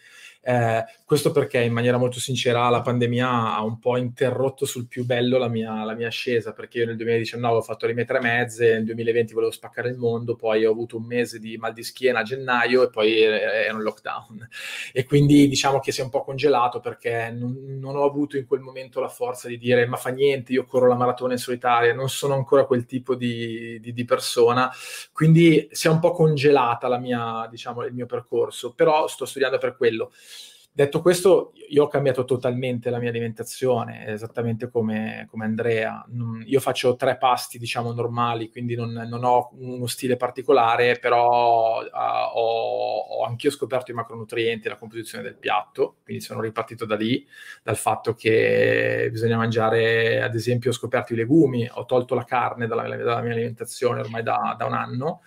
Eh, 0.49 0.85
questo 1.05 1.33
perché 1.33 1.61
in 1.61 1.73
maniera 1.73 1.97
molto 1.97 2.21
sincera 2.21 2.69
la 2.69 2.81
pandemia 2.81 3.57
ha 3.57 3.65
un 3.65 3.81
po' 3.81 3.97
interrotto 3.97 4.65
sul 4.65 4.87
più 4.87 5.05
bello 5.05 5.39
la 5.39 5.49
mia, 5.49 5.83
la 5.83 5.95
mia 5.95 6.07
ascesa, 6.07 6.53
perché 6.53 6.79
io 6.79 6.87
nel 6.87 6.95
2019 6.97 7.57
ho 7.57 7.63
fatto 7.63 7.87
le 7.87 7.95
mie 7.95 8.05
tre 8.05 8.21
mezze, 8.21 8.75
nel 8.75 8.85
2020 8.85 9.35
volevo 9.35 9.51
spaccare 9.57 9.89
il 9.89 9.97
mondo, 9.97 10.37
poi 10.37 10.65
ho 10.65 10.71
avuto 10.71 10.97
un 10.97 11.05
mese 11.05 11.39
di 11.39 11.57
mal 11.57 11.73
di 11.73 11.83
schiena 11.83 12.21
a 12.21 12.23
gennaio 12.23 12.85
e 12.85 12.91
poi 12.91 13.21
era 13.21 13.75
un 13.75 13.83
lockdown. 13.83 14.49
E 14.93 15.05
quindi 15.05 15.49
diciamo 15.49 15.81
che 15.81 15.93
si 15.93 16.01
è 16.01 16.05
un 16.05 16.11
po' 16.11 16.23
congelato 16.23 16.81
perché 16.81 17.31
non, 17.31 17.79
non 17.79 17.97
ho 17.97 18.05
avuto 18.05 18.37
in 18.37 18.47
quel 18.47 18.61
momento 18.61 19.01
la 19.01 19.09
forza 19.09 19.49
di 19.49 19.59
dire 19.59 19.87
ma 19.87 19.97
fa 19.97 20.11
niente, 20.11 20.53
io 20.53 20.65
corro 20.65 20.89
la 20.89 20.95
maratona 20.95 21.33
in 21.33 21.39
solitaria, 21.39 21.95
non 21.95 22.09
sono 22.09 22.35
ancora 22.35 22.65
quel 22.67 22.87
tipo 22.87 23.15
di, 23.15 23.79
di, 23.81 23.93
di 23.93 24.05
persona, 24.05 24.71
quindi 25.13 25.69
si 25.71 25.87
è 25.87 25.91
un 25.91 25.99
po' 25.99 26.13
congelata 26.13 26.89
la 26.89 26.99
mia, 26.99 27.47
diciamo, 27.51 27.85
il 27.85 27.95
mio 27.95 28.07
percorso, 28.07 28.75
però 28.75 29.07
sto 29.09 29.25
studiando 29.25 29.59
per 29.59 29.77
quello. 29.77 30.13
Detto 30.77 31.01
questo, 31.01 31.53
io 31.71 31.85
ho 31.85 31.89
cambiato 31.89 32.27
totalmente 32.27 32.91
la 32.91 32.99
mia 32.99 33.09
alimentazione, 33.09 34.09
esattamente 34.09 34.69
come, 34.69 35.27
come 35.31 35.47
Andrea. 35.47 36.05
Io 36.45 36.61
faccio 36.61 36.97
tre 36.97 37.17
pasti, 37.17 37.57
diciamo, 37.57 37.95
normali, 37.95 38.51
quindi 38.51 38.75
non, 38.75 38.93
non 38.93 39.25
ho 39.25 39.53
uno 39.55 39.87
stile 39.87 40.17
particolare, 40.17 40.99
però 40.99 41.81
uh, 41.81 41.89
ho, 42.35 42.99
ho 42.99 43.25
anch'io 43.25 43.51
scoperto 43.51 43.91
i 43.91 43.95
macronutrienti 43.95 44.69
la 44.69 44.77
composizione 44.77 45.25
del 45.25 45.39
piatto, 45.39 45.97
quindi 46.05 46.23
sono 46.23 46.43
ripartito 46.43 46.85
da 46.85 46.95
lì, 46.95 47.27
dal 47.63 47.79
fatto 47.79 48.13
che 48.13 49.09
bisogna 49.11 49.39
mangiare, 49.39 50.21
ad 50.21 50.35
esempio, 50.35 50.69
ho 50.69 50.75
scoperto 50.75 51.15
i 51.15 51.17
legumi, 51.17 51.67
ho 51.73 51.87
tolto 51.87 52.15
la 52.15 52.25
carne 52.25 52.67
dalla, 52.67 52.83
dalla 52.83 53.23
mia 53.23 53.33
alimentazione 53.33 54.01
ormai 54.01 54.23
da, 54.23 54.55
da 54.59 54.67
un 54.67 54.75
anno, 54.75 55.23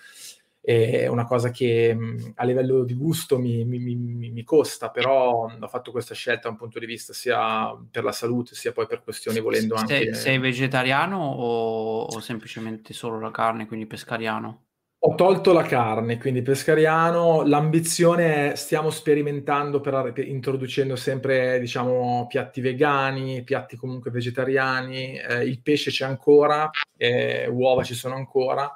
è 0.61 1.07
una 1.07 1.25
cosa 1.25 1.51
che 1.51 1.97
a 2.35 2.43
livello 2.43 2.83
di 2.83 2.93
gusto 2.93 3.39
mi, 3.39 3.63
mi, 3.63 3.79
mi, 3.79 3.95
mi, 4.29 4.43
costa, 4.43 4.89
però 4.89 5.49
ho 5.59 5.67
fatto 5.67 5.91
questa 5.91 6.13
scelta 6.13 6.41
da 6.43 6.49
un 6.49 6.57
punto 6.57 6.79
di 6.79 6.85
vista 6.85 7.13
sia 7.13 7.75
per 7.89 8.03
la 8.03 8.11
salute 8.11 8.55
sia 8.55 8.71
poi 8.71 8.85
per 8.85 9.01
questioni 9.01 9.39
volendo 9.39 9.75
anche... 9.75 10.13
Sei, 10.13 10.15
sei 10.15 10.37
vegetariano 10.37 11.17
o, 11.17 12.01
o, 12.03 12.19
semplicemente 12.19 12.93
solo 12.93 13.19
la 13.19 13.31
carne, 13.31 13.67
quindi 13.67 13.85
pescariano? 13.85 14.65
Ho 15.01 15.15
tolto 15.15 15.53
la 15.53 15.63
carne, 15.63 16.17
quindi 16.17 16.41
pescariano. 16.41 17.43
L'ambizione 17.45 18.51
è 18.51 18.55
stiamo 18.55 18.89
sperimentando 18.89 19.79
per, 19.79 20.11
per 20.13 20.27
introducendo 20.27 20.97
sempre, 20.97 21.57
diciamo, 21.61 22.27
piatti 22.27 22.59
vegani, 22.59 23.43
piatti 23.43 23.77
comunque 23.77 24.11
vegetariani. 24.11 25.17
Eh, 25.17 25.45
il 25.45 25.61
pesce 25.61 25.89
c'è 25.89 26.03
ancora, 26.03 26.69
eh, 26.97 27.47
uova 27.47 27.83
ci 27.83 27.93
sono 27.93 28.15
ancora 28.15 28.69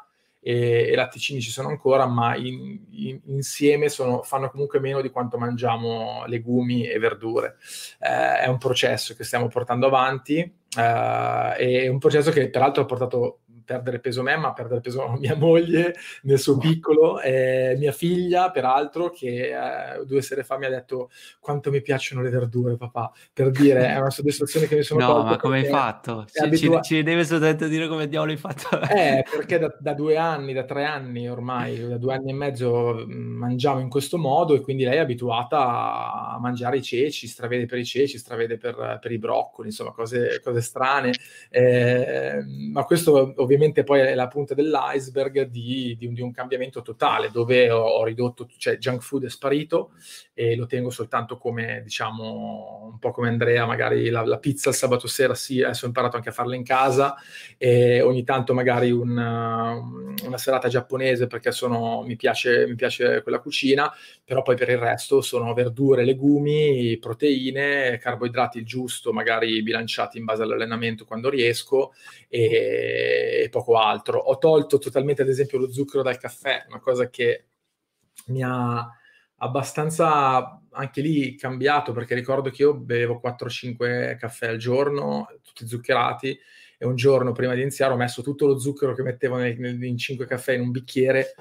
e, 0.43 0.89
e 0.91 0.95
latticini 0.95 1.41
ci 1.41 1.49
sono 1.49 1.69
ancora, 1.69 2.05
ma 2.05 2.35
in, 2.35 2.79
in, 2.91 3.19
insieme 3.27 3.87
sono, 3.87 4.21
fanno 4.23 4.49
comunque 4.49 4.79
meno 4.79 5.01
di 5.01 5.09
quanto 5.09 5.37
mangiamo 5.37 6.25
legumi 6.27 6.85
e 6.85 6.99
verdure. 6.99 7.55
Eh, 7.99 8.39
è 8.39 8.47
un 8.47 8.57
processo 8.57 9.15
che 9.15 9.23
stiamo 9.23 9.47
portando 9.47 9.87
avanti, 9.87 10.39
eh, 10.39 11.55
è 11.55 11.87
un 11.87 11.97
processo 11.97 12.31
che 12.31 12.49
peraltro 12.49 12.83
ha 12.83 12.85
portato 12.85 13.39
perdere 13.63 13.99
peso 13.99 14.23
me, 14.23 14.35
ma 14.35 14.53
perdere 14.53 14.81
peso 14.81 15.15
mia 15.19 15.35
moglie 15.35 15.95
nel 16.23 16.39
suo 16.39 16.57
piccolo, 16.57 17.21
e 17.21 17.75
mia 17.77 17.91
figlia, 17.91 18.51
peraltro, 18.51 19.09
che 19.09 19.51
eh, 19.51 20.05
due 20.05 20.21
sere 20.21 20.43
fa 20.43 20.57
mi 20.57 20.65
ha 20.65 20.69
detto 20.69 21.09
quanto 21.39 21.71
mi 21.71 21.81
piacciono 21.81 22.21
le 22.21 22.29
verdure, 22.29 22.75
papà, 22.75 23.11
per 23.31 23.51
dire, 23.51 23.87
è 23.87 23.97
una 23.97 24.09
soddisfazione 24.09 24.67
che 24.67 24.75
mi 24.75 24.83
sono 24.83 25.05
No, 25.05 25.23
ma 25.23 25.37
come 25.37 25.59
hai 25.59 25.65
fatto? 25.65 26.25
Ci, 26.31 26.39
abitua- 26.39 26.81
ci, 26.81 26.95
ci, 26.95 27.03
devi 27.03 27.21
assolutamente 27.21 27.67
dire 27.67 27.87
come 27.87 28.07
diavolo 28.07 28.31
hai 28.31 28.37
fatto. 28.37 28.81
eh, 28.89 29.23
perché 29.29 29.59
da, 29.59 29.75
da, 29.79 29.93
due 29.93 30.17
anni, 30.17 30.53
da 30.53 30.63
tre 30.63 30.85
anni 30.85 31.29
ormai, 31.29 31.87
da 31.87 31.97
due 31.97 32.13
anni 32.13 32.31
e 32.31 32.33
mezzo 32.33 33.05
mm, 33.05 33.37
mangiamo 33.37 33.79
in 33.79 33.89
questo 33.89 34.17
modo 34.17 34.55
e 34.55 34.61
quindi 34.61 34.83
lei 34.83 34.97
è 34.97 34.99
abituata 34.99 36.31
a 36.33 36.37
mangiare 36.39 36.77
i 36.77 36.81
ceci, 36.81 37.27
stravede 37.27 37.65
per 37.65 37.79
i 37.79 37.85
ceci, 37.85 38.17
stravede 38.17 38.57
per, 38.57 38.99
per 39.01 39.11
i 39.11 39.17
broccoli, 39.17 39.69
insomma, 39.69 39.91
cose, 39.91 40.39
cose 40.43 40.61
strane. 40.61 41.13
Eh, 41.49 42.43
ma 42.71 42.83
questo 42.83 43.33
ovviamente 43.37 43.52
ovviamente 43.53 43.83
poi 43.83 43.99
è 43.99 44.15
la 44.15 44.27
punta 44.27 44.53
dell'iceberg 44.53 45.43
di, 45.43 45.95
di, 45.97 46.05
un, 46.05 46.13
di 46.13 46.21
un, 46.21 46.31
cambiamento 46.31 46.81
totale, 46.81 47.29
dove 47.31 47.69
ho, 47.69 47.81
ho, 47.81 48.03
ridotto, 48.03 48.47
cioè 48.57 48.77
junk 48.77 49.01
food 49.01 49.25
è 49.25 49.29
sparito 49.29 49.91
e 50.33 50.55
lo 50.55 50.65
tengo 50.65 50.89
soltanto 50.89 51.37
come, 51.37 51.81
diciamo, 51.83 52.89
un 52.91 52.99
po' 52.99 53.11
come 53.11 53.27
Andrea, 53.27 53.65
magari 53.65 54.09
la, 54.09 54.25
la 54.25 54.39
pizza 54.39 54.69
il 54.69 54.75
sabato 54.75 55.07
sera, 55.07 55.35
sì, 55.35 55.61
adesso 55.61 55.85
ho 55.85 55.87
imparato 55.87 56.15
anche 56.15 56.29
a 56.29 56.33
farla 56.33 56.55
in 56.55 56.63
casa 56.63 57.15
e 57.57 58.01
ogni 58.01 58.23
tanto 58.23 58.53
magari 58.53 58.91
un, 58.91 59.11
una 59.11 60.37
serata 60.37 60.67
giapponese 60.67 61.27
perché 61.27 61.51
sono, 61.51 62.01
mi, 62.03 62.15
piace, 62.15 62.65
mi 62.67 62.75
piace 62.75 63.21
quella 63.21 63.39
cucina, 63.39 63.91
però 64.23 64.41
poi 64.41 64.55
per 64.55 64.69
il 64.69 64.77
resto 64.77 65.21
sono 65.21 65.53
verdure, 65.53 66.03
legumi, 66.03 66.97
proteine, 66.97 67.97
carboidrati 67.97 68.57
il 68.59 68.65
giusto, 68.65 69.13
magari 69.13 69.61
bilanciati 69.61 70.17
in 70.17 70.25
base 70.25 70.43
all'allenamento 70.43 71.05
quando 71.05 71.29
riesco 71.29 71.93
e 72.27 73.42
e 73.43 73.49
poco 73.49 73.77
altro. 73.77 74.19
Ho 74.19 74.37
tolto 74.37 74.77
totalmente, 74.77 75.21
ad 75.21 75.29
esempio, 75.29 75.57
lo 75.57 75.71
zucchero 75.71 76.03
dal 76.03 76.17
caffè, 76.17 76.65
una 76.67 76.79
cosa 76.79 77.09
che 77.09 77.45
mi 78.27 78.41
ha 78.43 78.87
abbastanza 79.37 80.61
anche 80.71 81.01
lì 81.01 81.35
cambiato 81.35 81.91
perché 81.91 82.15
ricordo 82.15 82.49
che 82.49 82.61
io 82.61 82.73
bevevo 82.75 83.19
4-5 83.23 84.17
caffè 84.17 84.47
al 84.47 84.57
giorno, 84.57 85.27
tutti 85.41 85.67
zuccherati, 85.67 86.39
e 86.77 86.85
un 86.85 86.95
giorno 86.95 87.31
prima 87.31 87.53
di 87.53 87.61
iniziare 87.61 87.93
ho 87.93 87.97
messo 87.97 88.21
tutto 88.21 88.47
lo 88.47 88.59
zucchero 88.59 88.93
che 88.93 89.03
mettevo 89.03 89.37
nei, 89.37 89.57
in 89.87 89.97
5 89.97 90.25
caffè 90.25 90.53
in 90.53 90.61
un 90.61 90.71
bicchiere 90.71 91.35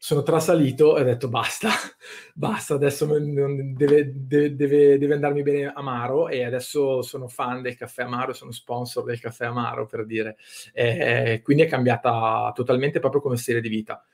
sono 0.00 0.22
trasalito 0.22 0.96
e 0.96 1.00
ho 1.00 1.04
detto 1.04 1.28
basta, 1.28 1.70
basta, 2.32 2.74
adesso 2.74 3.04
deve, 3.04 4.12
deve, 4.14 4.54
deve, 4.54 4.96
deve, 4.96 5.14
andarmi 5.14 5.42
bene 5.42 5.72
Amaro 5.74 6.28
e 6.28 6.44
adesso 6.44 7.02
sono 7.02 7.26
fan 7.26 7.62
del 7.62 7.76
caffè 7.76 8.04
Amaro, 8.04 8.32
sono 8.32 8.52
sponsor 8.52 9.02
del 9.02 9.18
caffè 9.18 9.46
Amaro 9.46 9.86
per 9.86 10.06
dire. 10.06 10.36
E, 10.72 11.40
quindi 11.42 11.64
è 11.64 11.66
cambiata 11.66 12.52
totalmente 12.54 13.00
proprio 13.00 13.20
come 13.20 13.36
stile 13.36 13.60
di 13.60 13.68
vita. 13.68 14.04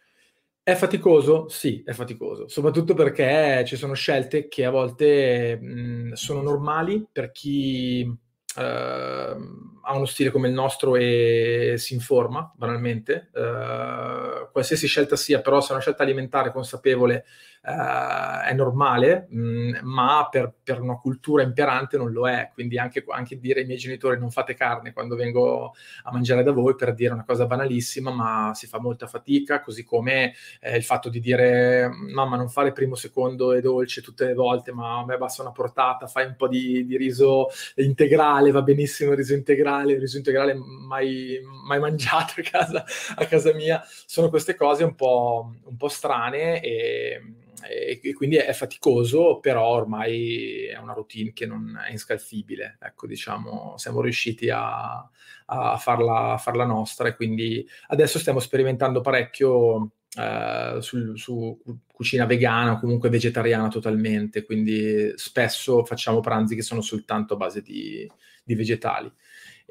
È 0.62 0.74
faticoso? 0.74 1.48
Sì, 1.50 1.82
è 1.84 1.92
faticoso, 1.92 2.48
soprattutto 2.48 2.94
perché 2.94 3.62
ci 3.66 3.76
sono 3.76 3.92
scelte 3.92 4.48
che 4.48 4.64
a 4.64 4.70
volte 4.70 5.56
mh, 5.60 6.12
sono 6.14 6.40
normali 6.40 7.06
per 7.12 7.30
chi... 7.30 8.10
Uh, 8.56 9.73
ha 9.84 9.94
uno 9.94 10.06
stile 10.06 10.30
come 10.30 10.48
il 10.48 10.54
nostro 10.54 10.96
e 10.96 11.74
si 11.76 11.94
informa 11.94 12.50
banalmente. 12.56 13.30
Uh, 13.32 14.50
qualsiasi 14.50 14.86
scelta 14.86 15.16
sia, 15.16 15.40
però, 15.40 15.60
se 15.60 15.68
è 15.68 15.72
una 15.72 15.80
scelta 15.80 16.02
alimentare 16.02 16.52
consapevole 16.52 17.24
uh, 17.64 18.46
è 18.46 18.52
normale, 18.54 19.26
mh, 19.28 19.38
mm, 19.38 19.74
ma 19.82 20.28
per, 20.30 20.52
per, 20.62 20.80
una 20.80 20.96
cultura 20.96 21.42
imperante 21.42 21.96
non 21.96 22.12
lo 22.12 22.28
è. 22.28 22.50
Quindi 22.52 22.78
anche, 22.78 23.04
anche, 23.08 23.38
dire 23.38 23.60
ai 23.60 23.66
miei 23.66 23.78
genitori 23.78 24.18
non 24.18 24.30
fate 24.30 24.54
carne 24.54 24.92
quando 24.92 25.16
vengo 25.16 25.74
a 26.04 26.12
mangiare 26.12 26.42
da 26.42 26.52
voi, 26.52 26.74
per 26.74 26.94
dire 26.94 27.12
una 27.12 27.24
cosa 27.24 27.46
banalissima, 27.46 28.10
ma 28.10 28.52
si 28.54 28.66
fa 28.66 28.78
molta 28.78 29.06
fatica, 29.06 29.60
così 29.60 29.84
come 29.84 30.34
eh, 30.60 30.76
il 30.76 30.84
fatto 30.84 31.08
di 31.08 31.20
dire 31.20 31.88
mamma 31.88 32.36
non 32.36 32.48
fare 32.48 32.72
primo, 32.72 32.94
secondo 32.94 33.52
e 33.52 33.60
dolce 33.60 34.02
tutte 34.02 34.26
le 34.26 34.34
volte, 34.34 34.72
ma 34.72 34.98
a 34.98 35.04
me 35.04 35.16
basta 35.16 35.42
una 35.42 35.52
portata, 35.52 36.06
fai 36.06 36.26
un 36.26 36.34
po' 36.36 36.48
di, 36.48 36.84
di 36.84 36.96
riso 36.96 37.48
integrale, 37.76 38.50
va 38.50 38.62
benissimo 38.62 39.12
il 39.12 39.16
riso 39.16 39.34
integrale, 39.34 39.73
il 39.82 39.98
riso 39.98 40.16
integrale 40.16 40.54
mai, 40.54 41.38
mai 41.66 41.80
mangiato 41.80 42.34
a 42.40 42.42
casa, 42.42 42.84
a 43.16 43.26
casa 43.26 43.52
mia. 43.54 43.82
Sono 44.06 44.28
queste 44.28 44.54
cose 44.54 44.84
un 44.84 44.94
po', 44.94 45.54
un 45.64 45.76
po 45.76 45.88
strane 45.88 46.60
e 46.60 47.20
e, 47.66 48.12
quindi 48.14 48.36
è 48.36 48.52
faticoso, 48.52 49.38
però 49.40 49.66
ormai 49.66 50.66
è 50.66 50.76
una 50.76 50.92
routine 50.92 51.32
che 51.32 51.46
non 51.46 51.80
è 51.86 51.90
inscalfibile. 51.90 52.78
Ecco, 52.80 53.06
diciamo, 53.06 53.74
siamo 53.76 54.00
riusciti 54.00 54.50
a, 54.50 55.08
a, 55.46 55.76
farla, 55.76 56.32
a 56.32 56.38
farla, 56.38 56.64
nostra 56.64 57.08
e 57.08 57.16
quindi 57.16 57.66
adesso 57.88 58.18
stiamo 58.18 58.40
sperimentando 58.40 59.00
parecchio 59.00 59.92
eh, 60.18 60.76
sul, 60.80 61.18
su 61.18 61.58
cucina 61.92 62.26
vegana 62.26 62.72
o 62.72 62.80
comunque 62.80 63.08
vegetariana 63.08 63.68
totalmente, 63.68 64.44
quindi 64.44 65.12
spesso 65.16 65.84
facciamo 65.84 66.20
pranzi 66.20 66.54
che 66.54 66.62
sono 66.62 66.80
soltanto 66.80 67.34
a 67.34 67.38
base 67.38 67.62
di, 67.62 68.10
di 68.44 68.54
vegetali. 68.54 69.10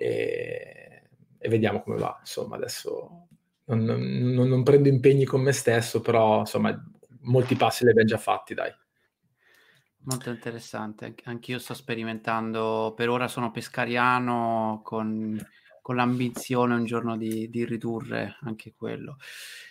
E, 0.04 1.02
e, 1.38 1.50
vediamo 1.50 1.82
come 1.82 1.98
va. 1.98 2.18
Insomma, 2.20 2.58
adesso 2.58 3.28
non, 3.66 3.84
non, 3.86 4.50
non, 4.50 4.64
prendo 4.64 4.90
impegni 4.90 5.24
con 5.24 5.42
me 5.42 5.54
stesso, 5.54 6.02
però 6.02 6.40
insomma 6.40 6.78
molti 7.22 7.56
passi 7.56 7.86
li 7.86 7.92
abbiamo 7.92 8.10
già 8.10 8.18
fatti, 8.18 8.54
dai. 8.54 8.72
Molto 10.06 10.30
interessante, 10.30 11.16
anch'io 11.24 11.58
sto 11.60 11.74
sperimentando, 11.74 12.94
per 12.94 13.08
ora 13.08 13.30
sono 13.30 13.52
pescariano 13.52 14.82
con, 14.84 15.40
con 15.82 15.96
l'ambizione 15.96 16.76
un 16.76 16.84
giorno 16.84 17.16
di, 17.16 17.50
di, 17.50 17.64
ridurre 17.64 18.36
anche 18.42 18.74
quello. 18.76 19.16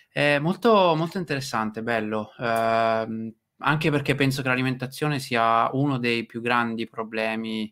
È 0.09 0.39
molto, 0.39 0.95
molto 0.95 1.19
interessante, 1.19 1.83
bello, 1.83 2.31
eh, 2.39 3.35
anche 3.57 3.91
perché 3.91 4.15
penso 4.15 4.41
che 4.41 4.47
l'alimentazione 4.47 5.19
sia 5.19 5.69
uno 5.73 5.99
dei 5.99 6.25
più 6.25 6.41
grandi 6.41 6.89
problemi 6.89 7.71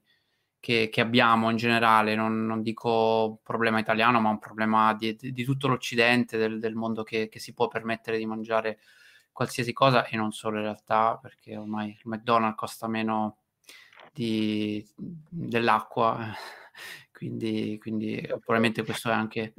che, 0.61 0.89
che 0.89 1.01
abbiamo 1.01 1.49
in 1.49 1.57
generale, 1.57 2.15
non, 2.15 2.45
non, 2.45 2.61
dico 2.61 3.39
problema 3.43 3.79
italiano, 3.79 4.21
ma 4.21 4.29
un 4.29 4.39
problema 4.39 4.93
di, 4.93 5.17
di 5.19 5.43
tutto 5.43 5.67
l'Occidente, 5.67 6.37
del, 6.37 6.59
del 6.59 6.75
mondo 6.75 7.03
che, 7.03 7.27
che 7.29 7.39
si 7.39 7.53
può 7.53 7.67
permettere 7.67 8.17
di 8.17 8.27
mangiare 8.27 8.79
qualsiasi 9.31 9.73
cosa 9.73 10.05
e 10.05 10.15
non 10.17 10.31
solo 10.31 10.57
in 10.57 10.63
realtà 10.63 11.17
perché 11.19 11.57
ormai 11.57 11.89
il 11.89 12.01
McDonald's 12.03 12.57
costa 12.57 12.87
meno 12.87 13.37
di, 14.13 14.85
dell'acqua 14.95 16.31
quindi, 17.11 17.77
quindi 17.79 18.21
probabilmente 18.27 18.83
questo 18.83 19.09
è 19.09 19.13
anche 19.13 19.55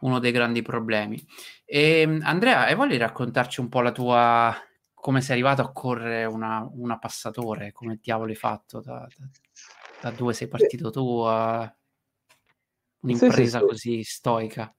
uno 0.00 0.18
dei 0.18 0.32
grandi 0.32 0.62
problemi. 0.62 1.22
E, 1.64 2.00
ehm, 2.00 2.20
Andrea 2.24 2.68
e 2.68 2.74
vuoi 2.74 2.96
raccontarci 2.96 3.60
un 3.60 3.68
po' 3.68 3.82
la 3.82 3.92
tua 3.92 4.56
come 4.94 5.20
sei 5.20 5.32
arrivato 5.32 5.62
a 5.62 5.72
correre 5.72 6.24
una, 6.26 6.64
una 6.74 6.96
passatore 6.96 7.72
come 7.72 7.98
diavolo 8.00 8.30
hai 8.30 8.36
fatto 8.36 8.80
da, 8.80 9.04
da, 9.16 9.28
da 10.02 10.10
dove 10.10 10.32
sei 10.32 10.48
partito 10.48 10.90
tu 10.90 11.20
a 11.20 11.72
un'impresa 13.02 13.36
sì, 13.36 13.44
sì, 13.44 13.50
sì. 13.50 13.64
così 13.64 14.02
stoica 14.02 14.74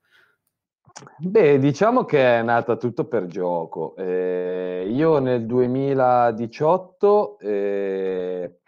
Beh, 1.18 1.58
diciamo 1.58 2.04
che 2.04 2.38
è 2.38 2.42
nata 2.42 2.76
tutto 2.76 3.06
per 3.06 3.26
gioco. 3.26 3.96
Eh, 3.96 4.86
io 4.88 5.18
nel 5.18 5.44
2018, 5.44 7.38
eh, 7.40 8.60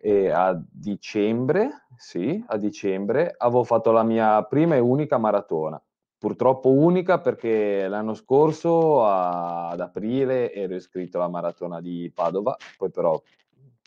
eh, 0.00 0.30
a 0.30 0.62
dicembre, 0.70 1.86
sì, 1.96 2.40
a 2.46 2.56
dicembre, 2.56 3.34
avevo 3.36 3.64
fatto 3.64 3.90
la 3.90 4.04
mia 4.04 4.44
prima 4.44 4.76
e 4.76 4.78
unica 4.78 5.18
maratona. 5.18 5.82
Purtroppo 6.18 6.70
unica 6.70 7.18
perché 7.20 7.88
l'anno 7.88 8.14
scorso, 8.14 9.04
a, 9.04 9.70
ad 9.70 9.80
aprile, 9.80 10.52
ero 10.52 10.76
iscritto 10.76 11.16
alla 11.18 11.28
maratona 11.28 11.80
di 11.80 12.10
Padova, 12.14 12.56
poi 12.76 12.90
però 12.90 13.20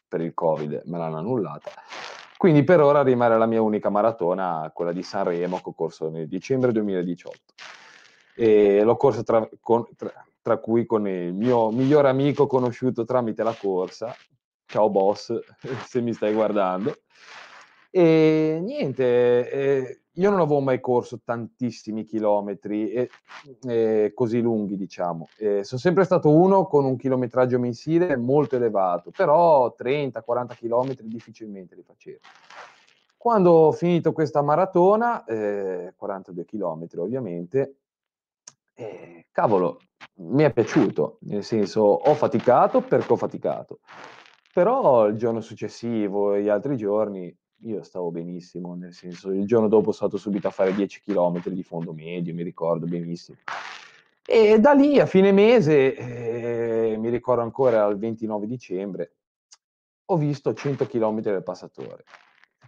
per 0.09 0.19
il 0.21 0.33
Covid 0.33 0.81
me 0.85 0.97
l'hanno 0.97 1.19
annullata. 1.19 1.71
Quindi 2.35 2.63
per 2.63 2.81
ora 2.81 3.03
rimane 3.03 3.37
la 3.37 3.45
mia 3.45 3.61
unica 3.61 3.89
maratona, 3.89 4.71
quella 4.73 4.91
di 4.91 5.03
Sanremo, 5.03 5.57
che 5.57 5.69
ho 5.69 5.73
corso 5.73 6.09
nel 6.09 6.27
dicembre 6.27 6.71
2018. 6.71 7.37
E 8.35 8.81
l'ho 8.81 8.95
corsa 8.95 9.23
tra, 9.23 9.47
con, 9.61 9.85
tra, 9.95 10.11
tra 10.41 10.57
cui 10.57 10.85
con 10.85 11.07
il 11.07 11.33
mio 11.33 11.69
migliore 11.69 12.09
amico 12.09 12.47
conosciuto 12.47 13.03
tramite 13.03 13.43
la 13.43 13.55
corsa. 13.57 14.15
Ciao 14.65 14.89
boss, 14.89 15.37
se 15.85 16.01
mi 16.01 16.13
stai 16.13 16.33
guardando. 16.33 16.95
E 17.91 18.59
niente, 18.61 19.49
eh, 19.49 19.98
io 20.19 20.29
non 20.29 20.39
avevo 20.39 20.59
mai 20.59 20.81
corso 20.81 21.21
tantissimi 21.23 22.03
chilometri 22.03 22.91
e, 22.91 23.09
e 23.65 24.11
così 24.13 24.41
lunghi, 24.41 24.75
diciamo. 24.75 25.29
Eh, 25.37 25.63
sono 25.63 25.79
sempre 25.79 26.03
stato 26.03 26.29
uno 26.29 26.67
con 26.67 26.83
un 26.83 26.97
chilometraggio 26.97 27.57
mensile 27.57 28.17
molto 28.17 28.57
elevato, 28.57 29.11
però 29.11 29.73
30-40 29.77 30.55
chilometri 30.55 31.07
difficilmente 31.07 31.75
li 31.75 31.83
facevo. 31.83 32.19
Quando 33.15 33.51
ho 33.51 33.71
finito 33.71 34.11
questa 34.11 34.41
maratona, 34.41 35.23
eh, 35.23 35.93
42 35.95 36.45
chilometri 36.45 36.99
ovviamente, 36.99 37.75
eh, 38.73 39.27
cavolo, 39.31 39.79
mi 40.21 40.43
è 40.43 40.51
piaciuto, 40.51 41.19
nel 41.21 41.43
senso 41.43 41.81
ho 41.81 42.13
faticato 42.13 42.81
perché 42.81 43.13
ho 43.13 43.17
faticato, 43.17 43.79
però 44.53 45.07
il 45.07 45.15
giorno 45.15 45.39
successivo 45.39 46.33
e 46.33 46.43
gli 46.43 46.49
altri 46.49 46.75
giorni 46.75 47.33
io 47.63 47.83
stavo 47.83 48.11
benissimo, 48.11 48.75
nel 48.75 48.93
senso 48.93 49.31
il 49.31 49.45
giorno 49.45 49.67
dopo 49.67 49.91
sono 49.91 50.09
stato 50.09 50.17
subito 50.17 50.47
a 50.47 50.51
fare 50.51 50.73
10 50.73 51.01
km 51.01 51.49
di 51.49 51.63
fondo 51.63 51.93
medio, 51.93 52.33
mi 52.33 52.43
ricordo 52.43 52.85
benissimo. 52.85 53.37
E 54.25 54.59
da 54.59 54.73
lì 54.73 54.99
a 54.99 55.05
fine 55.05 55.31
mese, 55.31 55.95
eh, 55.95 56.97
mi 56.97 57.09
ricordo 57.09 57.41
ancora 57.41 57.83
al 57.83 57.97
29 57.97 58.45
dicembre, 58.45 59.13
ho 60.05 60.17
visto 60.17 60.53
100 60.53 60.85
km 60.85 61.21
del 61.21 61.43
passatore. 61.43 62.03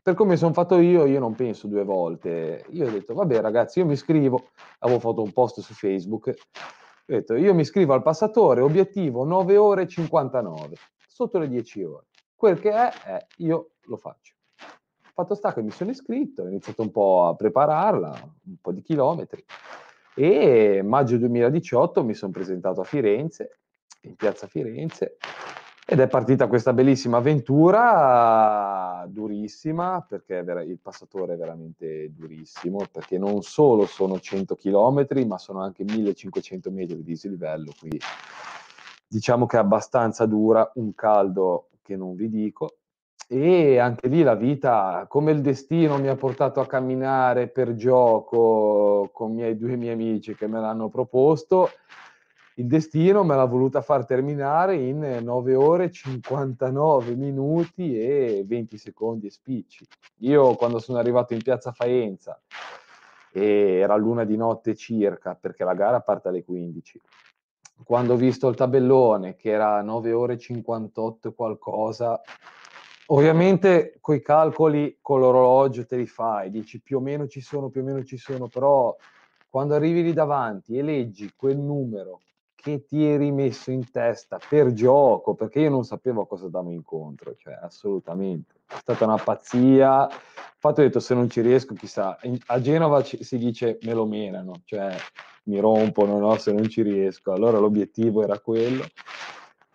Per 0.04 0.16
come 0.16 0.36
sono 0.36 0.54
fatto 0.54 0.80
io, 0.80 1.06
io 1.06 1.20
non 1.20 1.36
penso 1.36 1.68
due 1.68 1.84
volte. 1.84 2.66
Io 2.70 2.88
ho 2.88 2.90
detto, 2.90 3.14
vabbè 3.14 3.40
ragazzi, 3.40 3.80
io 3.80 3.86
mi 3.86 3.94
iscrivo, 3.94 4.50
avevo 4.80 5.00
fatto 5.00 5.22
un 5.22 5.32
post 5.32 5.60
su 5.60 5.74
Facebook, 5.74 6.28
ho 6.28 6.34
detto, 7.06 7.36
io 7.36 7.54
mi 7.54 7.62
iscrivo 7.62 7.94
al 7.94 8.02
passatore, 8.02 8.62
obiettivo 8.62 9.24
9 9.24 9.58
ore 9.58 9.84
e 9.84 9.88
59, 9.88 10.76
sotto 11.08 11.38
le 11.38 11.48
10 11.48 11.84
ore. 11.84 12.06
Quel 12.36 12.60
che 12.60 12.72
è, 12.72 12.92
è 13.04 13.28
io 13.38 13.74
lo 13.82 13.98
faccio. 13.98 14.34
Fatto 15.14 15.36
sta 15.36 15.54
che 15.54 15.62
mi 15.62 15.72
sono 15.72 15.92
iscritto, 15.92 16.44
ho 16.44 16.48
iniziato 16.48 16.82
un 16.82 16.92
po' 16.92 17.26
a 17.26 17.36
prepararla, 17.36 18.32
un 18.46 18.56
po' 18.62 18.72
di 18.72 18.82
chilometri, 18.82 19.44
e 20.16 20.82
maggio 20.84 21.18
2018 21.18 22.04
mi 22.04 22.14
sono 22.14 22.32
presentato 22.32 22.80
a 22.82 22.86
Firenze, 22.86 23.60
in 24.04 24.16
piazza 24.16 24.48
Firenze, 24.48 25.18
ed 25.86 26.00
è 26.00 26.08
partita 26.08 26.48
questa 26.48 26.72
bellissima 26.72 27.18
avventura, 27.18 29.06
durissima, 29.10 30.06
perché 30.08 30.36
il 30.36 30.80
passatore 30.82 31.34
è 31.34 31.38
veramente 31.38 32.14
durissimo, 32.14 32.86
perché 32.90 33.18
non 33.18 33.42
solo 33.42 33.86
sono 33.86 34.18
100 34.18 34.56
km, 34.56 35.08
ma 35.28 35.38
sono 35.38 35.62
anche 35.62 35.84
1500 35.84 36.72
metri 36.72 36.96
di 36.96 37.04
dislivello, 37.04 37.74
quindi 37.78 38.00
diciamo 39.06 39.46
che 39.46 39.58
è 39.58 39.60
abbastanza 39.60 40.26
dura, 40.26 40.72
un 40.76 40.96
caldo 40.96 41.68
che 41.82 41.98
non 41.98 42.16
vi 42.16 42.30
dico, 42.30 42.78
e 43.34 43.78
anche 43.78 44.10
lì 44.10 44.24
la 44.24 44.36
vita, 44.36 45.06
come 45.08 45.32
il 45.32 45.40
destino 45.40 45.98
mi 45.98 46.10
ha 46.10 46.18
portato 46.18 46.60
a 46.60 46.68
camminare 46.68 47.48
per 47.48 47.76
gioco 47.76 49.10
con 49.14 49.32
i 49.32 49.36
miei 49.36 49.56
due 49.56 49.78
miei 49.78 49.94
amici 49.94 50.36
che 50.36 50.48
me 50.48 50.60
l'hanno 50.60 50.90
proposto, 50.90 51.70
il 52.56 52.68
destino 52.68 53.24
me 53.24 53.38
l'ha 53.38 53.46
voluta 53.46 53.80
far 53.80 54.04
terminare 54.06 54.76
in 54.76 55.20
9 55.22 55.56
ore 55.56 55.90
59 55.90 57.16
minuti 57.16 57.98
e 57.98 58.44
20 58.46 58.78
secondi 58.78 59.30
spicci. 59.30 59.86
Io 60.18 60.56
quando 60.56 60.80
sono 60.80 60.98
arrivato 60.98 61.34
in 61.34 61.42
piazza 61.42 61.72
Faenza, 61.72 62.38
era 63.32 63.96
l'una 63.96 64.26
di 64.26 64.36
notte 64.36 64.76
circa, 64.76 65.38
perché 65.40 65.64
la 65.64 65.74
gara 65.74 66.02
parte 66.02 66.28
alle 66.28 66.44
15, 66.44 67.00
quando 67.86 68.12
ho 68.12 68.18
visto 68.18 68.50
il 68.50 68.56
tabellone 68.58 69.38
che 69.38 69.52
era 69.52 69.82
9 69.82 70.12
ore 70.12 70.38
58 70.38 71.30
e 71.30 71.34
qualcosa, 71.34 72.22
ovviamente 73.14 73.98
coi 74.00 74.22
calcoli 74.22 74.98
con 75.02 75.20
l'orologio 75.20 75.86
te 75.86 75.98
li 75.98 76.08
fai, 76.08 76.50
dici 76.50 76.82
più 76.82 76.98
o 76.98 77.02
meno 77.02 77.28
ci 77.28 77.42
sono, 77.42 77.70
più 77.70 77.82
o 77.82 77.84
meno 77.84 78.04
ci 78.04 78.18
sono, 78.18 78.48
però 78.48 78.96
quando 79.50 79.76
arrivi 79.76 80.04
lì 80.04 80.14
davanti 80.14 80.78
e 80.78 80.82
leggi 80.82 81.34
quel 81.36 81.58
numero 81.58 82.22
che 82.56 82.86
ti 82.86 83.04
eri 83.04 83.32
messo 83.32 83.72
in 83.72 83.90
testa 83.92 84.40
per 84.48 84.72
gioco, 84.72 85.34
perché 85.34 85.62
io 85.62 85.72
non 85.72 85.84
sapevo 85.84 86.22
a 86.22 86.28
cosa 86.28 86.46
andavo 86.46 86.70
incontro, 86.70 87.36
cioè 87.36 87.58
assolutamente. 87.60 88.54
È 88.68 88.78
stata 88.78 89.06
una 89.06 89.18
pazzia. 89.18 90.08
Infatti 90.54 90.80
ho 90.80 90.84
detto 90.84 91.00
se 91.00 91.16
non 91.16 91.28
ci 91.28 91.42
riesco, 91.42 91.74
chissà, 91.74 92.20
a 92.46 92.62
Genova 92.62 93.02
ci, 93.02 93.24
si 93.24 93.40
dice 93.40 93.80
me 93.82 93.94
lo 93.94 94.06
menano, 94.06 94.62
cioè 94.64 94.96
mi 95.46 95.60
rompono 95.60 96.20
no, 96.20 96.38
se 96.38 96.54
non 96.54 96.70
ci 96.70 96.84
riesco. 96.84 97.32
Allora 97.32 97.58
l'obiettivo 97.58 98.22
era 98.22 98.40
quello. 98.40 98.84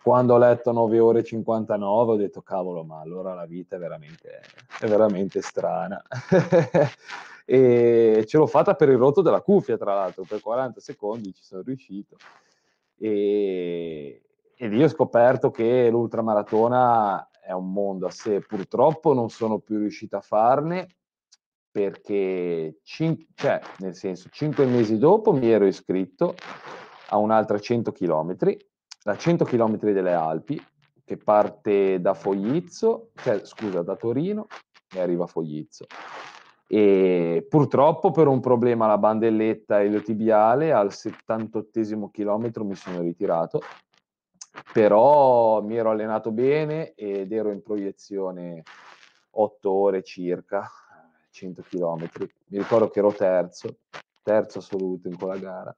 Quando 0.07 0.35
ho 0.35 0.37
letto 0.37 0.71
9 0.71 0.99
ore 0.99 1.19
e 1.19 1.23
59 1.25 2.13
ho 2.13 2.15
detto 2.15 2.41
cavolo, 2.41 2.85
ma 2.85 3.01
allora 3.01 3.33
la 3.33 3.45
vita 3.45 3.75
è 3.75 3.79
veramente, 3.79 4.39
è 4.79 4.87
veramente 4.87 5.41
strana. 5.41 6.01
e 7.43 8.23
ce 8.25 8.37
l'ho 8.37 8.47
fatta 8.47 8.75
per 8.75 8.87
il 8.87 8.95
rotto 8.95 9.21
della 9.21 9.41
cuffia, 9.41 9.75
tra 9.75 9.93
l'altro, 9.93 10.23
per 10.23 10.39
40 10.39 10.79
secondi 10.79 11.33
ci 11.33 11.43
sono 11.43 11.61
riuscito. 11.61 12.15
E, 12.97 14.21
ed 14.55 14.71
io 14.71 14.85
ho 14.85 14.87
scoperto 14.87 15.51
che 15.51 15.89
l'ultramaratona 15.89 17.29
è 17.41 17.51
un 17.51 17.73
mondo 17.73 18.07
a 18.07 18.11
sé. 18.11 18.39
Purtroppo 18.39 19.13
non 19.13 19.29
sono 19.29 19.59
più 19.59 19.77
riuscito 19.77 20.15
a 20.15 20.21
farne 20.21 20.87
perché, 21.69 22.77
cin- 22.81 23.27
cioè, 23.35 23.59
nel 23.79 23.93
senso, 23.93 24.29
cinque 24.31 24.65
mesi 24.67 24.97
dopo 24.97 25.33
mi 25.33 25.51
ero 25.51 25.65
iscritto 25.65 26.33
a 27.09 27.17
un'altra 27.17 27.59
100 27.59 27.91
km, 27.91 28.37
la 29.07 29.15
100 29.15 29.45
km 29.45 29.77
delle 29.77 30.11
Alpi, 30.11 30.61
che 31.05 31.15
parte 31.15 32.01
da 32.01 32.13
Foglizzo, 32.13 33.11
cioè, 33.15 33.39
scusa, 33.45 33.81
da 33.81 33.95
Torino 33.95 34.47
e 34.93 34.99
arriva 34.99 35.23
a 35.23 35.27
Foglizzo. 35.27 35.85
E 36.67 37.47
purtroppo 37.49 38.11
per 38.11 38.27
un 38.27 38.41
problema 38.41 38.83
alla 38.83 38.97
bandelletta 38.97 39.81
iliotibiale 39.81 40.73
al 40.73 40.91
78 40.91 42.09
chilometro 42.11 42.65
mi 42.65 42.75
sono 42.75 42.99
ritirato, 42.99 43.61
però 44.73 45.61
mi 45.61 45.77
ero 45.77 45.91
allenato 45.91 46.31
bene 46.31 46.93
ed 46.93 47.31
ero 47.31 47.51
in 47.51 47.61
proiezione 47.61 48.63
8 49.29 49.71
ore 49.71 50.03
circa, 50.03 50.69
100 51.29 51.61
km. 51.61 52.09
Mi 52.47 52.57
ricordo 52.57 52.89
che 52.89 52.99
ero 52.99 53.13
terzo, 53.13 53.77
terzo 54.21 54.59
assoluto 54.59 55.07
in 55.07 55.15
quella 55.15 55.37
gara. 55.37 55.77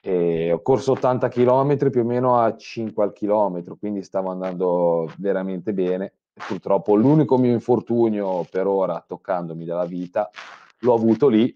E 0.00 0.52
ho 0.52 0.62
corso 0.62 0.92
80 0.92 1.28
km 1.28 1.90
più 1.90 2.02
o 2.02 2.04
meno 2.04 2.38
a 2.38 2.56
5 2.56 3.02
al 3.02 3.12
chilometro, 3.12 3.76
quindi 3.76 4.02
stavo 4.02 4.30
andando 4.30 5.10
veramente 5.18 5.72
bene. 5.72 6.12
Purtroppo 6.32 6.94
l'unico 6.94 7.36
mio 7.36 7.52
infortunio 7.52 8.46
per 8.48 8.66
ora 8.66 9.04
toccandomi 9.04 9.64
dalla 9.64 9.86
vita 9.86 10.30
l'ho 10.80 10.94
avuto 10.94 11.26
lì 11.26 11.52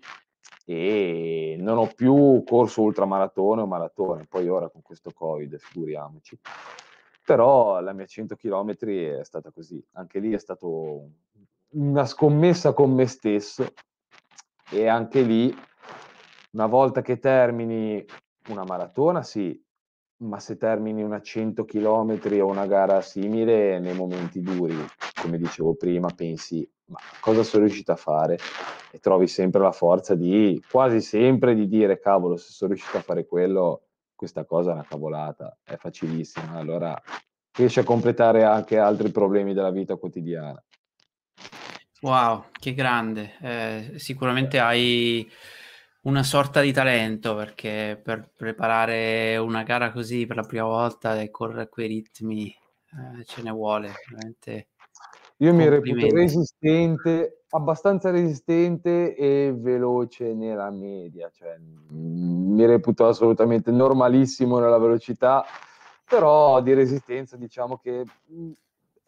e 0.64 1.56
non 1.60 1.78
ho 1.78 1.88
più 1.94 2.42
corso 2.44 2.82
ultramaratone 2.82 3.62
o 3.62 3.66
maratone, 3.66 4.26
poi 4.28 4.48
ora 4.48 4.68
con 4.68 4.82
questo 4.82 5.12
Covid, 5.14 5.56
figuriamoci. 5.58 6.38
Però 7.24 7.80
la 7.80 7.92
mia 7.92 8.06
100 8.06 8.34
km 8.34 8.74
è 8.74 9.20
stata 9.22 9.52
così, 9.52 9.80
anche 9.92 10.18
lì 10.18 10.32
è 10.32 10.38
stato 10.38 11.10
una 11.70 12.04
scommessa 12.04 12.72
con 12.72 12.92
me 12.92 13.06
stesso 13.06 13.72
e 14.70 14.88
anche 14.88 15.22
lì 15.22 15.54
una 16.52 16.66
volta 16.66 17.02
che 17.02 17.18
termini 17.18 18.04
una 18.48 18.64
maratona, 18.64 19.22
sì, 19.22 19.60
ma 20.22 20.38
se 20.38 20.56
termini 20.56 21.02
una 21.02 21.20
100 21.20 21.64
km 21.64 22.18
o 22.40 22.46
una 22.46 22.66
gara 22.66 23.00
simile 23.00 23.78
nei 23.78 23.94
momenti 23.94 24.40
duri, 24.40 24.76
come 25.20 25.38
dicevo 25.38 25.74
prima, 25.74 26.08
pensi 26.14 26.68
ma 26.92 26.98
cosa 27.20 27.42
sono 27.42 27.64
riuscito 27.64 27.92
a 27.92 27.96
fare? 27.96 28.38
E 28.90 28.98
trovi 28.98 29.26
sempre 29.26 29.62
la 29.62 29.72
forza 29.72 30.14
di 30.14 30.62
quasi 30.70 31.00
sempre 31.00 31.54
di 31.54 31.66
dire 31.66 31.98
cavolo, 31.98 32.36
se 32.36 32.50
sono 32.50 32.72
riuscito 32.72 32.98
a 32.98 33.02
fare 33.02 33.26
quello, 33.26 33.84
questa 34.14 34.44
cosa 34.44 34.70
è 34.70 34.74
una 34.74 34.84
cavolata, 34.84 35.56
è 35.64 35.76
facilissima. 35.76 36.52
Allora 36.52 37.00
riesci 37.56 37.78
a 37.78 37.84
completare 37.84 38.44
anche 38.44 38.78
altri 38.78 39.10
problemi 39.10 39.54
della 39.54 39.70
vita 39.70 39.96
quotidiana. 39.96 40.62
Wow, 42.02 42.46
che 42.52 42.74
grande. 42.74 43.32
Eh, 43.40 43.92
sicuramente 43.96 44.58
hai 44.58 45.28
una 46.02 46.22
sorta 46.22 46.60
di 46.60 46.72
talento 46.72 47.34
perché 47.34 48.00
per 48.02 48.30
preparare 48.36 49.36
una 49.36 49.62
gara 49.62 49.92
così 49.92 50.26
per 50.26 50.36
la 50.36 50.42
prima 50.42 50.64
volta 50.64 51.20
e 51.20 51.30
correre 51.30 51.62
a 51.62 51.68
quei 51.68 51.88
ritmi 51.88 52.46
eh, 52.48 53.24
ce 53.24 53.42
ne 53.42 53.50
vuole 53.50 53.92
veramente. 54.08 54.68
Io 55.38 55.52
mi 55.52 55.68
reputo 55.68 56.08
resistente, 56.14 57.44
abbastanza 57.50 58.10
resistente 58.10 59.16
e 59.16 59.52
veloce 59.56 60.34
nella 60.34 60.70
media, 60.70 61.30
cioè 61.30 61.56
mi 61.88 62.64
reputo 62.64 63.08
assolutamente 63.08 63.72
normalissimo 63.72 64.60
nella 64.60 64.78
velocità, 64.78 65.44
però 66.08 66.60
di 66.62 66.74
resistenza 66.74 67.36
diciamo 67.36 67.78
che 67.78 68.04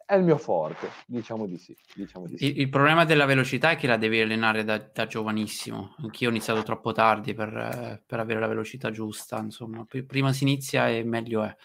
è 0.06 0.14
il 0.14 0.24
mio 0.24 0.36
forte, 0.36 0.90
diciamo 1.06 1.46
di 1.46 1.56
sì. 1.56 1.76
Diciamo 1.94 2.26
di 2.26 2.36
sì. 2.36 2.46
Il, 2.46 2.60
il, 2.60 2.68
problema 2.68 3.04
della 3.04 3.24
velocità 3.24 3.70
è 3.70 3.76
che 3.76 3.86
la 3.86 3.96
devi 3.96 4.20
allenare 4.20 4.64
da, 4.64 4.78
da 4.78 5.06
giovanissimo. 5.06 5.94
Anch'io 5.98 6.28
ho 6.28 6.30
iniziato 6.30 6.62
troppo 6.62 6.92
tardi 6.92 7.34
per, 7.34 8.02
per, 8.06 8.20
avere 8.20 8.40
la 8.40 8.46
velocità 8.46 8.90
giusta. 8.90 9.38
Insomma, 9.38 9.86
prima 10.06 10.32
si 10.32 10.44
inizia 10.44 10.88
e 10.88 11.04
meglio 11.04 11.42
è. 11.42 11.56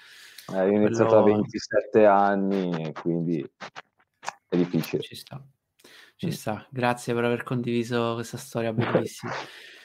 Eh, 0.54 0.70
io 0.70 0.80
ho 0.80 0.82
iniziato 0.82 1.22
Quello... 1.22 1.36
a 1.36 1.42
27 1.42 2.06
anni 2.06 2.94
quindi 2.94 3.48
è 4.48 4.56
difficile. 4.56 5.02
Ci 5.02 5.16
sta. 5.16 5.42
Ci 6.16 6.28
mm. 6.28 6.32
sta. 6.32 6.68
Grazie 6.70 7.14
per 7.14 7.24
aver 7.24 7.44
condiviso 7.44 8.14
questa 8.16 8.38
storia 8.38 8.74
bellissima. 8.74 9.32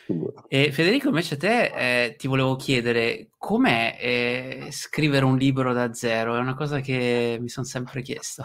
E 0.49 0.73
Federico, 0.73 1.09
invece 1.09 1.35
a 1.35 1.39
te 1.39 1.65
eh, 2.07 2.17
ti 2.17 2.27
volevo 2.27 2.57
chiedere 2.57 3.31
com'è 3.39 3.97
eh, 4.01 4.67
scrivere 4.71 5.25
un 5.25 5.37
libro 5.37 5.73
da 5.73 5.93
zero? 5.93 6.37
È 6.37 6.39
una 6.39 6.55
cosa 6.55 6.81
che 6.81 7.39
mi 7.41 7.49
sono 7.49 7.67
sempre 7.67 8.03
chiesto. 8.03 8.45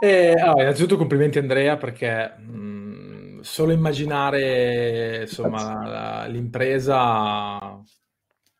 Eh, 0.00 0.32
allora, 0.32 0.62
innanzitutto 0.62 0.98
complimenti 0.98 1.38
Andrea 1.38 1.76
perché 1.78 2.34
mh, 2.36 2.56
mm, 2.56 3.40
solo 3.40 3.72
immaginare 3.72 5.22
insomma, 5.22 5.86
la, 5.86 6.26
l'impresa 6.26 7.80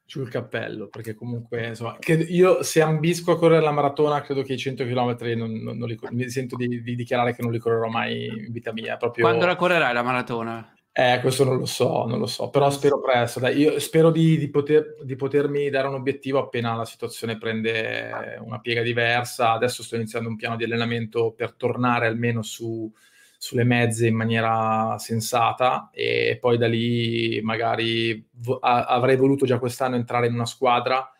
giù 0.06 0.22
il 0.22 0.28
cappello 0.28 0.86
perché 0.86 1.14
comunque 1.14 1.66
insomma, 1.66 1.98
io 2.28 2.62
se 2.62 2.80
ambisco 2.80 3.32
a 3.32 3.36
correre 3.36 3.60
la 3.60 3.72
maratona 3.72 4.22
credo 4.22 4.42
che 4.42 4.52
i 4.52 4.58
100 4.58 4.84
km 4.84 5.16
non, 5.34 5.52
non, 5.52 5.76
non 5.76 5.88
li, 5.88 5.98
mi 6.12 6.30
sento 6.30 6.56
di, 6.56 6.80
di, 6.80 6.94
dichiarare 6.94 7.34
che 7.34 7.42
non 7.42 7.50
li 7.50 7.58
correrò 7.58 7.88
mai 7.88 8.26
in 8.26 8.52
vita 8.52 8.72
mia. 8.72 8.96
Proprio... 8.96 9.24
Quando 9.24 9.44
la 9.44 9.56
correrai 9.56 9.92
la 9.92 10.02
maratona? 10.02 10.75
Eh, 10.98 11.20
questo 11.20 11.44
non 11.44 11.58
lo 11.58 11.66
so, 11.66 12.06
non 12.06 12.18
lo 12.18 12.26
so, 12.26 12.48
però 12.48 12.70
spero 12.70 13.02
presto. 13.02 13.38
Dai, 13.38 13.58
io 13.58 13.78
spero 13.80 14.10
di, 14.10 14.38
di, 14.38 14.48
poter, 14.48 14.96
di, 15.02 15.14
potermi 15.14 15.68
dare 15.68 15.88
un 15.88 15.94
obiettivo 15.94 16.38
appena 16.38 16.74
la 16.74 16.86
situazione 16.86 17.36
prende 17.36 18.38
una 18.40 18.60
piega 18.60 18.80
diversa. 18.80 19.52
Adesso 19.52 19.82
sto 19.82 19.96
iniziando 19.96 20.30
un 20.30 20.36
piano 20.36 20.56
di 20.56 20.64
allenamento 20.64 21.32
per 21.32 21.52
tornare 21.52 22.06
almeno 22.06 22.40
su, 22.40 22.90
sulle 23.36 23.64
mezze 23.64 24.06
in 24.06 24.14
maniera 24.14 24.96
sensata 24.98 25.90
e 25.92 26.38
poi 26.40 26.56
da 26.56 26.66
lì 26.66 27.42
magari 27.42 28.26
v- 28.30 28.56
avrei 28.62 29.16
voluto 29.16 29.44
già 29.44 29.58
quest'anno 29.58 29.96
entrare 29.96 30.28
in 30.28 30.32
una 30.32 30.46
squadra 30.46 31.10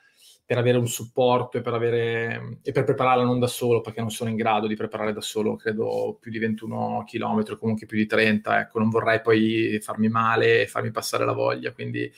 per 0.47 0.59
avere 0.59 0.79
un 0.79 0.87
supporto 0.87 1.59
e 1.59 1.61
per, 1.61 1.75
avere, 1.75 2.59
e 2.63 2.71
per 2.71 2.85
prepararla 2.85 3.25
non 3.25 3.41
da 3.41 3.49
solo, 3.49 3.81
perché 3.81 4.01
non 4.01 4.11
sono 4.11 4.31
in 4.31 4.37
grado 4.37 4.69
di 4.69 4.77
preparare 4.77 5.13
da 5.13 5.21
solo, 5.21 5.57
credo 5.57 6.17
più 6.21 6.31
di 6.31 6.39
21 6.39 7.05
km, 7.05 7.59
comunque 7.59 7.85
più 7.85 7.99
di 7.99 8.07
30, 8.07 8.61
ecco, 8.61 8.79
non 8.79 8.89
vorrei 8.89 9.21
poi 9.21 9.81
farmi 9.83 10.09
male 10.09 10.63
e 10.63 10.67
farmi 10.69 10.93
passare 10.93 11.25
la 11.25 11.33
voglia, 11.33 11.73
quindi 11.73 12.09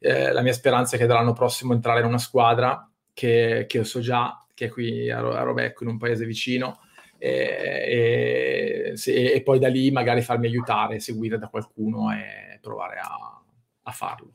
eh, 0.00 0.32
la 0.32 0.42
mia 0.42 0.52
speranza 0.52 0.96
è 0.96 0.98
che 0.98 1.06
dall'anno 1.06 1.32
prossimo 1.32 1.72
entrare 1.72 2.00
in 2.00 2.06
una 2.06 2.18
squadra 2.18 2.86
che, 3.14 3.64
che 3.66 3.82
so 3.84 4.00
già, 4.00 4.38
che 4.52 4.66
è 4.66 4.68
qui 4.68 5.10
a, 5.10 5.20
Rovecco, 5.20 5.84
in 5.84 5.88
un 5.88 5.96
paese 5.96 6.26
vicino, 6.26 6.80
e, 7.16 8.90
e, 8.90 8.96
se, 8.96 9.32
e, 9.32 9.42
poi 9.42 9.58
da 9.58 9.68
lì 9.68 9.90
magari 9.90 10.20
farmi 10.20 10.46
aiutare, 10.46 11.00
seguire 11.00 11.38
da 11.38 11.48
qualcuno 11.48 12.12
e 12.12 12.58
provare 12.60 12.98
a, 12.98 13.37
a 13.88 13.92
farlo. 13.92 14.34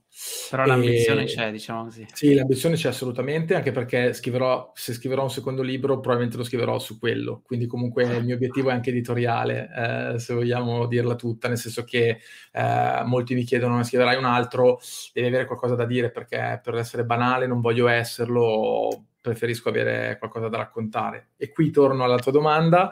Però 0.49 0.65
l'ambizione 0.65 1.23
e... 1.23 1.25
c'è, 1.25 1.51
diciamo 1.51 1.85
così. 1.85 2.05
Sì, 2.13 2.33
l'ambizione 2.33 2.75
c'è 2.75 2.89
assolutamente, 2.89 3.55
anche 3.55 3.71
perché 3.71 4.13
scriverò, 4.13 4.71
se 4.75 4.93
scriverò 4.93 5.23
un 5.23 5.31
secondo 5.31 5.61
libro, 5.61 5.99
probabilmente 5.99 6.37
lo 6.37 6.43
scriverò 6.43 6.77
su 6.79 6.99
quello. 6.99 7.41
Quindi 7.43 7.65
comunque 7.65 8.03
il 8.03 8.23
mio 8.23 8.35
obiettivo 8.35 8.69
è 8.69 8.73
anche 8.73 8.91
editoriale, 8.91 10.13
eh, 10.15 10.19
se 10.19 10.33
vogliamo 10.33 10.85
dirla 10.85 11.15
tutta, 11.15 11.47
nel 11.47 11.57
senso 11.57 11.83
che 11.83 12.19
eh, 12.51 13.01
molti 13.05 13.33
mi 13.33 13.43
chiedono, 13.43 13.77
ne 13.77 13.83
scriverai 13.83 14.17
un 14.17 14.25
altro, 14.25 14.79
devi 15.13 15.27
avere 15.27 15.45
qualcosa 15.45 15.75
da 15.75 15.85
dire, 15.85 16.11
perché 16.11 16.59
per 16.63 16.75
essere 16.75 17.05
banale 17.05 17.47
non 17.47 17.61
voglio 17.61 17.87
esserlo, 17.87 19.05
preferisco 19.23 19.69
avere 19.69 20.17
qualcosa 20.19 20.49
da 20.49 20.57
raccontare. 20.57 21.29
E 21.37 21.49
qui 21.49 21.71
torno 21.71 22.03
alla 22.03 22.17
tua 22.17 22.33
domanda. 22.33 22.91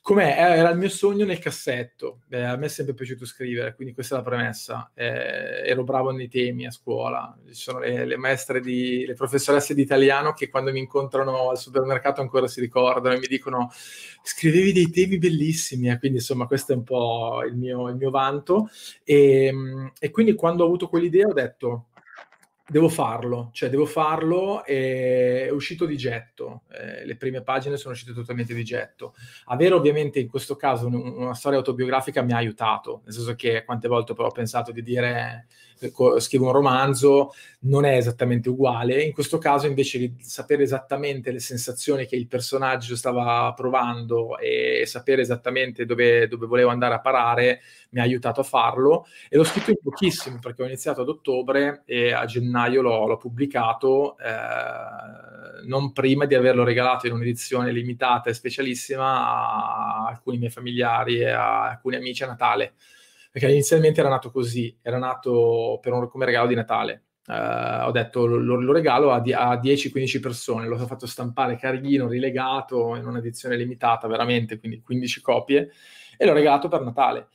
Com'è? 0.00 0.28
Eh, 0.28 0.58
era 0.58 0.70
il 0.70 0.78
mio 0.78 0.88
sogno 0.88 1.24
nel 1.24 1.40
cassetto. 1.40 2.20
Eh, 2.30 2.40
a 2.40 2.54
me 2.54 2.66
è 2.66 2.68
sempre 2.68 2.94
piaciuto 2.94 3.26
scrivere, 3.26 3.74
quindi 3.74 3.92
questa 3.92 4.14
è 4.14 4.18
la 4.18 4.24
premessa. 4.24 4.92
Eh, 4.94 5.66
ero 5.66 5.82
bravo 5.82 6.12
nei 6.12 6.28
temi 6.28 6.66
a 6.66 6.70
scuola. 6.70 7.36
Ci 7.48 7.54
sono 7.54 7.80
le, 7.80 8.04
le, 8.04 8.16
maestre 8.16 8.60
di, 8.60 9.04
le 9.04 9.14
professoresse 9.14 9.74
di 9.74 9.82
italiano 9.82 10.34
che 10.34 10.48
quando 10.48 10.70
mi 10.70 10.78
incontrano 10.78 11.50
al 11.50 11.58
supermercato 11.58 12.20
ancora 12.20 12.46
si 12.46 12.60
ricordano 12.60 13.16
e 13.16 13.18
mi 13.18 13.26
dicono 13.26 13.68
scrivevi 14.22 14.72
dei 14.72 14.90
temi 14.90 15.18
bellissimi. 15.18 15.90
Eh, 15.90 15.98
quindi 15.98 16.18
insomma 16.18 16.46
questo 16.46 16.74
è 16.74 16.76
un 16.76 16.84
po' 16.84 17.42
il 17.44 17.56
mio, 17.56 17.88
il 17.88 17.96
mio 17.96 18.10
vanto. 18.10 18.70
E, 19.02 19.52
e 19.98 20.10
quindi 20.10 20.34
quando 20.34 20.62
ho 20.62 20.66
avuto 20.66 20.88
quell'idea 20.88 21.26
ho 21.26 21.32
detto 21.32 21.86
devo 22.72 22.88
farlo, 22.88 23.50
cioè 23.52 23.68
devo 23.68 23.84
farlo 23.84 24.64
e 24.64 25.46
è 25.46 25.50
uscito 25.50 25.84
di 25.84 25.96
getto, 25.98 26.62
eh, 26.72 27.04
le 27.04 27.16
prime 27.16 27.42
pagine 27.42 27.76
sono 27.76 27.92
uscite 27.92 28.14
totalmente 28.14 28.54
di 28.54 28.64
getto. 28.64 29.14
Avere 29.46 29.74
ovviamente 29.74 30.18
in 30.20 30.28
questo 30.28 30.56
caso 30.56 30.86
un, 30.86 30.94
una 30.94 31.34
storia 31.34 31.58
autobiografica 31.58 32.22
mi 32.22 32.32
ha 32.32 32.36
aiutato, 32.36 33.02
nel 33.04 33.12
senso 33.12 33.34
che 33.34 33.64
quante 33.64 33.88
volte 33.88 34.14
ho 34.16 34.30
pensato 34.30 34.72
di 34.72 34.82
dire 34.82 35.48
scrivo 36.18 36.46
un 36.46 36.52
romanzo, 36.52 37.32
non 37.60 37.84
è 37.84 37.96
esattamente 37.96 38.48
uguale. 38.48 39.02
In 39.02 39.12
questo 39.12 39.38
caso, 39.38 39.66
invece 39.66 39.98
di 39.98 40.14
sapere 40.20 40.62
esattamente 40.62 41.30
le 41.30 41.40
sensazioni 41.40 42.06
che 42.06 42.16
il 42.16 42.26
personaggio 42.26 42.96
stava 42.96 43.52
provando 43.54 44.38
e 44.38 44.84
sapere 44.86 45.22
esattamente 45.22 45.84
dove, 45.84 46.28
dove 46.28 46.46
volevo 46.46 46.70
andare 46.70 46.94
a 46.94 47.00
parare, 47.00 47.60
mi 47.90 48.00
ha 48.00 48.02
aiutato 48.02 48.40
a 48.40 48.44
farlo. 48.44 49.06
E 49.28 49.36
l'ho 49.36 49.44
scritto 49.44 49.70
in 49.70 49.78
pochissimo 49.82 50.38
perché 50.40 50.62
ho 50.62 50.66
iniziato 50.66 51.02
ad 51.02 51.08
ottobre 51.08 51.82
e 51.86 52.12
a 52.12 52.24
gennaio 52.24 52.82
l'ho, 52.82 53.06
l'ho 53.06 53.16
pubblicato, 53.16 54.16
eh, 54.18 55.66
non 55.66 55.92
prima 55.92 56.26
di 56.26 56.34
averlo 56.34 56.64
regalato 56.64 57.06
in 57.06 57.12
un'edizione 57.12 57.72
limitata 57.72 58.30
e 58.30 58.34
specialissima 58.34 59.04
a 59.04 60.06
alcuni 60.08 60.38
miei 60.38 60.50
familiari 60.50 61.18
e 61.20 61.30
a 61.30 61.70
alcuni 61.70 61.96
amici 61.96 62.22
a 62.24 62.26
Natale 62.26 62.74
perché 63.32 63.50
inizialmente 63.50 64.00
era 64.00 64.10
nato 64.10 64.30
così, 64.30 64.78
era 64.82 64.98
nato 64.98 65.80
un, 65.82 66.08
come 66.08 66.26
regalo 66.26 66.46
di 66.46 66.54
Natale. 66.54 67.04
Uh, 67.24 67.86
ho 67.86 67.90
detto 67.90 68.26
lo, 68.26 68.60
lo 68.60 68.72
regalo 68.72 69.10
a, 69.10 69.22
a 69.22 69.54
10-15 69.54 70.20
persone, 70.20 70.66
l'ho 70.66 70.76
fatto 70.86 71.06
stampare 71.06 71.56
carino, 71.56 72.08
rilegato 72.08 72.94
in 72.94 73.06
un'edizione 73.06 73.56
limitata 73.56 74.06
veramente, 74.06 74.58
quindi 74.58 74.82
15 74.82 75.20
copie, 75.22 75.70
e 76.18 76.26
l'ho 76.26 76.34
regalato 76.34 76.68
per 76.68 76.82
Natale. 76.82 77.28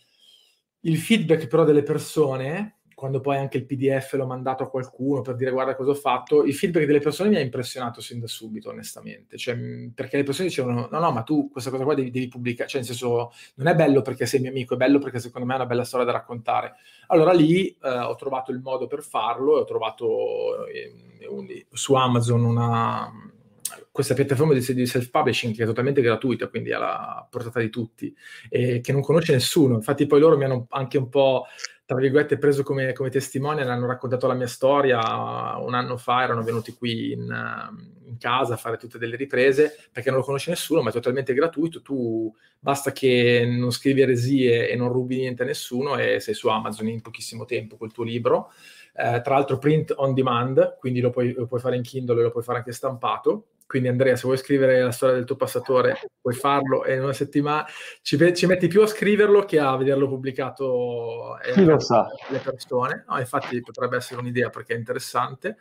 Il 0.81 0.97
feedback 0.97 1.47
però 1.47 1.63
delle 1.63 1.81
persone 1.81 2.76
quando 2.97 3.21
poi 3.21 3.37
anche 3.37 3.57
il 3.57 3.65
PDF 3.67 4.13
l'ho 4.13 4.25
mandato 4.25 4.63
a 4.63 4.69
qualcuno 4.71 5.21
per 5.21 5.35
dire 5.35 5.51
guarda 5.51 5.75
cosa 5.75 5.91
ho 5.91 5.93
fatto, 5.93 6.43
il 6.43 6.55
feedback 6.55 6.87
delle 6.87 6.97
persone 6.97 7.29
mi 7.29 7.35
ha 7.35 7.41
impressionato 7.41 8.01
sin 8.01 8.19
da 8.19 8.25
subito, 8.25 8.71
onestamente. 8.71 9.37
Cioè, 9.37 9.55
perché 9.93 10.17
le 10.17 10.23
persone 10.23 10.47
dicevano 10.47 10.87
no, 10.89 10.99
no, 10.99 11.11
ma 11.11 11.21
tu 11.21 11.51
questa 11.51 11.69
cosa 11.69 11.83
qua 11.83 11.93
devi, 11.93 12.09
devi 12.09 12.27
pubblicare, 12.27 12.67
cioè 12.67 12.79
nel 12.79 12.89
senso 12.89 13.31
non 13.57 13.67
è 13.67 13.75
bello 13.75 14.01
perché 14.01 14.25
sei 14.25 14.39
mio 14.39 14.49
amico, 14.49 14.73
è 14.73 14.77
bello 14.77 14.97
perché 14.97 15.19
secondo 15.19 15.45
me 15.45 15.53
è 15.53 15.57
una 15.57 15.67
bella 15.67 15.83
storia 15.83 16.07
da 16.07 16.11
raccontare. 16.13 16.73
Allora 17.09 17.33
lì 17.33 17.67
eh, 17.67 17.87
ho 17.87 18.15
trovato 18.15 18.49
il 18.49 18.61
modo 18.61 18.87
per 18.87 19.03
farlo 19.03 19.59
e 19.59 19.61
ho 19.61 19.65
trovato 19.65 20.65
eh, 20.65 20.91
un, 21.29 21.45
su 21.71 21.93
Amazon 21.93 22.43
una, 22.43 23.11
questa 23.91 24.13
piattaforma 24.13 24.53
di, 24.53 24.61
self-publishing 24.61 25.55
che 25.55 25.63
è 25.63 25.65
totalmente 25.65 26.01
gratuita, 26.01 26.47
quindi 26.47 26.71
alla 26.71 27.27
portata 27.29 27.59
di 27.59 27.69
tutti, 27.69 28.15
e 28.49 28.81
che 28.81 28.91
non 28.91 29.01
conosce 29.01 29.33
nessuno. 29.33 29.75
Infatti 29.75 30.05
poi 30.05 30.19
loro 30.19 30.37
mi 30.37 30.45
hanno 30.45 30.67
anche 30.69 30.97
un 30.97 31.09
po' 31.09 31.45
tra 31.87 31.95
virgolette, 31.95 32.37
preso 32.37 32.63
come, 32.63 32.91
come 32.91 33.09
testimonial, 33.09 33.69
hanno 33.69 33.85
raccontato 33.85 34.27
la 34.27 34.33
mia 34.33 34.45
storia 34.45 34.99
un 35.57 35.73
anno 35.73 35.95
fa, 35.95 36.21
erano 36.21 36.43
venuti 36.43 36.73
qui 36.73 37.13
in, 37.13 37.21
in, 38.03 38.17
casa 38.17 38.55
a 38.55 38.57
fare 38.57 38.75
tutte 38.75 38.97
delle 38.97 39.15
riprese, 39.15 39.73
perché 39.89 40.09
non 40.09 40.19
lo 40.19 40.25
conosce 40.25 40.49
nessuno, 40.49 40.81
ma 40.81 40.89
è 40.89 40.91
totalmente 40.91 41.33
gratuito, 41.33 41.81
tu 41.81 42.29
basta 42.59 42.91
che 42.91 43.45
non 43.49 43.71
scrivi 43.71 44.01
eresie 44.01 44.67
e 44.67 44.75
non 44.75 44.91
rubi 44.91 45.15
niente 45.15 45.43
a 45.43 45.45
nessuno 45.45 45.97
e 45.97 46.19
sei 46.19 46.33
su 46.33 46.49
Amazon 46.49 46.89
in 46.89 47.01
pochissimo 47.01 47.45
tempo 47.45 47.77
col 47.77 47.93
tuo 47.93 48.03
libro. 48.03 48.51
Eh, 48.93 49.21
tra 49.21 49.35
l'altro 49.35 49.57
print 49.57 49.93
on 49.95 50.13
demand, 50.13 50.75
quindi 50.79 50.99
lo 50.99 51.09
puoi, 51.09 51.31
lo 51.31 51.45
puoi 51.45 51.61
fare 51.61 51.77
in 51.77 51.83
Kindle 51.83 52.19
e 52.19 52.23
lo 52.23 52.31
puoi 52.31 52.43
fare 52.43 52.57
anche 52.57 52.73
stampato 52.73 53.45
quindi 53.67 53.89
Andrea, 53.89 54.15
se 54.15 54.23
vuoi 54.23 54.37
scrivere 54.37 54.81
la 54.81 54.91
storia 54.91 55.15
del 55.15 55.25
tuo 55.25 55.35
passatore, 55.35 55.99
puoi 56.21 56.33
farlo 56.33 56.85
e 56.85 56.95
in 56.95 57.03
una 57.03 57.11
settimana 57.11 57.67
ci, 58.01 58.17
ci 58.33 58.45
metti 58.45 58.67
più 58.67 58.81
a 58.81 58.87
scriverlo 58.87 59.43
che 59.43 59.59
a 59.59 59.75
vederlo 59.75 60.07
pubblicato 60.07 61.37
sa. 61.77 62.07
le 62.29 62.39
persone. 62.39 63.03
No, 63.09 63.19
infatti 63.19 63.59
potrebbe 63.59 63.97
essere 63.97 64.21
un'idea 64.21 64.49
perché 64.49 64.73
è 64.73 64.77
interessante. 64.77 65.57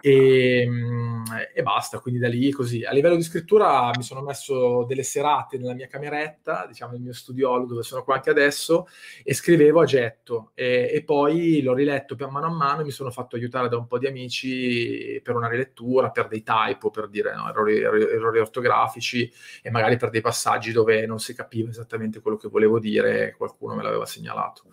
E, 0.00 0.64
mm, 0.64 1.24
e, 1.52 1.62
basta, 1.62 1.98
quindi 1.98 2.20
da 2.20 2.28
lì 2.28 2.52
così. 2.52 2.84
A 2.84 2.92
livello 2.92 3.16
di 3.16 3.22
scrittura 3.22 3.90
mi 3.96 4.04
sono 4.04 4.22
messo 4.22 4.84
delle 4.84 5.02
serate 5.02 5.58
nella 5.58 5.74
mia 5.74 5.88
cameretta, 5.88 6.66
diciamo 6.68 6.94
il 6.94 7.00
mio 7.00 7.12
studiolo 7.12 7.66
dove 7.66 7.82
sono 7.82 8.04
qua 8.04 8.14
anche 8.14 8.30
adesso, 8.30 8.86
e 9.24 9.34
scrivevo 9.34 9.80
a 9.80 9.84
getto. 9.84 10.52
E, 10.54 10.88
e 10.94 11.02
poi 11.02 11.62
l'ho 11.62 11.74
riletto 11.74 12.14
per 12.14 12.30
mano 12.30 12.46
a 12.46 12.50
mano 12.50 12.82
e 12.82 12.84
mi 12.84 12.92
sono 12.92 13.10
fatto 13.10 13.34
aiutare 13.34 13.68
da 13.68 13.76
un 13.76 13.88
po' 13.88 13.98
di 13.98 14.06
amici 14.06 15.20
per 15.20 15.34
una 15.34 15.48
rilettura, 15.48 16.10
per 16.10 16.28
dei 16.28 16.44
typo, 16.44 16.90
per 16.90 17.08
dire 17.08 17.38
no? 17.40 17.48
errori, 17.48 17.78
errori, 17.78 18.38
ortografici 18.38 19.30
e 19.62 19.70
magari 19.70 19.96
per 19.96 20.10
dei 20.10 20.20
passaggi 20.20 20.72
dove 20.72 21.06
non 21.06 21.18
si 21.18 21.34
capiva 21.34 21.70
esattamente 21.70 22.20
quello 22.20 22.36
che 22.36 22.48
volevo 22.48 22.78
dire 22.78 23.34
qualcuno 23.36 23.74
me 23.74 23.82
l'aveva 23.82 24.06
segnalato. 24.06 24.64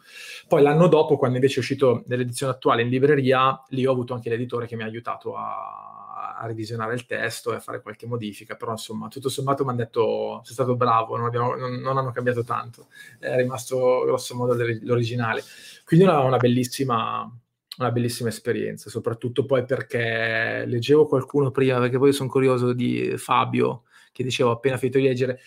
Poi 0.47 0.61
l'anno 0.61 0.87
dopo, 0.87 1.17
quando 1.17 1.37
invece 1.37 1.57
è 1.57 1.59
uscito 1.59 2.03
nell'edizione 2.07 2.53
attuale 2.53 2.81
in 2.81 2.89
libreria, 2.89 3.61
lì 3.69 3.85
ho 3.85 3.91
avuto 3.91 4.13
anche 4.13 4.29
l'editore 4.29 4.67
che 4.67 4.75
mi 4.75 4.83
ha 4.83 4.85
aiutato 4.85 5.35
a, 5.35 5.97
a 6.39 6.45
revisionare 6.45 6.93
il 6.93 7.05
testo 7.05 7.51
e 7.51 7.55
a 7.55 7.59
fare 7.59 7.81
qualche 7.81 8.05
modifica, 8.05 8.55
però 8.55 8.71
insomma 8.71 9.07
tutto 9.07 9.29
sommato 9.29 9.63
mi 9.63 9.69
hanno 9.69 9.79
detto 9.79 10.41
sei 10.43 10.53
stato 10.53 10.75
bravo, 10.75 11.17
non, 11.17 11.27
abbiamo, 11.27 11.55
non, 11.55 11.75
non, 11.75 11.97
hanno 11.97 12.11
cambiato 12.11 12.43
tanto, 12.43 12.87
è 13.19 13.35
rimasto 13.35 14.03
grosso 14.05 14.35
modo 14.35 14.55
l'originale. 14.81 15.43
Quindi 15.83 16.05
una, 16.05 16.19
una 16.19 16.37
bellissima 16.37 17.29
una 17.77 17.91
bellissima 17.91 18.29
esperienza, 18.29 18.89
soprattutto 18.89 19.45
poi 19.45 19.65
perché 19.65 20.63
leggevo 20.65 21.05
qualcuno 21.05 21.51
prima, 21.51 21.79
perché 21.79 21.97
poi 21.97 22.13
sono 22.13 22.29
curioso 22.29 22.73
di 22.73 23.13
Fabio, 23.17 23.83
che 24.11 24.23
dicevo 24.23 24.51
appena 24.51 24.77
finito 24.77 24.97
di 24.97 25.05
leggere, 25.05 25.39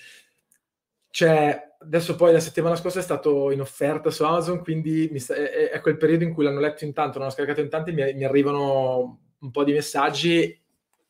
cioè, 1.11 1.61
adesso 1.81 2.15
poi 2.15 2.33
la 2.33 2.41
settimana 2.41 2.77
scorsa 2.77 3.01
è 3.01 3.03
stato 3.03 3.51
in 3.51 3.61
offerta 3.61 4.11
su 4.11 4.23
Amazon, 4.23 4.63
quindi 4.63 5.19
sta, 5.19 5.35
è, 5.35 5.71
è, 5.71 5.81
quel 5.81 5.97
periodo 5.97 6.25
in 6.25 6.33
cui 6.33 6.45
l'hanno 6.45 6.61
letto 6.61 6.85
in 6.85 6.93
tanto, 6.93 7.19
l'hanno 7.19 7.31
scaricato 7.31 7.61
in 7.61 7.69
tanti, 7.69 7.93
mi, 7.93 8.15
mi 8.15 8.25
arrivano 8.25 9.19
un 9.39 9.51
po' 9.51 9.65
di 9.65 9.73
messaggi, 9.73 10.57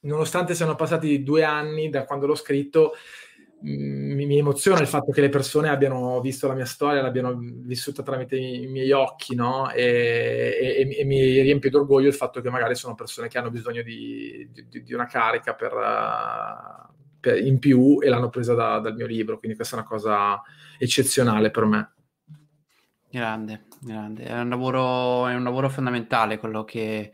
nonostante 0.00 0.54
siano 0.54 0.74
passati 0.74 1.22
due 1.22 1.44
anni 1.44 1.90
da 1.90 2.04
quando 2.04 2.26
l'ho 2.26 2.34
scritto, 2.34 2.92
mi, 3.62 4.26
mi, 4.26 4.38
emoziona 4.38 4.80
il 4.80 4.86
fatto 4.86 5.12
che 5.12 5.20
le 5.20 5.28
persone 5.28 5.68
abbiano 5.68 6.20
visto 6.20 6.46
la 6.46 6.54
mia 6.54 6.64
storia, 6.64 7.02
l'abbiano 7.02 7.36
vissuta 7.38 8.02
tramite 8.02 8.36
i, 8.36 8.62
i 8.62 8.66
miei 8.66 8.90
occhi, 8.92 9.34
no? 9.34 9.70
E, 9.70 10.56
e, 10.60 10.96
e, 10.98 11.04
mi 11.04 11.40
riempie 11.40 11.70
d'orgoglio 11.70 12.08
il 12.08 12.14
fatto 12.14 12.40
che 12.40 12.50
magari 12.50 12.74
sono 12.74 12.94
persone 12.94 13.28
che 13.28 13.38
hanno 13.38 13.50
bisogno 13.50 13.82
di, 13.82 14.48
di, 14.52 14.82
di 14.82 14.94
una 14.94 15.06
carica 15.06 15.54
per, 15.54 15.72
uh, 15.72 16.92
per, 17.20 17.38
in 17.38 17.58
più 17.58 17.98
e 18.00 18.08
l'hanno 18.08 18.30
presa 18.30 18.54
da, 18.54 18.78
dal 18.78 18.94
mio 18.94 19.06
libro, 19.06 19.38
quindi 19.38 19.56
questa 19.56 19.76
è 19.76 19.78
una 19.80 19.88
cosa 19.88 20.40
eccezionale 20.78 21.50
per 21.50 21.64
me. 21.64 21.92
Grande, 23.10 23.64
grande. 23.80 24.22
È 24.24 24.38
un 24.38 24.48
lavoro, 24.48 25.26
è 25.26 25.34
un 25.34 25.42
lavoro 25.42 25.68
fondamentale 25.68 26.38
quello 26.38 26.64
che 26.64 27.12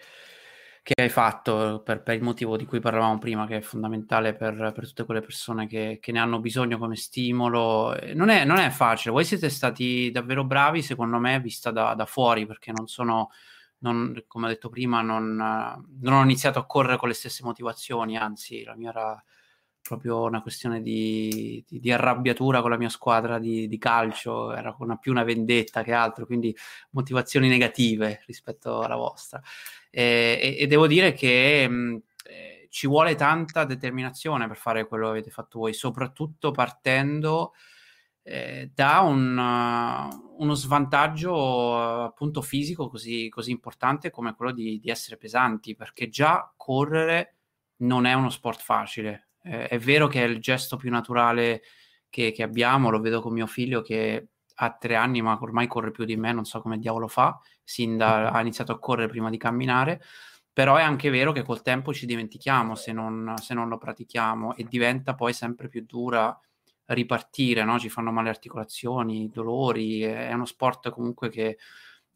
che 0.87 1.03
hai 1.03 1.09
fatto 1.09 1.83
per, 1.85 2.01
per, 2.05 2.15
il 2.15 2.23
motivo 2.23 2.57
di 2.57 2.65
cui 2.65 2.79
parlavamo 2.79 3.19
prima, 3.19 3.45
che 3.49 3.57
è 3.57 3.61
fondamentale 3.61 4.35
per, 4.35 4.71
per 4.73 4.87
tutte 4.87 5.05
quelle 5.05 5.21
persone 5.21 5.67
che, 5.67 5.99
che, 6.01 6.13
ne 6.13 6.21
hanno 6.21 6.39
bisogno 6.39 6.79
come 6.79 6.95
stimolo. 6.95 7.93
Non 8.15 8.29
è, 8.29 8.45
non 8.45 8.59
è, 8.59 8.71
facile, 8.71 9.11
voi 9.11 9.25
siete 9.25 9.49
stati 9.49 10.13
davvero 10.13 10.45
bravi, 10.45 10.83
secondo 10.83 11.19
me, 11.19 11.41
vista 11.41 11.73
da, 11.73 11.95
da 11.95 12.07
fuori, 12.07 12.47
perché 12.47 12.71
non 12.71 12.87
sono, 12.87 13.31
non, 13.79 14.15
come 14.29 14.47
ho 14.47 14.49
detto 14.49 14.69
prima, 14.69 15.01
non, 15.03 15.35
non, 15.35 16.13
ho 16.13 16.23
iniziato 16.23 16.61
a 16.61 16.67
correre 16.67 16.99
con 16.99 17.09
le 17.09 17.15
stesse 17.15 17.43
motivazioni, 17.43 18.17
anzi, 18.17 18.63
la 18.63 18.77
mia 18.77 18.91
era 18.91 19.25
proprio 19.87 20.23
una 20.23 20.43
questione 20.43 20.83
di, 20.83 21.65
di, 21.67 21.81
di 21.81 21.93
arrabbiatura 21.93 22.61
con 22.61 22.71
la 22.71 22.79
mia 22.79 22.89
squadra 22.89 23.39
di, 23.39 23.69
di 23.69 23.79
calcio, 23.79 24.53
era 24.53 24.75
una, 24.79 24.97
più 24.97 25.13
una 25.13 25.25
vendetta 25.25 25.83
che 25.83 25.93
altro, 25.93 26.27
quindi 26.27 26.55
motivazioni 26.91 27.49
negative 27.49 28.23
rispetto 28.27 28.81
alla 28.81 28.97
vostra. 28.97 29.41
E, 29.91 30.57
e 30.59 30.67
devo 30.67 30.87
dire 30.87 31.13
che 31.13 31.69
mh, 31.69 32.03
eh, 32.25 32.67
ci 32.71 32.87
vuole 32.87 33.15
tanta 33.15 33.65
determinazione 33.65 34.47
per 34.49 34.57
fare 34.57 34.87
quello 34.87 35.07
che 35.07 35.11
avete 35.13 35.31
fatto 35.31 35.61
voi, 35.61 35.73
soprattutto 35.73 36.51
partendo 36.51 37.53
eh, 38.29 38.73
da 38.75 39.01
un, 39.01 39.39
uh, 39.39 40.43
uno 40.43 40.55
svantaggio 40.55 41.33
uh, 41.33 42.03
appunto 42.03 42.43
fisico 42.43 42.89
così, 42.89 43.29
così, 43.29 43.53
importante 43.53 44.11
come 44.11 44.35
quello 44.35 44.51
di, 44.51 44.83
essere 44.85 45.17
pesanti, 45.17 45.77
perché 45.77 46.09
già 46.09 46.53
correre 46.57 47.37
non 47.79 48.05
è 48.05 48.15
uno 48.15 48.31
sport 48.31 48.61
facile. 48.61 49.26
Eh, 49.47 49.69
è 49.69 49.79
vero 49.79 50.09
che 50.09 50.25
è 50.25 50.27
il 50.27 50.41
gesto 50.41 50.77
più 50.77 50.91
naturale 50.91 51.63
che, 52.11 52.33
che 52.33 52.43
abbiamo, 52.43 52.91
lo 52.91 53.01
vedo 53.01 53.21
con 53.21 53.33
mio 53.33 53.47
figlio 53.47 53.81
che 53.83 54.29
ha 54.59 54.73
tre 54.73 54.95
anni, 54.97 55.23
ma 55.23 55.39
ormai 55.41 55.67
corre 55.67 55.91
più 55.91 56.05
di 56.05 56.17
me, 56.17 56.33
non 56.33 56.45
so 56.45 56.61
come 56.61 56.79
diavolo 56.79 57.09
fa, 57.09 57.39
sin 57.63 57.97
da, 57.97 58.31
ha 58.31 58.41
iniziato 58.41 58.73
a 58.73 58.79
correre 58.79 59.09
prima 59.09 59.31
di 59.31 59.37
camminare, 59.37 60.03
però 60.53 60.77
è 60.77 60.83
anche 60.83 61.11
vero 61.11 61.33
che 61.33 61.43
col 61.43 61.63
tempo 61.63 61.93
ci 61.93 62.07
dimentichiamo 62.07 62.75
se 62.75 62.93
non, 62.93 63.35
se 63.41 63.53
non 63.55 63.69
lo 63.69 63.79
pratichiamo 63.79 64.57
e 64.57 64.65
diventa 64.65 65.15
poi 65.15 65.33
sempre 65.35 65.69
più 65.69 65.85
dura 65.85 66.39
ripartire, 66.87 67.65
no? 67.65 67.79
ci 67.79 67.89
fanno 67.91 68.11
male 68.11 68.29
le 68.29 68.35
articolazioni, 68.35 69.29
dolori, 69.29 70.01
è 70.03 70.33
uno 70.33 70.47
sport 70.47 70.91
comunque 70.91 71.29
che, 71.29 71.59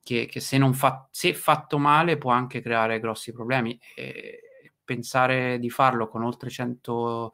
che, 0.02 0.26
che 0.26 0.40
se, 0.40 0.72
fa, 0.72 1.06
se 1.10 1.34
fatto 1.34 1.78
male 1.78 2.16
può 2.16 2.30
anche 2.30 2.60
creare 2.60 3.00
grossi 3.00 3.32
problemi. 3.32 3.78
E 3.94 4.49
pensare 4.90 5.60
di 5.60 5.70
farlo 5.70 6.08
con 6.08 6.24
oltre 6.24 6.50
100 6.50 7.32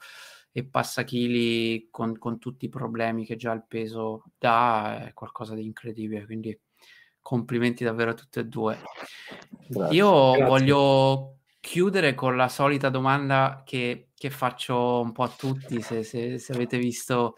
e 0.52 0.66
passa 0.66 1.04
chili 1.04 1.88
con, 1.90 2.18
con, 2.18 2.38
tutti 2.38 2.66
i 2.66 2.68
problemi 2.68 3.24
che 3.24 3.36
già 3.36 3.52
il 3.52 3.64
peso 3.66 4.24
dà 4.38 5.06
è 5.06 5.14
qualcosa 5.14 5.54
di 5.54 5.64
incredibile. 5.64 6.26
Quindi 6.26 6.58
complimenti 7.22 7.82
davvero 7.82 8.10
a 8.10 8.14
tutti 8.14 8.40
e 8.40 8.44
due. 8.44 8.78
Grazie. 9.68 9.96
Io 9.96 10.32
Grazie. 10.32 10.44
voglio 10.44 11.38
chiudere 11.60 12.14
con 12.14 12.36
la 12.36 12.48
solita 12.48 12.90
domanda 12.90 13.62
che, 13.64 14.08
che 14.14 14.28
faccio 14.28 15.00
un 15.00 15.12
po' 15.12 15.22
a 15.22 15.34
tutti, 15.34 15.80
se, 15.80 16.02
se, 16.02 16.38
se 16.38 16.52
avete 16.52 16.76
visto 16.76 17.36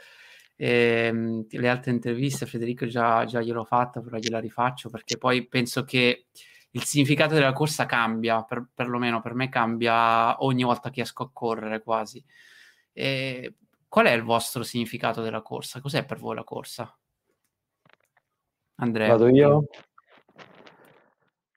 ehm, 0.57 1.47
le 1.49 1.69
altre 1.69 1.93
interviste, 1.93 2.45
Federico 2.45 2.87
già, 2.87 3.25
già 3.25 3.41
gliel'ho 3.41 3.65
fatta, 3.65 4.01
però 4.01 4.19
gliela 4.19 4.41
rifaccio 4.41 4.91
perché 4.91 5.17
poi 5.17 5.47
penso 5.47 5.85
che 5.85 6.27
il 6.73 6.85
significato 6.85 7.35
della 7.35 7.53
corsa 7.53 7.87
cambia, 7.87 8.43
per, 8.43 8.67
perlomeno 8.75 9.21
per 9.21 9.35
me 9.35 9.49
cambia 9.49 10.43
ogni 10.45 10.63
volta 10.63 10.91
che 10.91 11.03
esco 11.03 11.25
a 11.25 11.31
correre 11.33 11.83
quasi. 11.83 12.23
E 12.93 13.55
qual 13.89 14.07
è 14.07 14.13
il 14.13 14.23
vostro 14.23 14.63
significato 14.63 15.23
della 15.23 15.43
corsa? 15.43 15.81
Cos'è 15.81 16.05
per 16.05 16.19
voi 16.19 16.35
la 16.35 16.45
corsa? 16.45 16.95
Andrea. 18.77 19.09
Vado 19.09 19.29
io? 19.29 19.67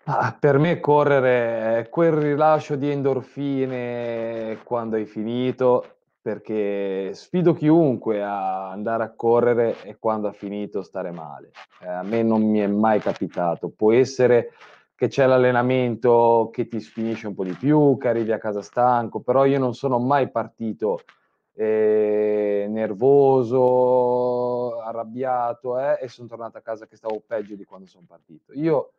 Ah, 0.06 0.36
per 0.38 0.58
me 0.58 0.80
correre 0.80 1.80
è 1.80 1.90
quel 1.90 2.14
rilascio 2.14 2.76
di 2.76 2.90
endorfine 2.90 4.60
quando 4.64 4.96
hai 4.96 5.06
finito, 5.06 5.98
perché 6.22 7.14
sfido 7.14 7.54
chiunque 7.54 8.24
a 8.24 8.70
andare 8.72 9.04
a 9.04 9.14
correre 9.14 9.84
e 9.84 9.98
quando 10.00 10.28
ha 10.28 10.32
finito 10.32 10.82
stare 10.82 11.12
male. 11.12 11.52
Eh, 11.82 11.88
a 11.88 12.04
me 12.04 12.24
non 12.24 12.42
mi 12.42 12.60
è 12.60 12.68
mai 12.68 13.00
capitato. 13.00 13.70
Può 13.70 13.92
essere 13.92 14.54
che 15.02 15.08
c'è 15.08 15.26
l'allenamento 15.26 16.52
che 16.54 16.68
ti 16.68 16.80
sfinisce 16.80 17.26
un 17.26 17.34
po' 17.34 17.44
di 17.44 17.56
più, 17.56 17.98
che 17.98 18.08
arrivi 18.08 18.32
a 18.34 18.38
casa 18.38 18.62
stanco, 18.62 19.22
però 19.22 19.46
io 19.46 19.58
non 19.58 19.74
sono 19.74 19.98
mai 19.98 20.30
partito 20.30 21.00
eh, 21.56 22.68
nervoso, 22.70 23.60
arrabbiato 24.80 25.80
eh, 25.80 25.98
e 26.00 26.08
sono 26.08 26.28
tornato 26.28 26.60
a 26.60 26.62
casa 26.62 26.86
che 26.86 26.98
stavo 26.98 27.20
peggio 27.26 27.56
di 27.56 27.66
quando 27.66 27.88
sono 27.88 28.06
partito. 28.08 28.54
Io 28.54 28.92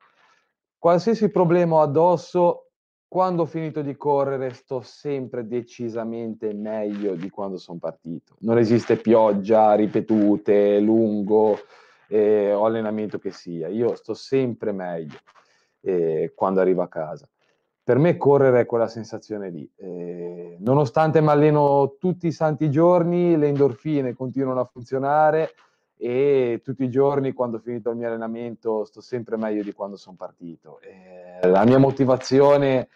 qualsiasi 0.77 1.31
problema 1.31 1.77
ho 1.77 1.83
addosso, 1.83 2.71
quando 3.07 3.43
ho 3.43 3.47
finito 3.47 3.81
di 3.81 3.97
correre 3.97 4.55
sto 4.55 4.81
sempre 4.81 5.47
decisamente 5.47 6.53
meglio 6.53 7.15
di 7.15 7.31
quando 7.31 7.59
sono 7.59 7.79
partito. 7.79 8.35
Non 8.41 8.59
esiste 8.59 8.97
pioggia, 8.97 9.77
ripetute, 9.77 10.81
lungo 10.81 11.61
eh, 12.09 12.53
o 12.53 12.65
allenamento 12.65 13.21
che 13.21 13.31
sia. 13.31 13.69
Io 13.69 13.95
sto 13.95 14.15
sempre 14.15 14.73
meglio 14.73 15.17
eh, 15.83 16.33
quando 16.35 16.61
arrivo 16.61 16.83
a 16.83 16.89
casa 16.89 17.29
per 17.85 17.99
me 17.99 18.17
correre 18.17 18.61
è 18.61 18.67
quella 18.67 18.87
sensazione 18.87 19.51
lì. 19.51 19.69
Eh, 19.77 20.57
nonostante 20.61 21.21
mi 21.21 21.29
alleno 21.29 21.97
tutti 21.99 22.29
i 22.29 22.33
santi 22.33 22.71
giorni, 22.71 23.37
le 23.37 23.49
endorfine 23.49 24.15
continuano 24.15 24.61
a 24.61 24.65
funzionare 24.65 25.55
e 25.97 26.61
tutti 26.63 26.85
i 26.85 26.91
giorni 26.91 27.33
quando 27.33 27.57
ho 27.57 27.61
finito 27.61 27.91
il 27.91 27.97
mio 27.97 28.07
allenamento 28.07 28.85
sto 28.85 29.01
sempre 29.01 29.37
meglio 29.37 29.63
di 29.63 29.73
quando 29.73 29.97
sono 29.97 30.17
partito. 30.17 30.81
Eh, 30.81 31.47
la 31.49 31.65
mia 31.65 31.79
motivazione, 31.79 32.89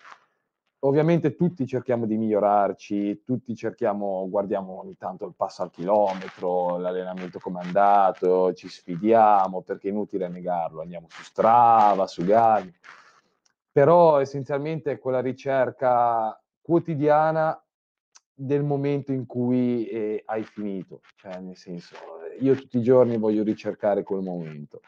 ovviamente 0.80 1.34
tutti 1.34 1.66
cerchiamo 1.66 2.06
di 2.06 2.16
migliorarci, 2.16 3.22
tutti 3.24 3.54
cerchiamo, 3.54 4.28
guardiamo 4.28 4.80
ogni 4.80 4.96
tanto 4.96 5.26
il 5.26 5.34
passo 5.34 5.62
al 5.62 5.70
chilometro, 5.70 6.76
l'allenamento 6.78 7.38
come 7.38 7.60
è 7.60 7.64
andato, 7.64 8.52
ci 8.54 8.68
sfidiamo 8.68 9.62
perché 9.62 9.88
è 9.88 9.90
inutile 9.90 10.28
negarlo, 10.28 10.82
andiamo 10.82 11.06
su 11.08 11.22
Strava, 11.22 12.06
su 12.06 12.24
Gani 12.24 12.72
però 13.76 14.20
essenzialmente 14.20 14.90
è 14.90 14.98
quella 14.98 15.20
ricerca 15.20 16.42
quotidiana 16.62 17.62
del 18.32 18.62
momento 18.62 19.12
in 19.12 19.26
cui 19.26 19.86
eh, 19.88 20.22
hai 20.24 20.44
finito, 20.44 21.02
cioè 21.16 21.40
nel 21.40 21.58
senso 21.58 21.94
io 22.40 22.54
tutti 22.54 22.78
i 22.78 22.82
giorni 22.82 23.18
voglio 23.18 23.42
ricercare 23.42 24.02
quel 24.02 24.22
momento 24.22 24.80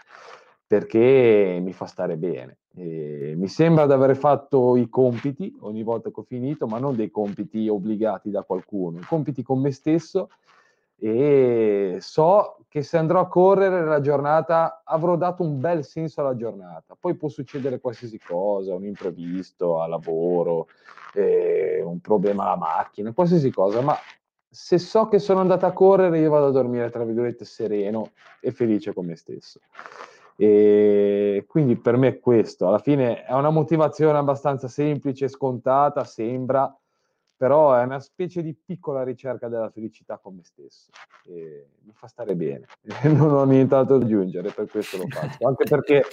perché 0.66 1.59
mi 1.61 1.74
fa 1.74 1.84
stare 1.84 2.16
bene. 2.16 2.61
E 2.79 3.35
mi 3.37 3.49
sembra 3.49 3.87
di 3.87 3.93
aver 3.93 4.16
fatto 4.16 4.76
i 4.76 4.89
compiti 4.89 5.53
ogni 5.62 5.83
volta 5.83 6.11
che 6.11 6.20
ho 6.20 6.22
finito, 6.22 6.68
ma 6.68 6.79
non 6.79 6.95
dei 6.95 7.11
compiti 7.11 7.68
obbligati 7.68 8.31
da 8.31 8.43
qualcuno, 8.43 9.01
compiti 9.05 9.43
con 9.43 9.61
me 9.61 9.72
stesso 9.72 10.29
e 11.01 11.99
so 12.01 12.59
che 12.68 12.83
se 12.83 12.97
andrò 12.97 13.20
a 13.20 13.29
correre 13.29 13.85
la 13.85 14.01
giornata 14.01 14.83
avrò 14.85 15.16
dato 15.16 15.43
un 15.43 15.61
bel 15.61 15.85
senso 15.85 16.20
alla 16.20 16.37
giornata. 16.37 16.97
Poi 16.99 17.14
può 17.16 17.29
succedere 17.29 17.81
qualsiasi 17.81 18.18
cosa, 18.18 18.74
un 18.74 18.85
imprevisto 18.85 19.81
a 19.81 19.89
lavoro, 19.89 20.68
eh, 21.14 21.83
un 21.83 22.01
problema 22.01 22.45
alla 22.45 22.57
macchina, 22.57 23.12
qualsiasi 23.12 23.51
cosa, 23.51 23.81
ma 23.81 23.97
se 24.49 24.79
so 24.79 25.09
che 25.09 25.18
sono 25.18 25.41
andata 25.41 25.66
a 25.66 25.72
correre 25.72 26.20
io 26.20 26.31
vado 26.31 26.47
a 26.47 26.53
dormire 26.53 26.91
tra 26.91 27.05
virgolette 27.05 27.45
sereno 27.45 28.11
e 28.41 28.53
felice 28.53 28.93
con 28.93 29.07
me 29.07 29.16
stesso. 29.16 29.61
E 30.41 31.45
quindi 31.49 31.76
per 31.76 31.97
me 31.97 32.09
è 32.09 32.20
questo, 32.20 32.68
alla 32.68 32.78
fine 32.78 33.24
è 33.24 33.32
una 33.32 33.51
motivazione 33.51 34.18
abbastanza 34.18 34.68
semplice, 34.68 35.26
scontata, 35.26 36.05
sembra, 36.05 36.72
però 37.36 37.74
è 37.74 37.82
una 37.82 37.99
specie 37.99 38.41
di 38.43 38.55
piccola 38.55 39.03
ricerca 39.03 39.49
della 39.49 39.68
felicità 39.70 40.16
con 40.18 40.36
me 40.36 40.45
stesso. 40.45 40.91
E 41.24 41.70
mi 41.82 41.93
fa 41.93 42.07
stare 42.07 42.36
bene. 42.36 42.66
Non 43.03 43.32
ho 43.32 43.45
nient'altro 43.45 43.99
da 43.99 44.05
aggiungere 44.05 44.53
per 44.53 44.68
questo 44.68 44.99
lo 44.99 45.09
faccio. 45.09 45.45
Anche 45.45 45.64
perché 45.64 46.05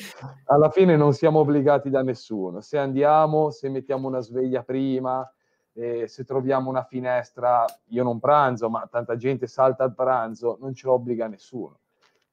alla 0.46 0.72
fine 0.72 0.96
non 0.96 1.14
siamo 1.14 1.40
obbligati 1.40 1.92
da 1.92 2.02
nessuno. 2.02 2.62
Se 2.62 2.80
andiamo 2.80 3.52
se 3.52 3.70
mettiamo 3.70 4.08
una 4.08 4.22
sveglia 4.22 4.64
prima 4.64 5.28
eh, 5.74 6.08
se 6.08 6.24
troviamo 6.24 6.70
una 6.70 6.84
finestra 6.84 7.66
io 7.90 8.04
non 8.04 8.20
pranzo 8.20 8.70
ma 8.70 8.88
tanta 8.90 9.18
gente 9.18 9.46
salta 9.46 9.84
al 9.84 9.94
pranzo 9.94 10.58
non 10.62 10.74
ce 10.74 10.88
lo 10.88 10.94
obbliga 10.94 11.28
nessuno 11.28 11.80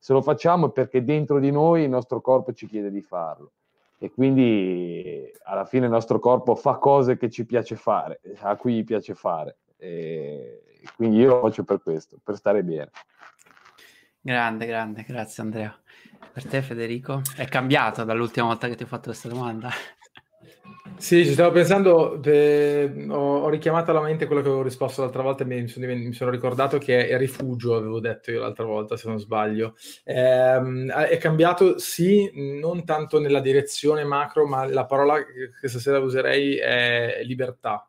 se 0.03 0.12
lo 0.12 0.20
facciamo 0.20 0.66
è 0.66 0.72
perché 0.72 1.05
dentro 1.05 1.38
di 1.38 1.53
noi 1.53 1.84
il 1.84 1.88
nostro 1.88 2.20
corpo 2.20 2.53
ci 2.53 2.66
chiede 2.66 2.90
di 2.90 3.03
farlo 3.03 3.53
e 3.98 4.11
quindi 4.11 5.30
alla 5.44 5.64
fine 5.64 5.84
il 5.84 5.92
nostro 5.92 6.18
corpo 6.18 6.57
fa 6.57 6.74
cose 6.74 7.16
che 7.16 7.30
ci 7.30 7.46
piace 7.46 7.76
fare, 7.76 8.20
a 8.40 8.57
cui 8.57 8.82
piace 8.82 9.14
fare. 9.14 9.59
E 9.76 10.80
quindi 10.96 11.18
io 11.18 11.28
lo 11.28 11.40
faccio 11.42 11.62
per 11.62 11.80
questo, 11.80 12.18
per 12.20 12.34
stare 12.34 12.64
bene. 12.64 12.90
Grande, 14.20 14.66
grande, 14.66 15.05
grazie 15.07 15.44
Andrea. 15.44 15.80
Per 16.32 16.48
te 16.48 16.62
Federico? 16.62 17.22
È 17.36 17.44
cambiato 17.46 18.03
dall'ultima 18.03 18.46
volta 18.46 18.66
che 18.66 18.74
ti 18.74 18.82
ho 18.82 18.86
fatto 18.86 19.11
questa 19.11 19.28
domanda? 19.28 19.70
Sì, 20.96 21.24
ci 21.24 21.32
stavo 21.32 21.50
pensando, 21.50 22.22
eh, 22.22 23.06
ho, 23.08 23.38
ho, 23.40 23.48
richiamato 23.48 23.90
alla 23.90 24.02
mente 24.02 24.26
quello 24.26 24.40
che 24.40 24.46
avevo 24.46 24.62
risposto 24.62 25.00
l'altra 25.02 25.22
volta 25.22 25.44
mi 25.44 25.66
sono, 25.66 25.86
mi 25.86 26.12
sono 26.12 26.30
ricordato 26.30 26.78
che 26.78 27.08
è 27.08 27.18
rifugio, 27.18 27.74
avevo 27.74 27.98
detto 27.98 28.30
io 28.30 28.40
l'altra 28.40 28.64
volta, 28.64 28.96
se 28.96 29.08
non 29.08 29.18
sbaglio. 29.18 29.74
Eh, 30.04 30.86
è 31.08 31.18
cambiato, 31.18 31.78
sì, 31.78 32.30
non 32.60 32.84
tanto 32.84 33.18
nella 33.18 33.40
direzione 33.40 34.04
macro, 34.04 34.46
ma 34.46 34.64
la 34.66 34.86
parola 34.86 35.16
che 35.24 35.68
stasera 35.68 35.98
userei 35.98 36.56
è 36.56 37.22
libertà. 37.24 37.84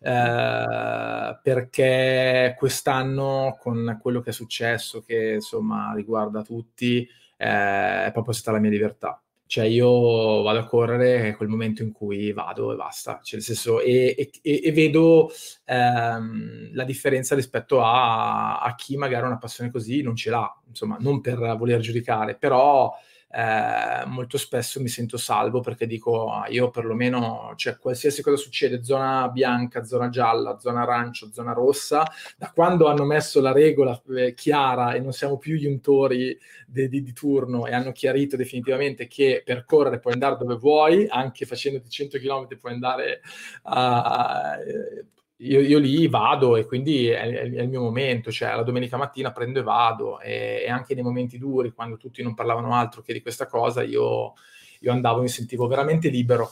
Eh, 0.00 1.38
perché 1.42 2.54
quest'anno, 2.58 3.56
con 3.60 3.98
quello 4.00 4.20
che 4.20 4.30
è 4.30 4.32
successo, 4.32 5.02
che 5.02 5.34
insomma 5.34 5.92
riguarda 5.94 6.42
tutti, 6.42 7.06
eh, 7.36 8.06
è 8.06 8.10
proprio 8.12 8.32
stata 8.32 8.52
la 8.56 8.62
mia 8.62 8.70
libertà 8.70 9.21
cioè 9.52 9.66
io 9.66 10.40
vado 10.40 10.60
a 10.60 10.64
correre 10.64 11.28
è 11.28 11.36
quel 11.36 11.50
momento 11.50 11.82
in 11.82 11.92
cui 11.92 12.32
vado 12.32 12.72
e 12.72 12.76
basta, 12.76 13.20
cioè 13.22 13.34
nel 13.34 13.42
senso, 13.42 13.82
e, 13.82 14.30
e, 14.40 14.60
e 14.64 14.72
vedo 14.72 15.30
ehm, 15.66 16.70
la 16.72 16.84
differenza 16.84 17.34
rispetto 17.34 17.82
a, 17.82 18.60
a, 18.60 18.74
chi 18.74 18.96
magari 18.96 19.26
una 19.26 19.36
passione 19.36 19.70
così 19.70 20.00
non 20.00 20.16
ce 20.16 20.30
l'ha, 20.30 20.58
insomma, 20.66 20.96
non 21.00 21.20
per 21.20 21.36
voler 21.58 21.80
giudicare, 21.80 22.34
però 22.34 22.96
eh, 23.34 24.04
molto 24.06 24.36
spesso 24.36 24.78
mi 24.80 24.88
sento 24.88 25.16
salvo 25.16 25.60
perché 25.60 25.86
dico 25.86 26.30
ah, 26.30 26.48
io 26.48 26.68
perlomeno, 26.68 27.54
cioè 27.56 27.78
qualsiasi 27.78 28.22
cosa 28.22 28.36
succede, 28.36 28.84
zona 28.84 29.28
bianca, 29.28 29.84
zona 29.84 30.10
gialla, 30.10 30.58
zona 30.58 30.82
arancio, 30.82 31.32
zona 31.32 31.52
rossa, 31.52 32.04
da 32.36 32.50
quando 32.52 32.88
hanno 32.88 33.04
messo 33.04 33.40
la 33.40 33.52
regola 33.52 34.00
eh, 34.14 34.34
chiara 34.34 34.92
e 34.92 35.00
non 35.00 35.12
siamo 35.12 35.38
più 35.38 35.54
gli 35.56 35.66
untori 35.66 36.38
di, 36.66 36.88
di, 36.88 37.02
di, 37.02 37.12
turno 37.14 37.66
e 37.66 37.72
hanno 37.72 37.92
chiarito 37.92 38.36
definitivamente 38.36 39.06
che 39.06 39.42
per 39.42 39.64
correre 39.64 39.98
puoi 39.98 40.12
andare 40.12 40.36
dove 40.36 40.56
vuoi, 40.56 41.06
anche 41.08 41.46
facendoti 41.46 41.88
100 41.88 42.18
km 42.18 42.58
puoi 42.58 42.72
andare 42.72 43.22
a... 43.62 44.58
Uh, 44.58 45.20
io, 45.42 45.60
io, 45.60 45.78
lì 45.78 46.06
vado 46.08 46.56
e 46.56 46.66
quindi 46.66 47.08
è, 47.08 47.20
è, 47.20 47.40
è, 47.40 47.62
il 47.62 47.68
mio 47.68 47.80
momento, 47.80 48.30
cioè 48.30 48.54
la 48.54 48.62
domenica 48.62 48.96
mattina 48.96 49.32
prendo 49.32 49.60
e 49.60 49.62
vado 49.62 50.20
e, 50.20 50.62
e, 50.64 50.70
anche 50.70 50.94
nei 50.94 51.02
momenti 51.02 51.38
duri, 51.38 51.72
quando 51.72 51.96
tutti 51.96 52.22
non 52.22 52.34
parlavano 52.34 52.74
altro 52.74 53.02
che 53.02 53.12
di 53.12 53.20
questa 53.22 53.46
cosa, 53.46 53.82
io, 53.82 54.34
io 54.80 54.92
andavo 54.92 55.18
e 55.18 55.22
mi 55.22 55.28
sentivo 55.28 55.66
veramente 55.66 56.08
libero. 56.08 56.50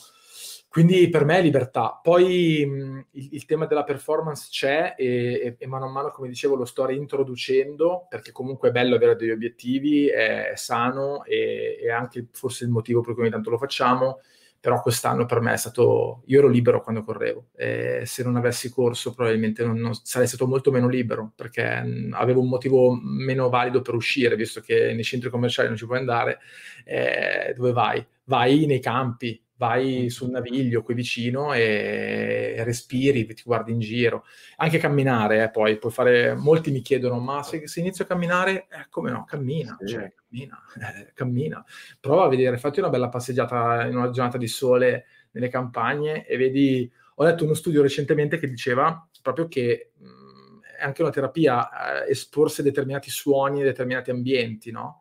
Quindi 0.69 1.09
per 1.09 1.25
me 1.25 1.39
è 1.39 1.43
libertà. 1.43 1.99
Poi 2.01 2.65
mh, 2.65 3.07
il, 3.13 3.29
il, 3.33 3.45
tema 3.45 3.67
della 3.67 3.83
performance 3.83 4.49
c'è 4.51 4.95
e, 4.97 5.07
e, 5.07 5.57
e, 5.59 5.67
mano 5.67 5.87
a 5.87 5.91
mano, 5.91 6.11
come 6.11 6.29
dicevo, 6.29 6.55
lo 6.55 6.65
sto 6.65 6.85
reintroducendo 6.87 8.07
perché 8.09 8.31
comunque 8.31 8.69
è 8.69 8.73
bello 8.73 8.95
avere 8.95 9.17
degli 9.17 9.31
obiettivi, 9.31 10.09
è, 10.09 10.51
è 10.51 10.57
sano 10.57 11.25
e, 11.25 11.79
e 11.83 11.91
anche 11.91 12.27
forse 12.33 12.65
il 12.65 12.71
motivo 12.71 13.01
per 13.01 13.15
cui 13.15 13.23
ogni 13.23 13.33
tanto 13.33 13.51
lo 13.51 13.59
facciamo 13.59 14.21
però 14.61 14.83
quest'anno 14.83 15.25
per 15.25 15.41
me 15.41 15.55
è 15.55 15.57
stato, 15.57 16.23
io 16.27 16.39
ero 16.39 16.49
libero 16.49 16.83
quando 16.83 17.03
correvo, 17.03 17.49
e 17.57 18.03
se 18.05 18.23
non 18.23 18.37
avessi 18.37 18.71
corso 18.71 19.15
probabilmente 19.15 19.65
non, 19.65 19.79
non 19.79 19.95
sarei 19.95 20.29
stato 20.29 20.47
molto 20.47 20.71
meno 20.71 20.87
libero, 20.87 21.33
perché 21.35 21.81
mh, 21.83 22.15
avevo 22.15 22.41
un 22.43 22.49
motivo 22.49 22.93
meno 22.93 23.49
valido 23.49 23.81
per 23.81 23.95
uscire, 23.95 24.37
visto 24.37 24.61
che 24.61 24.93
nei 24.93 25.05
centri 25.05 25.31
commerciali 25.31 25.69
non 25.69 25.77
ci 25.79 25.87
puoi 25.87 25.99
andare, 25.99 26.39
eh, 26.85 27.55
dove 27.57 27.73
vai? 27.73 28.07
Vai 28.25 28.67
nei 28.67 28.81
campi, 28.81 29.43
vai 29.61 30.09
sul 30.09 30.31
naviglio 30.31 30.83
qui 30.83 30.95
vicino 30.95 31.53
e 31.53 32.63
respiri, 32.65 33.27
ti 33.27 33.43
guardi 33.45 33.73
in 33.73 33.79
giro. 33.79 34.25
Anche 34.57 34.79
camminare, 34.79 35.45
eh, 35.45 35.51
poi 35.51 35.77
puoi 35.77 35.93
fare. 35.93 36.35
Molti 36.35 36.71
mi 36.71 36.81
chiedono: 36.81 37.19
ma 37.19 37.43
se, 37.43 37.69
se 37.69 37.81
inizio 37.81 38.05
a 38.05 38.07
camminare, 38.07 38.69
eh, 38.71 38.87
come 38.89 39.11
no? 39.11 39.25
Cammina, 39.25 39.77
sì. 39.79 39.87
cioè, 39.87 40.13
cammina, 40.15 40.59
eh, 40.81 41.13
cammina. 41.13 41.63
Prova 42.01 42.25
a 42.25 42.29
vedere, 42.29 42.57
fatti 42.57 42.81
una 42.81 42.89
bella 42.89 43.11
passeggiata 43.11 43.87
in 43.87 43.97
una 43.97 44.09
giornata 44.09 44.39
di 44.39 44.49
sole 44.49 45.05
nelle 45.33 45.51
campagne 45.51 46.27
e 46.27 46.39
vedi. 46.39 46.91
Ho 47.17 47.25
letto 47.25 47.45
uno 47.45 47.53
studio 47.53 47.83
recentemente 47.83 48.39
che 48.39 48.49
diceva 48.49 49.07
proprio 49.21 49.47
che 49.47 49.91
mh, 49.99 50.61
è 50.79 50.85
anche 50.85 51.03
una 51.03 51.11
terapia 51.11 52.07
eh, 52.07 52.11
esporsi 52.11 52.63
a 52.63 52.65
determinati 52.65 53.11
suoni, 53.11 53.61
a 53.61 53.65
determinati 53.65 54.11
ambienti, 54.11 54.71
no? 54.71 55.00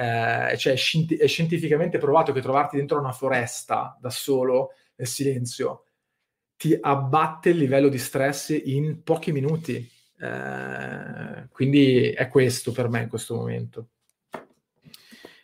Eh, 0.00 0.56
cioè 0.56 0.72
è 0.72 1.26
scientificamente 1.26 1.98
provato 1.98 2.32
che 2.32 2.40
trovarti 2.40 2.76
dentro 2.76 2.98
una 2.98 3.12
foresta 3.12 3.98
da 4.00 4.08
solo 4.08 4.70
nel 4.96 5.06
silenzio 5.06 5.84
ti 6.56 6.76
abbatte 6.80 7.50
il 7.50 7.58
livello 7.58 7.88
di 7.88 7.98
stress 7.98 8.58
in 8.64 9.02
pochi 9.02 9.30
minuti. 9.30 9.76
Eh, 10.18 11.48
quindi 11.50 12.12
è 12.12 12.28
questo 12.28 12.72
per 12.72 12.88
me 12.88 13.02
in 13.02 13.08
questo 13.08 13.34
momento. 13.34 13.88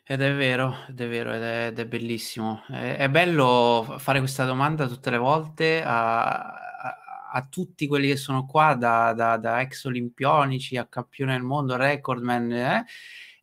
Ed 0.02 0.22
è 0.22 0.34
vero, 0.34 0.74
ed 0.88 1.00
è 1.02 1.08
vero, 1.08 1.34
ed 1.34 1.42
è, 1.42 1.66
ed 1.66 1.78
è 1.78 1.86
bellissimo. 1.86 2.62
È, 2.68 2.96
è, 2.96 3.08
bello 3.10 3.96
fare 3.98 4.20
questa 4.20 4.46
domanda 4.46 4.88
tutte 4.88 5.10
le 5.10 5.18
volte 5.18 5.82
a, 5.82 6.22
a, 6.22 7.30
a 7.32 7.46
tutti 7.50 7.86
quelli 7.86 8.08
che 8.08 8.16
sono 8.16 8.46
qua, 8.46 8.74
da, 8.74 9.12
da, 9.12 9.36
da, 9.36 9.60
ex 9.60 9.84
olimpionici 9.84 10.78
a 10.78 10.86
campione 10.86 11.32
del 11.32 11.42
mondo, 11.42 11.76
recordman, 11.76 12.52
eh? 12.52 12.84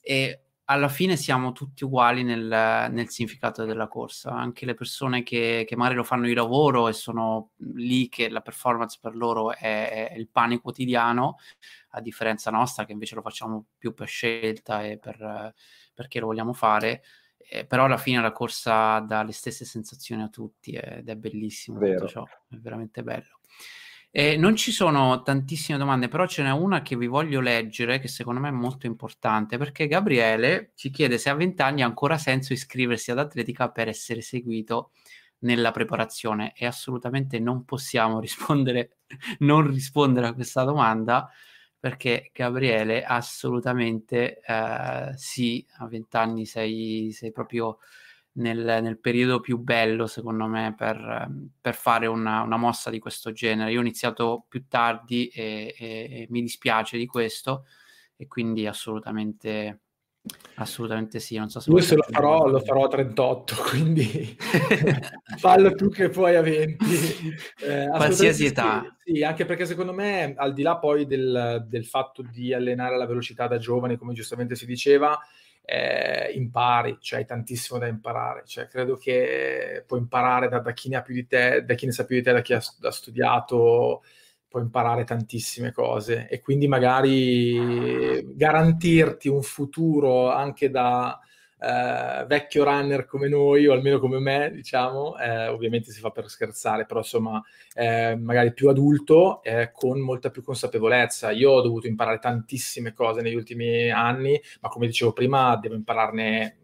e 0.01 0.42
alla 0.65 0.87
fine 0.87 1.17
siamo 1.17 1.51
tutti 1.51 1.83
uguali 1.83 2.23
nel, 2.23 2.87
nel, 2.91 3.09
significato 3.09 3.65
della 3.65 3.87
corsa. 3.87 4.31
Anche 4.31 4.65
le 4.65 4.73
persone 4.73 5.23
che, 5.23 5.65
che, 5.67 5.75
magari 5.75 5.95
lo 5.95 6.03
fanno 6.03 6.25
di 6.25 6.33
lavoro 6.33 6.87
e 6.87 6.93
sono 6.93 7.51
lì 7.73 8.07
che 8.07 8.29
la 8.29 8.41
performance 8.41 8.97
per 9.01 9.15
loro 9.15 9.53
è, 9.53 10.09
è, 10.09 10.13
il 10.15 10.29
pane 10.29 10.61
quotidiano, 10.61 11.37
a 11.89 12.01
differenza 12.01 12.49
nostra 12.49 12.85
che 12.85 12.93
invece 12.93 13.15
lo 13.15 13.21
facciamo 13.21 13.65
più 13.77 13.93
per 13.93 14.07
scelta 14.07 14.83
e 14.83 14.97
per, 14.97 15.53
perché 15.93 16.19
lo 16.19 16.27
vogliamo 16.27 16.53
fare. 16.53 17.03
Eh, 17.37 17.65
però 17.65 17.85
alla 17.85 17.97
fine 17.97 18.21
la 18.21 18.31
corsa 18.31 18.99
dà 18.99 19.21
le 19.21 19.33
stesse 19.33 19.65
sensazioni 19.65 20.21
a 20.21 20.29
tutti 20.29 20.71
ed 20.71 21.09
è 21.09 21.15
bellissimo 21.17 21.77
Vero. 21.77 21.99
tutto 21.99 22.07
ciò, 22.07 22.23
è 22.23 22.55
veramente 22.55 23.03
bello. 23.03 23.39
Eh, 24.15 24.37
non 24.37 24.55
ci 24.55 24.71
sono 24.71 25.23
tantissime 25.23 25.77
domande, 25.79 26.07
però 26.07 26.27
ce 26.27 26.43
n'è 26.43 26.51
una 26.51 26.83
che 26.83 26.95
vi 26.95 27.07
voglio 27.07 27.39
leggere, 27.41 27.97
che 27.99 28.07
secondo 28.07 28.39
me 28.39 28.49
è 28.49 28.51
molto 28.51 28.85
importante, 28.85 29.57
perché 29.57 29.87
Gabriele 29.87 30.71
ci 30.75 30.91
chiede 30.91 31.17
se 31.17 31.31
a 31.31 31.33
20 31.33 31.63
anni 31.63 31.81
ha 31.81 31.87
ancora 31.87 32.19
senso 32.19 32.53
iscriversi 32.53 33.09
ad 33.09 33.17
atletica 33.17 33.71
per 33.71 33.87
essere 33.87 34.21
seguito 34.21 34.91
nella 35.39 35.71
preparazione. 35.71 36.53
E 36.55 36.67
assolutamente 36.67 37.39
non 37.39 37.65
possiamo 37.65 38.19
rispondere, 38.21 38.97
non 39.39 39.65
rispondere 39.71 40.27
a 40.27 40.33
questa 40.33 40.63
domanda 40.63 41.27
perché 41.79 42.29
Gabriele 42.33 43.03
assolutamente 43.03 44.39
eh, 44.45 45.11
sì, 45.15 45.65
a 45.79 45.87
20 45.87 46.15
anni 46.17 46.45
sei, 46.45 47.11
sei 47.11 47.31
proprio 47.31 47.79
nel, 48.33 48.79
nel, 48.81 48.99
periodo 48.99 49.39
più 49.39 49.57
bello, 49.57 50.07
secondo 50.07 50.47
me, 50.47 50.73
per, 50.75 51.29
per 51.59 51.75
fare 51.75 52.07
una, 52.07 52.41
una, 52.41 52.57
mossa 52.57 52.89
di 52.89 52.99
questo 52.99 53.31
genere. 53.31 53.71
Io 53.71 53.79
ho 53.79 53.81
iniziato 53.81 54.45
più 54.47 54.65
tardi 54.67 55.27
e, 55.27 55.75
e, 55.77 55.87
e 55.87 56.27
mi 56.29 56.41
dispiace 56.41 56.97
di 56.97 57.05
questo, 57.05 57.65
e 58.15 58.27
quindi 58.27 58.65
assolutamente. 58.65 59.79
Assolutamente 60.55 61.19
sì, 61.19 61.35
non 61.35 61.49
so 61.49 61.59
se 61.59 61.69
Io 61.69 61.81
se 61.81 61.95
lo 61.97 62.05
farò, 62.09 62.47
lo 62.47 62.61
farò 62.61 62.85
a 62.85 62.87
38, 62.87 63.55
quindi 63.69 64.37
fallo 65.35 65.73
tu 65.73 65.89
che 65.89 66.07
poi 66.07 66.37
a 66.37 66.41
20. 66.41 66.85
Eh, 67.59 67.87
Qualsiasi 67.89 68.45
età. 68.45 68.95
Sì, 69.03 69.21
anche 69.21 69.43
perché 69.43 69.65
secondo 69.65 69.91
me, 69.91 70.33
al 70.37 70.53
di 70.53 70.61
là 70.61 70.77
poi 70.77 71.05
del, 71.05 71.65
del 71.67 71.85
fatto 71.85 72.21
di 72.21 72.53
allenare 72.53 72.97
la 72.97 73.05
velocità 73.05 73.47
da 73.47 73.57
giovani, 73.57 73.97
come 73.97 74.13
giustamente 74.13 74.55
si 74.55 74.65
diceva, 74.65 75.19
eh, 75.65 76.31
impari, 76.33 76.97
cioè 76.99 77.19
hai 77.19 77.25
tantissimo 77.25 77.79
da 77.79 77.87
imparare. 77.87 78.43
Cioè, 78.45 78.67
credo 78.67 78.97
che 78.97 79.83
puoi 79.87 79.99
imparare 79.99 80.49
da, 80.49 80.59
da, 80.59 80.73
chi 80.73 80.89
ne 80.89 80.97
ha 80.97 81.01
più 81.01 81.13
di 81.13 81.25
te, 81.27 81.63
da 81.65 81.73
chi 81.73 81.85
ne 81.85 81.91
sa 81.91 82.05
più 82.05 82.15
di 82.17 82.21
te, 82.21 82.31
da 82.33 82.41
chi 82.41 82.53
ha, 82.53 82.61
ha 82.81 82.91
studiato, 82.91 84.03
puoi 84.47 84.63
imparare 84.63 85.03
tantissime 85.03 85.71
cose 85.71 86.27
e 86.29 86.39
quindi 86.39 86.67
magari 86.67 88.23
garantirti 88.35 89.27
un 89.27 89.41
futuro 89.41 90.31
anche 90.31 90.69
da, 90.69 91.19
eh, 91.63 92.25
vecchio 92.27 92.65
runner 92.65 93.05
come 93.05 93.29
noi, 93.29 93.67
o 93.67 93.73
almeno 93.73 93.99
come 93.99 94.19
me, 94.19 94.51
diciamo, 94.53 95.17
eh, 95.17 95.47
ovviamente 95.47 95.91
si 95.91 96.01
fa 96.01 96.09
per 96.09 96.29
scherzare, 96.29 96.85
però 96.85 96.99
insomma, 96.99 97.41
eh, 97.73 98.15
magari 98.15 98.53
più 98.53 98.67
adulto, 98.67 99.41
eh, 99.43 99.71
con 99.71 99.99
molta 100.01 100.29
più 100.29 100.43
consapevolezza. 100.43 101.31
Io 101.31 101.51
ho 101.51 101.61
dovuto 101.61 101.87
imparare 101.87 102.19
tantissime 102.19 102.91
cose 102.93 103.21
negli 103.21 103.35
ultimi 103.35 103.89
anni, 103.89 104.39
ma 104.59 104.67
come 104.67 104.87
dicevo 104.87 105.13
prima, 105.13 105.55
devo 105.55 105.75
impararne 105.75 106.57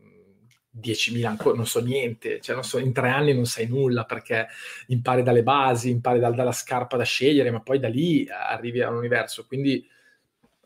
10.000 0.72 1.30
ancora, 1.30 1.56
non 1.56 1.66
so 1.66 1.82
niente, 1.82 2.42
cioè 2.42 2.56
non 2.56 2.64
so, 2.64 2.78
in 2.78 2.92
tre 2.94 3.10
anni 3.10 3.34
non 3.34 3.46
sai 3.46 3.68
nulla 3.68 4.04
perché 4.04 4.48
impari 4.88 5.24
dalle 5.24 5.44
basi, 5.44 5.90
impari 5.90 6.20
dal, 6.20 6.36
dalla 6.36 6.52
scarpa 6.52 6.98
da 6.98 7.04
scegliere, 7.04 7.52
ma 7.52 7.62
poi 7.62 7.80
da 7.80 7.88
lì 7.88 8.28
arrivi 8.30 8.82
all'universo. 8.82 9.46
Quindi 9.46 9.86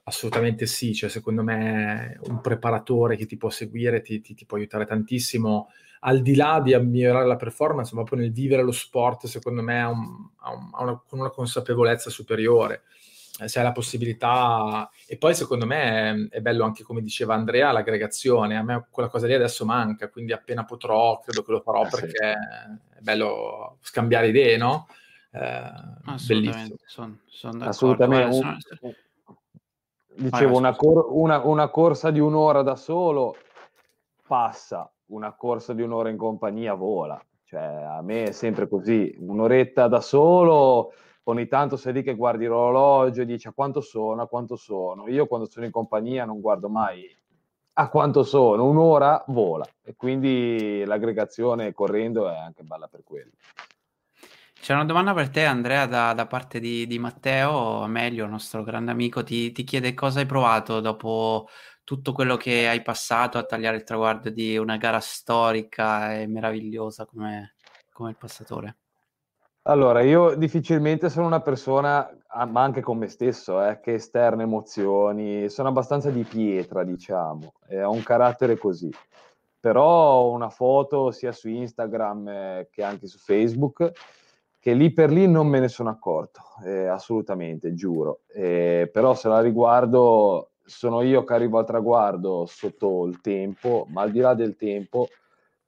Assolutamente 0.06 0.66
sì, 0.66 0.93
cioè 0.93 1.10
secondo 1.10 1.43
me 1.43 2.20
un 2.24 2.41
preparatore 2.41 3.16
che 3.16 3.26
ti 3.26 3.38
può 3.38 3.49
seguire 3.49 4.01
ti, 4.01 4.20
ti, 4.20 4.34
ti 4.34 4.45
può 4.45 4.58
aiutare 4.58 4.86
tantissimo, 4.86 5.70
al 6.01 6.22
di 6.22 6.36
là 6.36 6.60
di 6.62 6.78
migliorare 6.78 7.26
la 7.26 7.38
performance, 7.38 7.95
ma 7.95 8.04
proprio 8.04 8.26
nel 8.26 8.34
vivere 8.34 8.64
lo 8.64 8.74
sport, 8.74 9.28
secondo 9.28 9.62
me 9.62 9.82
ha, 9.82 9.88
un, 9.88 10.30
ha, 10.41 10.82
una, 10.82 11.01
con 11.08 11.20
una 11.20 11.30
consapevolezza 11.30 12.10
superiore. 12.10 12.84
Eh, 13.39 13.47
se 13.47 13.60
hai 13.60 13.66
la 13.66 13.72
possibilità, 13.72 14.89
e 15.08 15.18
poi 15.18 15.34
secondo 15.34 15.66
me 15.66 16.28
è, 16.30 16.38
è, 16.38 16.41
bello 16.41 16.66
anche 16.66 16.84
come 16.84 17.01
diceva 17.01 17.34
Andrea, 17.34 17.72
l'aggregazione. 17.72 18.58
A 18.58 18.64
me 18.64 18.86
quella 18.89 19.10
cosa 19.10 19.26
lì 19.26 19.34
adesso 19.34 19.66
manca, 19.66 20.10
quindi 20.10 20.34
appena 20.34 20.66
potrò, 20.66 21.20
credo 21.20 21.43
che 21.43 21.51
lo 21.51 21.62
farò 21.62 21.86
eh, 21.86 21.89
perché 21.89 22.10
sì. 22.10 22.97
è 22.97 22.99
bello 22.99 23.78
scambiare 23.82 24.28
idee, 24.28 24.58
no? 24.58 24.88
Eh, 25.32 25.72
Assolutamente, 26.06 26.76
sono, 26.86 27.20
sono 27.26 27.64
Assolutamente. 27.64 28.34
Sono, 28.34 28.93
Dicevo, 30.16 30.57
una, 30.57 30.76
cor- 30.76 31.07
una, 31.09 31.45
una, 31.45 31.70
corsa 31.70 32.11
di 32.11 32.20
un'ora 32.20 32.61
da 32.61 32.76
solo 32.76 33.36
passa, 34.28 34.91
una 35.07 35.34
corsa 35.34 35.74
di 35.74 35.82
un'ora 35.82 36.09
in 36.09 36.18
compagnia 36.18 36.74
vola. 36.74 37.22
Cioè, 37.43 37.59
a 37.59 38.01
me 38.01 38.24
è 38.24 38.32
sempre 38.32 38.68
così, 38.68 39.16
un'oretta 39.20 39.88
da 39.88 40.01
solo, 40.01 40.93
ogni 41.24 41.47
tanto 41.47 41.78
sei 41.78 41.93
lì 41.93 42.03
che 42.03 42.16
guardi 42.16 42.45
l'orologio 42.45 43.22
e 43.22 43.26
dici 43.26 43.47
a 43.47 43.53
quanto 43.53 43.82
sono, 43.82 44.22
a 44.22 44.28
quanto 44.28 44.55
sono. 44.55 45.07
Io 45.07 45.28
quando 45.28 45.49
sono 45.49 45.66
in 45.66 45.72
compagnia 45.72 46.26
non 46.26 46.41
guardo 46.41 46.70
mai 46.70 47.05
a 47.76 47.89
quanto 47.89 48.24
sono, 48.24 48.66
un'ora 48.66 49.24
vola 49.28 49.66
e 49.84 49.95
quindi 49.95 50.84
l'aggregazione 50.86 51.74
correndo 51.74 52.30
è 52.30 52.38
anche 52.38 52.64
bella 52.64 52.88
per 52.88 53.03
quello. 53.03 53.32
C'è 54.64 54.74
una 54.74 54.86
domanda 54.86 55.14
per 55.14 55.30
te, 55.30 55.43
Andrea, 55.43 55.86
da, 55.88 56.14
da 56.14 56.26
parte 56.26 56.61
di, 56.61 56.88
di, 56.88 56.97
Matteo 56.97 57.82
Amelio, 57.82 58.26
nostro 58.28 58.64
grande 58.64 58.91
amico. 58.91 59.22
Ti, 59.22 59.51
ti, 59.51 59.66
chiede 59.66 59.93
cosa 59.93 60.22
hai 60.22 60.26
provato 60.26 60.80
dopo 60.80 61.49
tutto 61.84 62.14
quello 62.14 62.38
che 62.38 62.70
hai 62.70 62.82
passato 62.82 63.38
a 63.38 63.43
tagliare 63.43 63.76
il 63.76 63.84
traguardo 63.84 64.30
di 64.30 64.55
una 64.57 64.78
gara 64.78 65.01
storica 65.01 66.18
e 66.18 66.28
meravigliosa 66.28 67.05
come, 67.05 67.55
come 67.91 68.11
il 68.11 68.16
passatore. 68.18 68.78
Allora, 69.64 69.99
io 69.99 70.34
difficilmente 70.36 71.09
sono 71.09 71.26
una 71.26 71.41
persona, 71.41 72.09
ah, 72.28 72.45
ma 72.45 72.61
anche 72.61 72.80
con 72.80 72.97
me 72.97 73.09
stesso, 73.09 73.61
eh, 73.61 73.82
che 73.82 73.95
esterna 73.95 74.43
emozioni, 74.43 75.49
sono 75.49 75.68
abbastanza 75.68 76.09
di 76.09 76.24
pietra, 76.24 76.86
diciamo, 76.86 77.55
e 77.68 77.84
ho 77.84 77.91
un 77.91 78.01
carattere 78.01 78.57
così. 78.57 78.89
Però 79.59 80.30
una 80.30 80.49
foto 80.49 81.11
sia 81.11 81.34
su 81.34 81.49
Instagram 81.49 82.28
eh, 82.30 82.70
che 82.72 82.82
anche 82.82 83.07
su 83.07 83.18
Facebook 83.18 83.91
che 84.64 84.72
lì 84.72 84.93
per 84.93 85.11
lì 85.11 85.28
non 85.28 85.47
me 85.47 85.59
ne 85.59 85.68
sono 85.68 85.89
accorto, 85.89 86.39
eh, 86.64 86.86
assolutamente, 86.86 87.74
giuro. 87.74 88.22
Eh, 88.34 88.89
però 88.93 89.14
se 89.14 89.28
la 89.28 89.41
riguardo, 89.41 90.51
sono 90.64 91.01
io 91.01 91.26
che 91.26 91.34
arrivo 91.34 91.57
al 91.57 91.66
traguardo 91.66 92.45
sotto 92.45 93.05
il 93.05 93.20
tempo, 93.20 93.86
ma 93.89 94.03
al 94.03 94.11
di 94.11 94.20
là 94.20 94.34
del 94.34 94.55
tempo, 94.55 95.09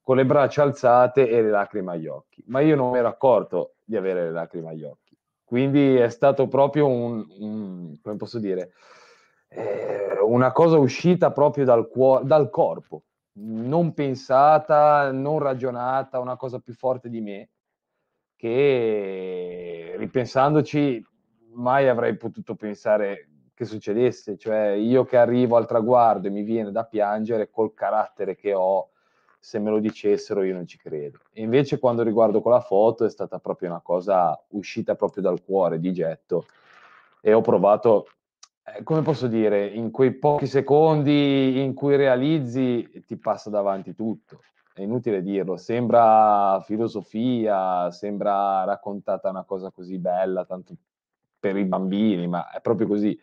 con 0.02 0.16
le 0.16 0.26
braccia 0.26 0.64
alzate 0.64 1.28
e 1.28 1.42
le 1.42 1.50
lacrime 1.50 1.92
agli 1.92 2.08
occhi. 2.08 2.42
Ma 2.48 2.62
io 2.62 2.78
non 2.78 2.92
mi 2.92 3.00
ero 3.00 3.10
accorto 3.10 3.74
di 3.84 3.98
avere 3.98 4.24
le 4.24 4.32
lacrime 4.32 4.70
agli 4.70 4.84
occhi. 4.86 5.14
Quindi 5.44 5.98
è 5.98 6.08
stato 6.08 6.48
proprio 6.48 6.88
un, 6.88 7.26
un 7.40 8.00
come 8.02 8.16
posso 8.16 8.40
dire, 8.40 8.72
eh, 9.50 10.22
una 10.26 10.54
cosa 10.54 10.78
uscita 10.78 11.34
proprio 11.34 11.66
dal, 11.66 11.90
cuore, 11.90 12.24
dal 12.24 12.50
corpo. 12.50 13.04
non 13.40 13.94
pensata, 13.94 15.12
non 15.12 15.40
ragionata, 15.40 16.20
una 16.20 16.38
cosa 16.38 16.60
più 16.60 16.74
forte 16.74 17.10
di 17.10 17.20
me, 17.20 17.50
che 18.46 19.96
ripensandoci 19.98 21.04
mai 21.54 21.88
avrei 21.88 22.16
potuto 22.16 22.54
pensare 22.54 23.30
che 23.56 23.66
succedesse, 23.66 24.38
cioè 24.38 24.68
io 24.74 25.04
che 25.04 25.18
arrivo 25.18 25.56
al 25.56 25.66
traguardo 25.66 26.28
e 26.28 26.30
mi 26.30 26.44
viene 26.44 26.72
da 26.72 26.84
piangere 26.84 27.50
col 27.50 27.74
carattere 27.74 28.36
che 28.36 28.54
ho, 28.54 28.90
se 29.40 29.58
me 29.58 29.72
lo 29.72 29.80
dicessero 29.80 30.44
io 30.44 30.54
non 30.54 30.68
ci 30.68 30.78
credo. 30.78 31.22
E 31.34 31.42
invece 31.42 31.80
quando 31.80 32.04
riguardo 32.04 32.42
quella 32.42 32.60
foto 32.60 33.06
è 33.06 33.10
stata 33.10 33.40
proprio 33.40 33.70
una 33.70 33.82
cosa 33.82 34.40
uscita 34.50 34.94
proprio 34.94 35.24
dal 35.24 35.44
cuore, 35.44 35.80
di 35.80 35.92
getto, 35.92 36.46
e 37.22 37.34
ho 37.34 37.42
provato, 37.42 38.10
eh, 38.64 38.84
come 38.84 39.02
posso 39.02 39.26
dire, 39.26 39.66
in 39.66 39.90
quei 39.90 40.14
pochi 40.14 40.46
secondi 40.46 41.64
in 41.64 41.74
cui 41.74 41.96
realizzi 41.96 43.04
ti 43.08 43.18
passa 43.18 43.50
davanti 43.50 43.96
tutto. 43.96 44.42
È 44.76 44.82
inutile 44.82 45.22
dirlo, 45.22 45.56
sembra 45.56 46.60
filosofia, 46.66 47.90
sembra 47.92 48.66
raccontata 48.66 49.30
una 49.30 49.46
cosa 49.46 49.72
così 49.72 49.98
bella, 49.98 50.44
tanto 50.44 50.76
per 51.40 51.56
i 51.56 51.64
bambini, 51.64 52.28
ma 52.28 52.52
è 52.52 52.60
proprio 52.60 52.86
così 52.86 53.18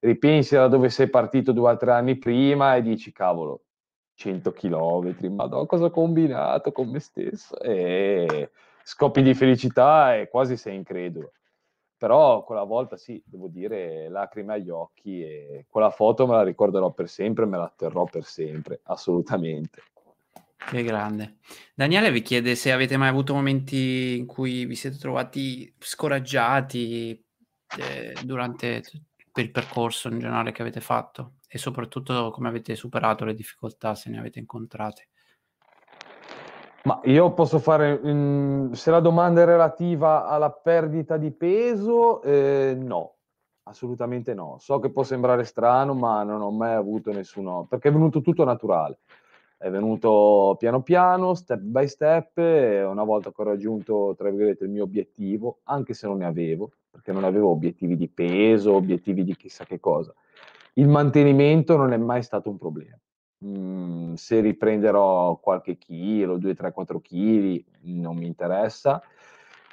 ripensi 0.00 0.54
da 0.54 0.66
dove 0.66 0.88
sei 0.88 1.10
partito 1.10 1.52
due 1.52 1.72
o 1.72 1.76
tre 1.76 1.92
anni 1.92 2.16
prima 2.16 2.74
e 2.76 2.80
dici 2.80 3.12
cavolo 3.12 3.64
100 4.14 4.52
chilometri, 4.52 5.28
ma 5.28 5.44
no, 5.44 5.66
cosa 5.66 5.84
ho 5.84 5.90
combinato 5.90 6.72
con 6.72 6.88
me 6.88 7.00
stesso? 7.00 7.60
E 7.60 8.50
scoppi 8.82 9.20
di 9.20 9.34
felicità 9.34 10.16
e 10.16 10.30
quasi 10.30 10.56
sei 10.56 10.76
incredulo. 10.76 11.32
Però 11.98 12.44
quella 12.44 12.64
volta 12.64 12.96
sì, 12.96 13.22
devo 13.26 13.48
dire, 13.48 14.08
lacrime 14.08 14.54
agli 14.54 14.70
occhi 14.70 15.22
e 15.22 15.66
quella 15.68 15.90
foto 15.90 16.26
me 16.26 16.32
la 16.32 16.44
ricorderò 16.44 16.92
per 16.92 17.10
sempre, 17.10 17.44
me 17.44 17.58
la 17.58 17.70
terrò 17.76 18.04
per 18.04 18.24
sempre, 18.24 18.80
assolutamente. 18.84 19.82
Che 20.66 20.82
grande. 20.82 21.36
Daniele 21.74 22.10
vi 22.10 22.22
chiede 22.22 22.54
se 22.54 22.72
avete 22.72 22.96
mai 22.96 23.08
avuto 23.08 23.34
momenti 23.34 24.16
in 24.18 24.26
cui 24.26 24.64
vi 24.64 24.74
siete 24.74 24.96
trovati 24.98 25.72
scoraggiati 25.78 27.10
eh, 27.78 28.16
durante 28.24 28.82
il 29.34 29.50
percorso 29.50 30.08
in 30.08 30.18
generale 30.18 30.52
che 30.52 30.62
avete 30.62 30.80
fatto 30.80 31.34
e 31.48 31.58
soprattutto 31.58 32.30
come 32.30 32.48
avete 32.48 32.74
superato 32.74 33.24
le 33.24 33.34
difficoltà 33.34 33.94
se 33.94 34.10
ne 34.10 34.18
avete 34.18 34.38
incontrate. 34.38 35.08
Ma 36.84 37.00
io 37.04 37.32
posso 37.32 37.58
fare, 37.58 37.98
mh, 37.98 38.72
se 38.72 38.90
la 38.90 39.00
domanda 39.00 39.42
è 39.42 39.46
relativa 39.46 40.26
alla 40.26 40.50
perdita 40.50 41.16
di 41.16 41.30
peso, 41.30 42.20
eh, 42.22 42.76
no, 42.76 43.14
assolutamente 43.64 44.34
no. 44.34 44.58
So 44.58 44.80
che 44.80 44.90
può 44.90 45.02
sembrare 45.02 45.44
strano, 45.44 45.94
ma 45.94 46.22
non 46.24 46.42
ho 46.42 46.50
mai 46.50 46.74
avuto 46.74 47.10
nessuno, 47.10 47.66
perché 47.68 47.88
è 47.88 47.92
venuto 47.92 48.20
tutto 48.20 48.44
naturale. 48.44 48.98
È 49.56 49.70
venuto 49.70 50.56
piano 50.58 50.82
piano, 50.82 51.34
step 51.34 51.60
by 51.60 51.88
step, 51.88 52.36
una 52.36 53.04
volta 53.04 53.32
che 53.32 53.40
ho 53.40 53.44
raggiunto, 53.44 54.14
tra 54.16 54.28
virgolette, 54.28 54.64
il 54.64 54.70
mio 54.70 54.82
obiettivo, 54.82 55.60
anche 55.64 55.94
se 55.94 56.06
non 56.06 56.18
ne 56.18 56.26
avevo, 56.26 56.70
perché 56.90 57.12
non 57.12 57.24
avevo 57.24 57.48
obiettivi 57.48 57.96
di 57.96 58.08
peso, 58.08 58.74
obiettivi 58.74 59.24
di 59.24 59.34
chissà 59.36 59.64
che 59.64 59.80
cosa. 59.80 60.12
Il 60.74 60.88
mantenimento 60.88 61.76
non 61.76 61.92
è 61.92 61.96
mai 61.96 62.22
stato 62.22 62.50
un 62.50 62.58
problema. 62.58 62.98
Mm, 63.44 64.14
se 64.14 64.40
riprenderò 64.40 65.36
qualche 65.36 65.76
chilo, 65.76 66.36
2, 66.36 66.54
3, 66.54 66.72
4 66.72 67.00
chili, 67.00 67.64
non 67.82 68.16
mi 68.16 68.26
interessa. 68.26 69.02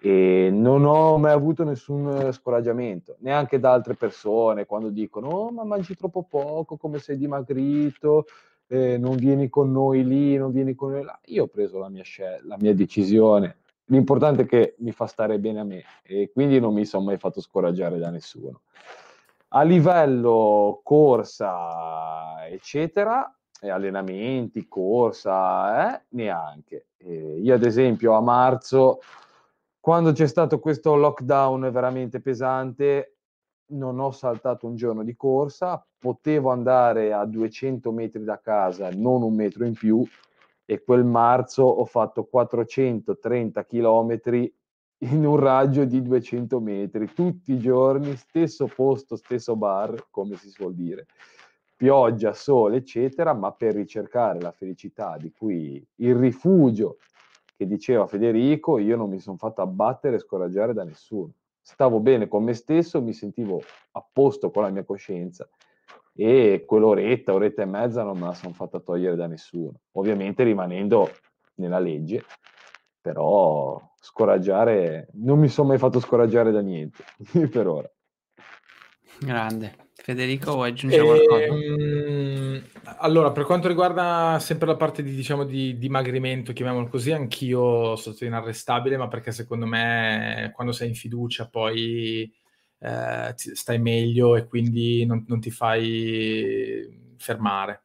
E 0.04 0.50
non 0.52 0.84
ho 0.84 1.18
mai 1.20 1.32
avuto 1.32 1.64
nessun 1.64 2.32
scoraggiamento, 2.32 3.18
neanche 3.20 3.60
da 3.60 3.72
altre 3.72 3.94
persone 3.94 4.66
quando 4.66 4.90
dicono: 4.90 5.28
Oh, 5.30 5.52
ma 5.52 5.64
mangi 5.64 5.96
troppo 5.96 6.24
poco, 6.24 6.76
come 6.76 6.98
sei 6.98 7.18
dimagrito, 7.18 8.26
eh, 8.72 8.97
non 8.97 9.17
vieni 9.17 9.49
con 9.49 9.72
noi 9.72 10.05
lì, 10.05 10.38
non 10.38 10.51
vieni 10.51 10.76
con 10.76 10.91
noi 10.91 11.03
là. 11.03 11.19
Io 11.26 11.43
ho 11.43 11.47
preso 11.47 11.78
la 11.78 11.89
mia, 11.89 12.03
scel- 12.03 12.45
la 12.45 12.57
mia 12.57 12.74
decisione 12.74 13.57
l'importante 13.91 14.43
è 14.43 14.45
che 14.45 14.76
mi 14.80 14.91
fa 14.91 15.05
stare 15.05 15.38
bene 15.38 15.59
a 15.59 15.63
me 15.63 15.84
e 16.01 16.32
quindi 16.34 16.59
non 16.59 16.74
mi 16.74 16.86
sono 16.86 17.05
mai 17.05 17.17
fatto 17.17 17.41
scoraggiare 17.41 17.99
da 17.99 18.09
nessuno. 18.09 18.61
A 19.49 19.63
livello 19.63 20.80
corsa, 20.84 22.47
eccetera, 22.47 23.38
allenamenti, 23.61 24.65
corsa, 24.67 25.95
eh, 25.95 26.05
neanche. 26.09 26.88
E 26.97 27.39
io 27.41 27.53
ad 27.53 27.63
esempio 27.63 28.13
a 28.13 28.22
marzo, 28.22 28.99
quando 29.80 30.13
c'è 30.13 30.28
stato 30.28 30.59
questo 30.59 30.95
lockdown 30.95 31.69
veramente 31.72 32.22
pesante, 32.22 33.17
non 33.72 33.99
ho 33.99 34.11
saltato 34.11 34.67
un 34.67 34.76
giorno 34.76 35.03
di 35.03 35.15
corsa, 35.15 35.86
potevo 35.97 36.49
andare 36.51 37.13
a 37.13 37.26
200 37.26 37.91
metri 37.91 38.24
da 38.24 38.39
casa, 38.39 38.89
non 38.91 39.22
un 39.22 39.36
metro 39.36 39.65
in 39.65 39.74
più, 39.74 40.03
e 40.65 40.84
quel 40.84 41.03
marzo 41.03 41.63
ho 41.63 41.86
fatto 41.86 42.24
430 42.24 43.65
chilometri 43.65 44.53
in 44.99 45.26
un 45.26 45.36
raggio 45.36 45.84
di 45.84 46.01
200 46.01 46.59
metri, 46.59 47.11
tutti 47.13 47.53
i 47.53 47.59
giorni, 47.59 48.15
stesso 48.15 48.67
posto, 48.67 49.15
stesso 49.15 49.55
bar, 49.55 50.07
come 50.09 50.36
si 50.36 50.49
suol 50.49 50.76
dire, 50.76 51.07
pioggia, 51.76 52.34
sole, 52.34 52.78
eccetera, 52.78 53.34
ma 53.34 53.51
per 53.51 53.74
ricercare 53.74 54.39
la 54.39 54.51
felicità 54.51 55.17
di 55.17 55.32
cui 55.32 55.84
il 55.95 56.15
rifugio 56.15 56.97
che 57.57 57.65
diceva 57.65 58.05
Federico, 58.05 58.78
io 58.78 58.95
non 58.95 59.09
mi 59.09 59.19
sono 59.19 59.38
fatto 59.38 59.61
abbattere 59.61 60.17
e 60.17 60.19
scoraggiare 60.19 60.74
da 60.74 60.84
nessuno. 60.84 61.34
Stavo 61.62 61.99
bene 61.99 62.28
con 62.28 62.43
me 62.43 62.53
stesso, 62.53 63.01
mi 63.01 63.14
sentivo 63.14 63.62
a 63.91 64.05
posto 64.12 64.49
con 64.51 64.64
la 64.64 64.70
mia 64.70 64.84
coscienza 64.84 65.47
e 66.14 66.64
quell'oretta, 66.66 67.34
oretta 67.34 67.62
e 67.62 67.66
mezza 67.66 68.03
non 68.03 68.18
me 68.18 68.28
la 68.28 68.34
sono 68.34 68.53
fatta 68.53 68.80
togliere 68.80 69.16
da 69.16 69.28
nessuno, 69.28 69.80
ovviamente 69.93 70.43
rimanendo 70.43 71.09
nella 71.55 71.80
legge, 71.80 72.24
però 72.99 73.80
scoraggiare, 73.99 75.09
non 75.14 75.39
mi 75.39 75.47
sono 75.47 75.70
mai 75.70 75.78
fatto 75.78 75.99
scoraggiare 75.99 76.51
da 76.51 76.62
niente 76.62 77.03
per 77.49 77.68
ora. 77.68 77.89
Grande. 79.20 79.91
Federico, 80.04 80.54
vuoi 80.54 80.70
aggiungere 80.70 81.04
qualcosa? 81.04 81.45
Ehm, 81.45 82.64
allora, 82.97 83.32
per 83.32 83.45
quanto 83.45 83.68
riguarda 83.68 84.39
sempre 84.39 84.66
la 84.66 84.76
parte 84.76 85.04
di, 85.04 85.14
diciamo, 85.14 85.43
di 85.43 85.78
dimagrimento, 85.78 86.54
chiamiamolo 86.54 86.88
così, 86.88 87.12
anch'io 87.12 87.95
sono 87.95 88.16
inarrestabile, 88.20 88.97
ma 88.97 89.08
perché 89.08 89.32
secondo 89.32 89.68
me 89.68 90.52
quando 90.56 90.74
sei 90.74 90.89
in 90.89 90.95
fiducia 90.95 91.47
poi 91.47 92.32
eh, 92.80 93.34
stai 93.36 93.80
meglio 93.80 94.36
e 94.36 94.47
quindi 94.47 95.06
non, 95.06 95.24
non 95.28 95.39
ti 95.39 95.52
fai 95.52 97.14
fermare. 97.18 97.82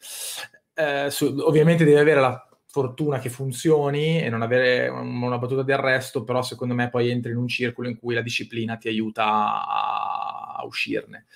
Eh, 0.74 1.10
su, 1.10 1.36
ovviamente 1.40 1.84
devi 1.84 1.98
avere 1.98 2.20
la 2.20 2.48
fortuna 2.66 3.18
che 3.18 3.28
funzioni 3.28 4.22
e 4.22 4.30
non 4.30 4.40
avere 4.40 4.88
una 4.88 5.38
battuta 5.38 5.62
di 5.62 5.72
arresto, 5.72 6.24
però 6.24 6.42
secondo 6.42 6.74
me 6.74 6.88
poi 6.88 7.10
entri 7.10 7.32
in 7.32 7.38
un 7.38 7.48
circolo 7.48 7.88
in 7.88 7.98
cui 7.98 8.14
la 8.14 8.22
disciplina 8.22 8.76
ti 8.76 8.88
aiuta 8.88 9.24
a, 9.24 10.56
a 10.58 10.64
uscirne. 10.64 11.26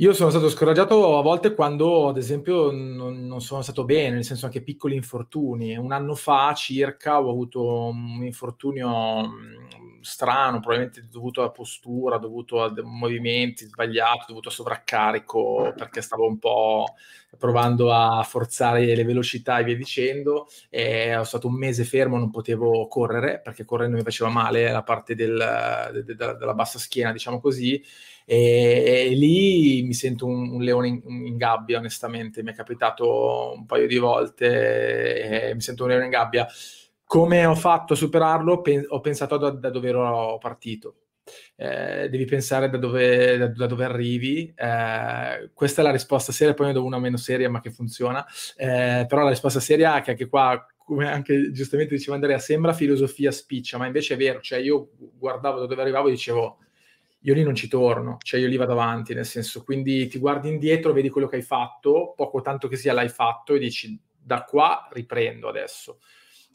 Io 0.00 0.14
sono 0.14 0.30
stato 0.30 0.48
scoraggiato 0.48 1.18
a 1.18 1.22
volte 1.22 1.54
quando, 1.54 2.08
ad 2.08 2.16
esempio, 2.16 2.70
non, 2.70 3.26
non, 3.26 3.42
sono 3.42 3.60
stato 3.60 3.84
bene, 3.84 4.14
nel 4.14 4.24
senso 4.24 4.46
anche 4.46 4.62
piccoli 4.62 4.94
infortuni. 4.94 5.76
Un 5.76 5.92
anno 5.92 6.14
fa 6.14 6.54
circa 6.54 7.20
ho 7.20 7.28
avuto 7.28 7.88
un 7.88 8.24
infortunio 8.24 8.88
mm, 9.26 9.89
strano, 10.02 10.60
probabilmente 10.60 11.06
dovuto 11.10 11.40
alla 11.40 11.50
postura, 11.50 12.18
dovuto 12.18 12.62
a 12.62 12.72
movimenti 12.82 13.66
sbagliati, 13.66 14.24
dovuto 14.28 14.48
a 14.48 14.52
sovraccarico, 14.52 15.72
perché 15.76 16.00
stavo 16.00 16.26
un 16.26 16.38
po' 16.38 16.94
provando 17.38 17.92
a 17.92 18.22
forzare 18.22 18.94
le 18.94 19.04
velocità 19.04 19.58
e 19.58 19.64
via 19.64 19.76
dicendo. 19.76 20.48
E 20.68 21.16
ho 21.16 21.24
stato 21.24 21.46
un 21.46 21.54
mese 21.54 21.84
fermo, 21.84 22.18
non 22.18 22.30
potevo 22.30 22.86
correre, 22.88 23.40
perché 23.40 23.64
correndo 23.64 23.96
mi 23.96 24.02
faceva 24.02 24.30
male 24.30 24.70
la 24.70 24.82
parte 24.82 25.14
del, 25.14 25.90
de, 25.92 26.04
de, 26.04 26.14
della 26.14 26.54
bassa 26.54 26.78
schiena, 26.78 27.12
diciamo 27.12 27.40
così 27.40 27.82
e, 28.32 29.08
e 29.10 29.14
lì 29.16 29.82
mi 29.82 29.92
sento 29.92 30.24
un, 30.24 30.52
un 30.52 30.62
leone 30.62 30.86
in, 30.86 31.00
in, 31.04 31.36
gabbia, 31.36 31.78
onestamente. 31.78 32.44
Mi 32.44 32.52
è 32.52 32.54
capitato 32.54 33.54
un 33.56 33.66
paio 33.66 33.88
di 33.88 33.98
volte 33.98 35.50
mi 35.52 35.60
sento 35.60 35.82
un 35.82 35.88
leone 35.88 36.04
in 36.04 36.10
gabbia. 36.10 36.46
Come 37.10 37.44
ho 37.44 37.56
fatto 37.56 37.94
a 37.94 37.96
superarlo? 37.96 38.60
Pen- 38.60 38.84
ho 38.86 39.00
pensato 39.00 39.36
da, 39.36 39.50
da 39.50 39.68
dove 39.68 39.88
ero 39.88 40.38
partito. 40.38 40.94
Eh, 41.56 42.08
devi 42.08 42.24
pensare 42.24 42.70
da 42.70 42.78
dove, 42.78 43.36
da, 43.36 43.48
da 43.48 43.66
dove 43.66 43.84
arrivi. 43.84 44.54
Eh, 44.56 45.50
questa 45.52 45.80
è 45.80 45.84
la 45.84 45.90
risposta 45.90 46.30
seria, 46.30 46.54
poi 46.54 46.68
ne 46.68 46.72
do 46.72 46.84
una 46.84 47.00
meno 47.00 47.16
seria, 47.16 47.50
ma 47.50 47.60
che 47.60 47.72
funziona. 47.72 48.24
Eh, 48.56 49.06
però 49.08 49.24
la 49.24 49.30
risposta 49.30 49.58
seria 49.58 49.96
è 49.96 50.02
che 50.02 50.12
anche 50.12 50.28
qua, 50.28 50.64
come 50.76 51.10
anche 51.10 51.50
giustamente 51.50 51.96
diceva 51.96 52.14
Andrea, 52.14 52.38
sembra 52.38 52.72
filosofia 52.72 53.32
spiccia, 53.32 53.76
ma 53.76 53.86
invece 53.86 54.14
è 54.14 54.16
vero. 54.16 54.40
Cioè, 54.40 54.60
io 54.60 54.90
guardavo 55.18 55.58
da 55.58 55.66
dove 55.66 55.82
arrivavo 55.82 56.06
e 56.06 56.12
dicevo 56.12 56.58
io 57.22 57.34
lì 57.34 57.42
non 57.42 57.56
ci 57.56 57.66
torno, 57.66 58.18
cioè 58.22 58.38
io 58.38 58.46
lì 58.46 58.56
vado 58.56 58.72
avanti, 58.72 59.14
nel 59.14 59.26
senso, 59.26 59.64
quindi 59.64 60.06
ti 60.06 60.18
guardi 60.20 60.48
indietro, 60.48 60.92
vedi 60.92 61.08
quello 61.10 61.26
che 61.26 61.36
hai 61.36 61.42
fatto, 61.42 62.14
poco 62.16 62.40
tanto 62.40 62.68
che 62.68 62.76
sia 62.76 62.92
l'hai 62.92 63.08
fatto 63.10 63.54
e 63.54 63.58
dici 63.58 63.98
da 64.16 64.44
qua 64.44 64.88
riprendo 64.92 65.48
adesso. 65.48 65.98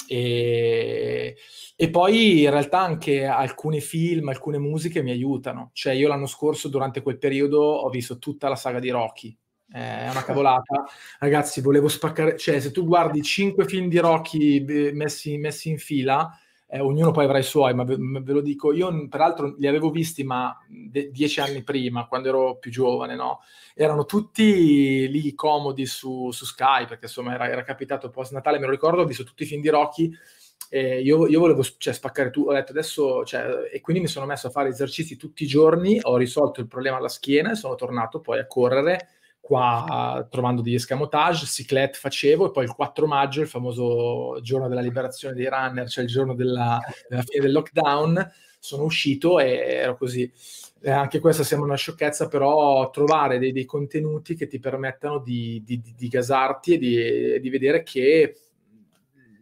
E, 0.08 1.36
e, 1.76 1.90
poi 1.90 2.44
in 2.44 2.50
realtà 2.50 2.80
anche 2.80 3.26
alcuni 3.26 3.82
film, 3.82 4.30
alcune 4.30 4.58
musiche 4.58 5.02
mi 5.02 5.12
aiutano. 5.12 5.72
Cioè 5.74 5.94
io 5.94 6.08
l'anno 6.08 6.28
scorso 6.28 6.68
durante 6.68 7.02
quel 7.02 7.18
periodo 7.18 7.62
ho 7.62 7.90
visto 7.90 8.18
tutta 8.18 8.50
la 8.50 8.56
saga 8.56 8.80
di 8.80 8.90
Rocky 8.90 9.38
è 9.72 10.08
una 10.10 10.24
cavolata. 10.24 10.86
Ragazzi, 11.20 11.62
volevo 11.62 11.88
spaccare, 11.88 12.38
cioè 12.38 12.60
se 12.60 12.72
tu 12.72 12.86
guardi 12.86 13.22
cinque 13.22 13.66
film 13.66 13.90
di 13.90 13.98
Rocky 13.98 14.64
eh, 14.64 14.94
messi, 14.94 15.38
messi 15.38 15.70
in 15.70 15.78
fila, 15.78 16.30
eh, 16.68 16.80
ognuno 16.80 17.12
poi 17.12 17.26
avrà 17.26 17.38
i 17.38 17.44
suoi, 17.44 17.74
ma 17.74 17.84
ve, 17.84 17.96
ve, 17.98 18.34
lo 18.34 18.42
dico, 18.42 18.74
io 18.74 19.08
peraltro 19.08 19.56
li 19.58 19.68
avevo 19.68 19.92
visti 19.92 20.24
ma 20.24 20.58
de- 20.68 21.12
dieci 21.12 21.40
anni 21.40 21.64
prima, 21.64 22.08
quando 22.08 22.30
ero 22.30 22.58
più 22.58 22.72
giovane, 22.72 23.16
no? 23.16 23.42
Erano 23.76 24.06
tutti 24.06 25.08
lì 25.10 25.34
comodi 25.36 25.86
su, 25.86 26.32
su 26.32 26.46
Sky, 26.46 26.88
perché 26.88 27.06
insomma 27.06 27.34
era, 27.34 27.50
era 27.50 27.64
capitato 27.64 28.10
post 28.10 28.34
Natale, 28.34 28.60
me 28.60 28.66
lo 28.66 28.72
ricordo, 28.72 29.02
ho 29.02 29.06
visto 29.06 29.24
tutti 29.24 29.44
i 29.44 29.46
film 29.46 29.62
di 29.62 29.70
Rocky, 29.70 30.12
eh, 30.70 31.02
io, 31.02 31.28
io, 31.28 31.40
volevo 31.40 31.64
cioè, 31.78 31.94
spaccare 31.94 32.32
tu, 32.32 32.48
ho 32.48 32.54
detto 32.54 32.72
adesso, 32.72 33.24
cioè, 33.24 33.70
e 33.72 33.80
quindi 33.82 34.02
mi 34.02 34.10
sono 34.10 34.26
messo 34.26 34.48
a 34.48 34.52
fare 34.52 34.70
esercizi 34.70 35.16
tutti 35.16 35.44
i 35.44 35.48
giorni, 35.48 36.00
ho 36.02 36.18
risolto 36.18 36.60
il 36.62 36.68
problema 36.68 36.98
alla 36.98 37.10
schiena 37.10 37.52
e 37.52 37.56
sono 37.56 37.76
tornato 37.76 38.20
poi 38.22 38.40
a 38.40 38.48
correre 38.48 39.10
qua 39.46 40.26
trovando 40.28 40.64
degli 40.64 40.74
escamotage, 40.74 41.46
ciclette 41.46 42.00
facevo 42.00 42.48
e 42.48 42.52
poi 42.52 42.64
il 42.64 42.74
4 42.74 43.06
maggio, 43.06 43.42
il 43.42 43.48
famoso 43.48 44.40
giorno 44.42 44.68
della 44.68 44.82
liberazione 44.82 45.36
dei 45.36 45.48
runner, 45.48 45.88
cioè 45.88 46.04
il 46.04 46.10
giorno 46.10 46.34
della, 46.34 46.80
della 47.08 47.22
fine 47.22 47.44
del 47.44 47.52
lockdown, 47.52 48.32
sono 48.58 48.86
uscito 48.86 49.40
e 49.40 49.52
ero 49.52 49.98
così. 49.98 50.32
Eh, 50.82 50.90
anche 50.90 51.20
questa 51.20 51.44
sembra 51.44 51.68
una 51.68 51.78
sciocchezza, 51.78 52.28
però 52.28 52.90
trovare 52.90 53.38
dei, 53.38 53.52
dei 53.52 53.66
contenuti 53.66 54.34
che 54.34 54.48
ti 54.48 54.58
permettano 54.60 55.20
di, 55.20 55.62
di, 55.64 55.80
di, 55.80 55.94
di 55.96 56.08
gasarti 56.08 56.74
e 56.74 56.78
di, 56.80 57.40
di 57.40 57.50
vedere 57.52 57.84
che 57.84 58.40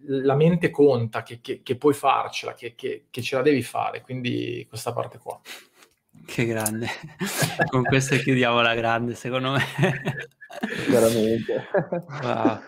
la 0.08 0.36
mente 0.36 0.70
conta, 0.70 1.24
che, 1.24 1.40
che, 1.40 1.62
che 1.64 1.78
puoi 1.78 1.94
farcela, 1.94 2.54
che, 2.54 2.76
che, 2.76 3.06
ce 3.10 3.36
la 3.38 3.42
devi 3.42 3.62
fare, 3.62 4.02
quindi 4.02 4.66
questa 4.68 4.92
parte 4.92 5.18
qua. 5.18 5.40
Che 6.26 6.46
grande. 6.46 6.88
Con 7.70 7.84
questo 7.84 8.18
chiudiamo 8.18 8.62
la 8.62 8.76
grande, 8.76 9.16
secondo 9.16 9.52
me. 9.52 9.64
Veramente. 10.90 11.68
Wow. 12.22 12.62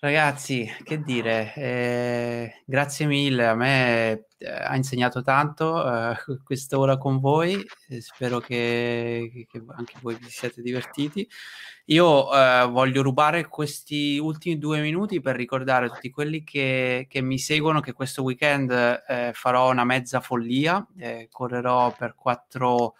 Ragazzi, 0.00 0.70
che 0.84 1.00
dire, 1.00 1.52
eh, 1.56 2.62
grazie 2.64 3.06
mille, 3.06 3.46
a 3.46 3.56
me 3.56 4.26
eh, 4.38 4.48
ha 4.48 4.76
insegnato 4.76 5.22
tanto 5.22 5.84
eh, 5.84 6.14
quest'ora 6.44 6.96
con 6.98 7.18
voi, 7.18 7.60
spero 7.98 8.38
che, 8.38 9.46
che, 9.50 9.64
anche 9.74 9.94
voi 10.00 10.14
vi 10.14 10.28
siate 10.28 10.62
divertiti. 10.62 11.28
Io 11.90 12.30
eh, 12.34 12.66
voglio 12.66 13.00
rubare 13.00 13.48
questi 13.48 14.18
ultimi 14.18 14.58
due 14.58 14.82
minuti 14.82 15.22
per 15.22 15.36
ricordare 15.36 15.86
a 15.86 15.88
tutti 15.88 16.10
quelli 16.10 16.44
che, 16.44 17.06
che 17.08 17.22
mi 17.22 17.38
seguono 17.38 17.80
che 17.80 17.94
questo 17.94 18.22
weekend 18.22 18.70
eh, 18.70 19.30
farò 19.32 19.70
una 19.70 19.84
mezza 19.84 20.20
follia, 20.20 20.86
eh, 20.98 21.28
correrò 21.32 21.94
per, 21.96 22.14
4, 22.14 22.94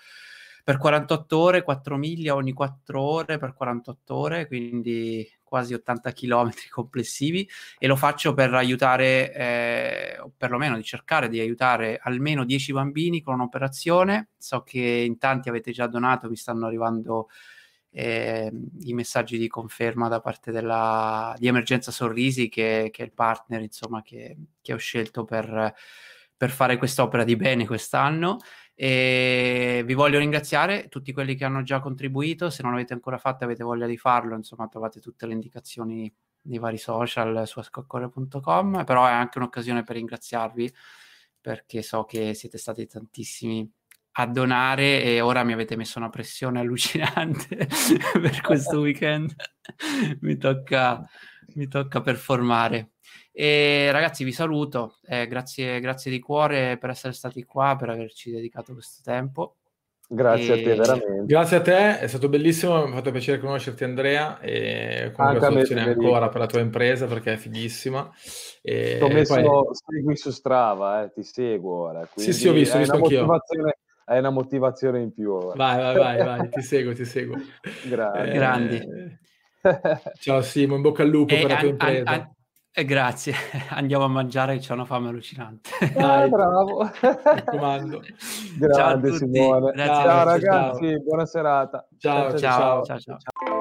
per 0.65 0.79
48 0.79 1.39
ore, 1.39 1.63
4 1.63 1.97
miglia 1.99 2.35
ogni 2.35 2.55
4 2.55 2.99
ore 2.99 3.37
per 3.37 3.53
48 3.53 4.15
ore, 4.15 4.47
quindi 4.47 5.31
quasi 5.43 5.75
80 5.75 6.13
km 6.13 6.51
complessivi 6.71 7.47
e 7.79 7.87
lo 7.87 7.97
faccio 7.97 8.33
per 8.33 8.55
aiutare, 8.55 9.35
eh, 9.35 10.19
o 10.19 10.33
perlomeno 10.35 10.77
di 10.77 10.83
cercare 10.83 11.29
di 11.29 11.41
aiutare 11.41 12.01
almeno 12.03 12.43
10 12.43 12.73
bambini 12.73 13.21
con 13.21 13.35
un'operazione. 13.35 14.31
So 14.39 14.63
che 14.63 14.81
in 14.81 15.19
tanti 15.19 15.51
avete 15.51 15.73
già 15.73 15.87
donato, 15.87 16.31
mi 16.31 16.37
stanno 16.37 16.65
arrivando 16.65 17.29
eh, 17.91 18.51
i 18.81 18.93
messaggi 18.93 19.39
di 19.39 19.49
conferma 19.49 20.09
da 20.09 20.21
parte 20.21 20.51
della, 20.53 21.35
di 21.39 21.47
Emergenza 21.47 21.91
Sorrisi, 21.91 22.49
che, 22.49 22.91
che 22.93 23.03
è 23.03 23.05
il 23.05 23.13
partner 23.13 23.63
insomma, 23.63 24.03
che, 24.03 24.37
che 24.61 24.73
ho 24.73 24.77
scelto 24.77 25.25
per, 25.25 25.75
per 26.37 26.51
fare 26.51 26.77
quest'opera 26.77 27.25
di 27.25 27.37
bene 27.37 27.67
quest'anno. 27.67 28.39
E 28.75 29.83
vi 29.85 29.95
voglio 29.95 30.19
ringraziare 30.19 30.89
tutti 30.89 31.13
quelli 31.13 31.35
che 31.35 31.45
hanno 31.45 31.63
già 31.63 31.81
contribuito. 31.81 32.51
Se 32.51 32.63
non 32.63 32.73
l'avete 32.73 32.93
ancora 32.93 33.19
fatto 33.19 33.45
avete 33.45 33.65
voglia 33.65 33.87
di 33.87 33.97
farlo, 33.97 34.37
insomma, 34.37 34.69
trovate 34.69 35.01
tutte 35.01 35.27
le 35.27 35.33
indicazioni 35.33 36.13
nei 36.43 36.59
vari 36.59 36.79
social 36.79 37.47
su 37.47 37.59
ascoccore.com. 37.59 38.85
Però 38.85 39.05
è 39.07 39.11
anche 39.11 39.39
un'occasione 39.39 39.83
per 39.83 39.97
ringraziarvi 39.97 40.73
perché 41.41 41.83
so 41.83 42.05
che 42.05 42.35
siete 42.35 42.59
stati 42.59 42.87
tantissimi 42.87 43.71
a 44.21 44.27
donare 44.27 45.03
e 45.03 45.21
ora 45.21 45.45
mi 45.45 45.53
avete 45.53 45.77
messo 45.77 45.99
una 45.99 46.09
pressione 46.09 46.59
allucinante 46.59 47.69
per 48.21 48.41
questo 48.41 48.81
weekend. 48.83 49.33
mi, 50.21 50.37
tocca, 50.37 51.09
mi 51.55 51.69
tocca 51.69 52.01
performare. 52.01 52.95
E 53.31 53.91
ragazzi, 53.93 54.25
vi 54.25 54.33
saluto. 54.33 54.99
Eh, 55.07 55.29
grazie, 55.29 55.79
grazie 55.79 56.11
di 56.11 56.19
cuore 56.19 56.79
per 56.79 56.91
essere 56.91 57.13
stati 57.13 57.45
qua, 57.45 57.77
per 57.79 57.91
averci 57.91 58.33
dedicato 58.33 58.73
questo 58.73 59.03
tempo. 59.05 59.59
Grazie 60.09 60.57
e... 60.57 60.61
a 60.61 60.65
te, 60.65 60.75
veramente. 60.75 61.25
Grazie 61.25 61.57
a 61.59 61.61
te, 61.61 61.99
è 62.01 62.07
stato 62.09 62.29
bellissimo, 62.29 62.87
mi 62.87 62.93
ha 62.93 62.97
fatto 62.97 63.13
piacere 63.13 63.39
conoscerti 63.39 63.85
Andrea 63.85 64.41
e 64.41 65.13
congratulazioni 65.15 65.83
ancora 65.83 66.29
per 66.29 66.41
la 66.41 66.47
tua 66.47 66.61
impresa 66.61 67.07
perché 67.07 67.35
è 67.35 67.37
fighissima. 67.37 68.11
E 68.63 68.99
ho 69.01 69.09
messo, 69.09 69.35
poi... 69.35 69.67
segui 69.75 70.17
su 70.17 70.31
Strava, 70.31 71.05
eh, 71.05 71.13
ti 71.13 71.23
seguo 71.23 71.83
ora. 71.83 72.09
Sì, 72.17 72.33
sì, 72.33 72.49
ho 72.49 72.53
visto, 72.53 72.77
ho 72.77 72.81
visto 72.81 72.97
anch'io 72.97 73.27
hai 74.09 74.19
una 74.19 74.31
motivazione 74.31 75.01
in 75.01 75.13
più. 75.13 75.33
Ora. 75.33 75.55
Vai, 75.55 75.77
vai, 75.77 75.97
vai, 75.97 76.25
vai, 76.25 76.49
ti 76.51 76.63
seguo, 76.63 76.95
ti 76.95 77.05
seguo. 77.05 77.37
Grazie. 77.89 78.31
Eh, 78.31 78.35
Grandi. 78.35 79.19
Ciao 80.19 80.41
Simo, 80.41 80.77
in 80.77 80.83
bocca 80.83 81.03
al 81.03 81.09
lupo 81.09 81.35
e 81.35 81.39
eh, 81.39 81.41
per 81.43 81.51
la 81.51 81.57
tua 81.59 81.69
impresa. 81.69 82.11
An, 82.11 82.21
an, 82.21 82.31
eh, 82.73 82.85
grazie, 82.85 83.35
andiamo 83.71 84.05
a 84.05 84.09
mangiare, 84.09 84.59
c'è 84.59 84.73
una 84.73 84.85
fame 84.85 85.09
allucinante. 85.09 85.71
Ah, 85.97 86.27
bravo. 86.29 86.85
Mi 86.85 86.91
raccomando. 87.23 88.03
Grande 88.57 89.13
Simone. 89.15 89.73
Ciao, 89.77 90.05
ciao 90.05 90.25
ragazzi, 90.25 90.91
ciao. 90.91 91.03
buona 91.03 91.27
serata. 91.27 91.89
ciao, 91.99 92.39
ciao. 92.39 92.85
ciao, 92.85 92.99
ciao. 92.99 93.19
ciao. 93.19 93.58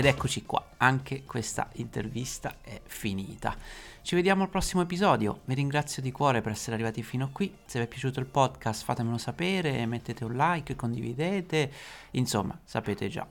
Ed 0.00 0.06
eccoci 0.06 0.46
qua, 0.46 0.64
anche 0.78 1.24
questa 1.24 1.68
intervista 1.74 2.56
è 2.62 2.80
finita. 2.86 3.54
Ci 4.00 4.14
vediamo 4.14 4.44
al 4.44 4.48
prossimo 4.48 4.80
episodio, 4.80 5.40
vi 5.44 5.52
ringrazio 5.52 6.00
di 6.00 6.10
cuore 6.10 6.40
per 6.40 6.52
essere 6.52 6.72
arrivati 6.72 7.02
fino 7.02 7.26
a 7.26 7.28
qui, 7.30 7.54
se 7.66 7.78
vi 7.78 7.84
è 7.84 7.86
piaciuto 7.86 8.18
il 8.18 8.24
podcast 8.24 8.82
fatemelo 8.82 9.18
sapere, 9.18 9.84
mettete 9.84 10.24
un 10.24 10.32
like, 10.32 10.74
condividete, 10.74 11.70
insomma 12.12 12.58
sapete 12.64 13.08
già. 13.08 13.26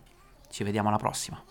Ci 0.48 0.64
vediamo 0.64 0.90
alla 0.90 0.98
prossima. 0.98 1.44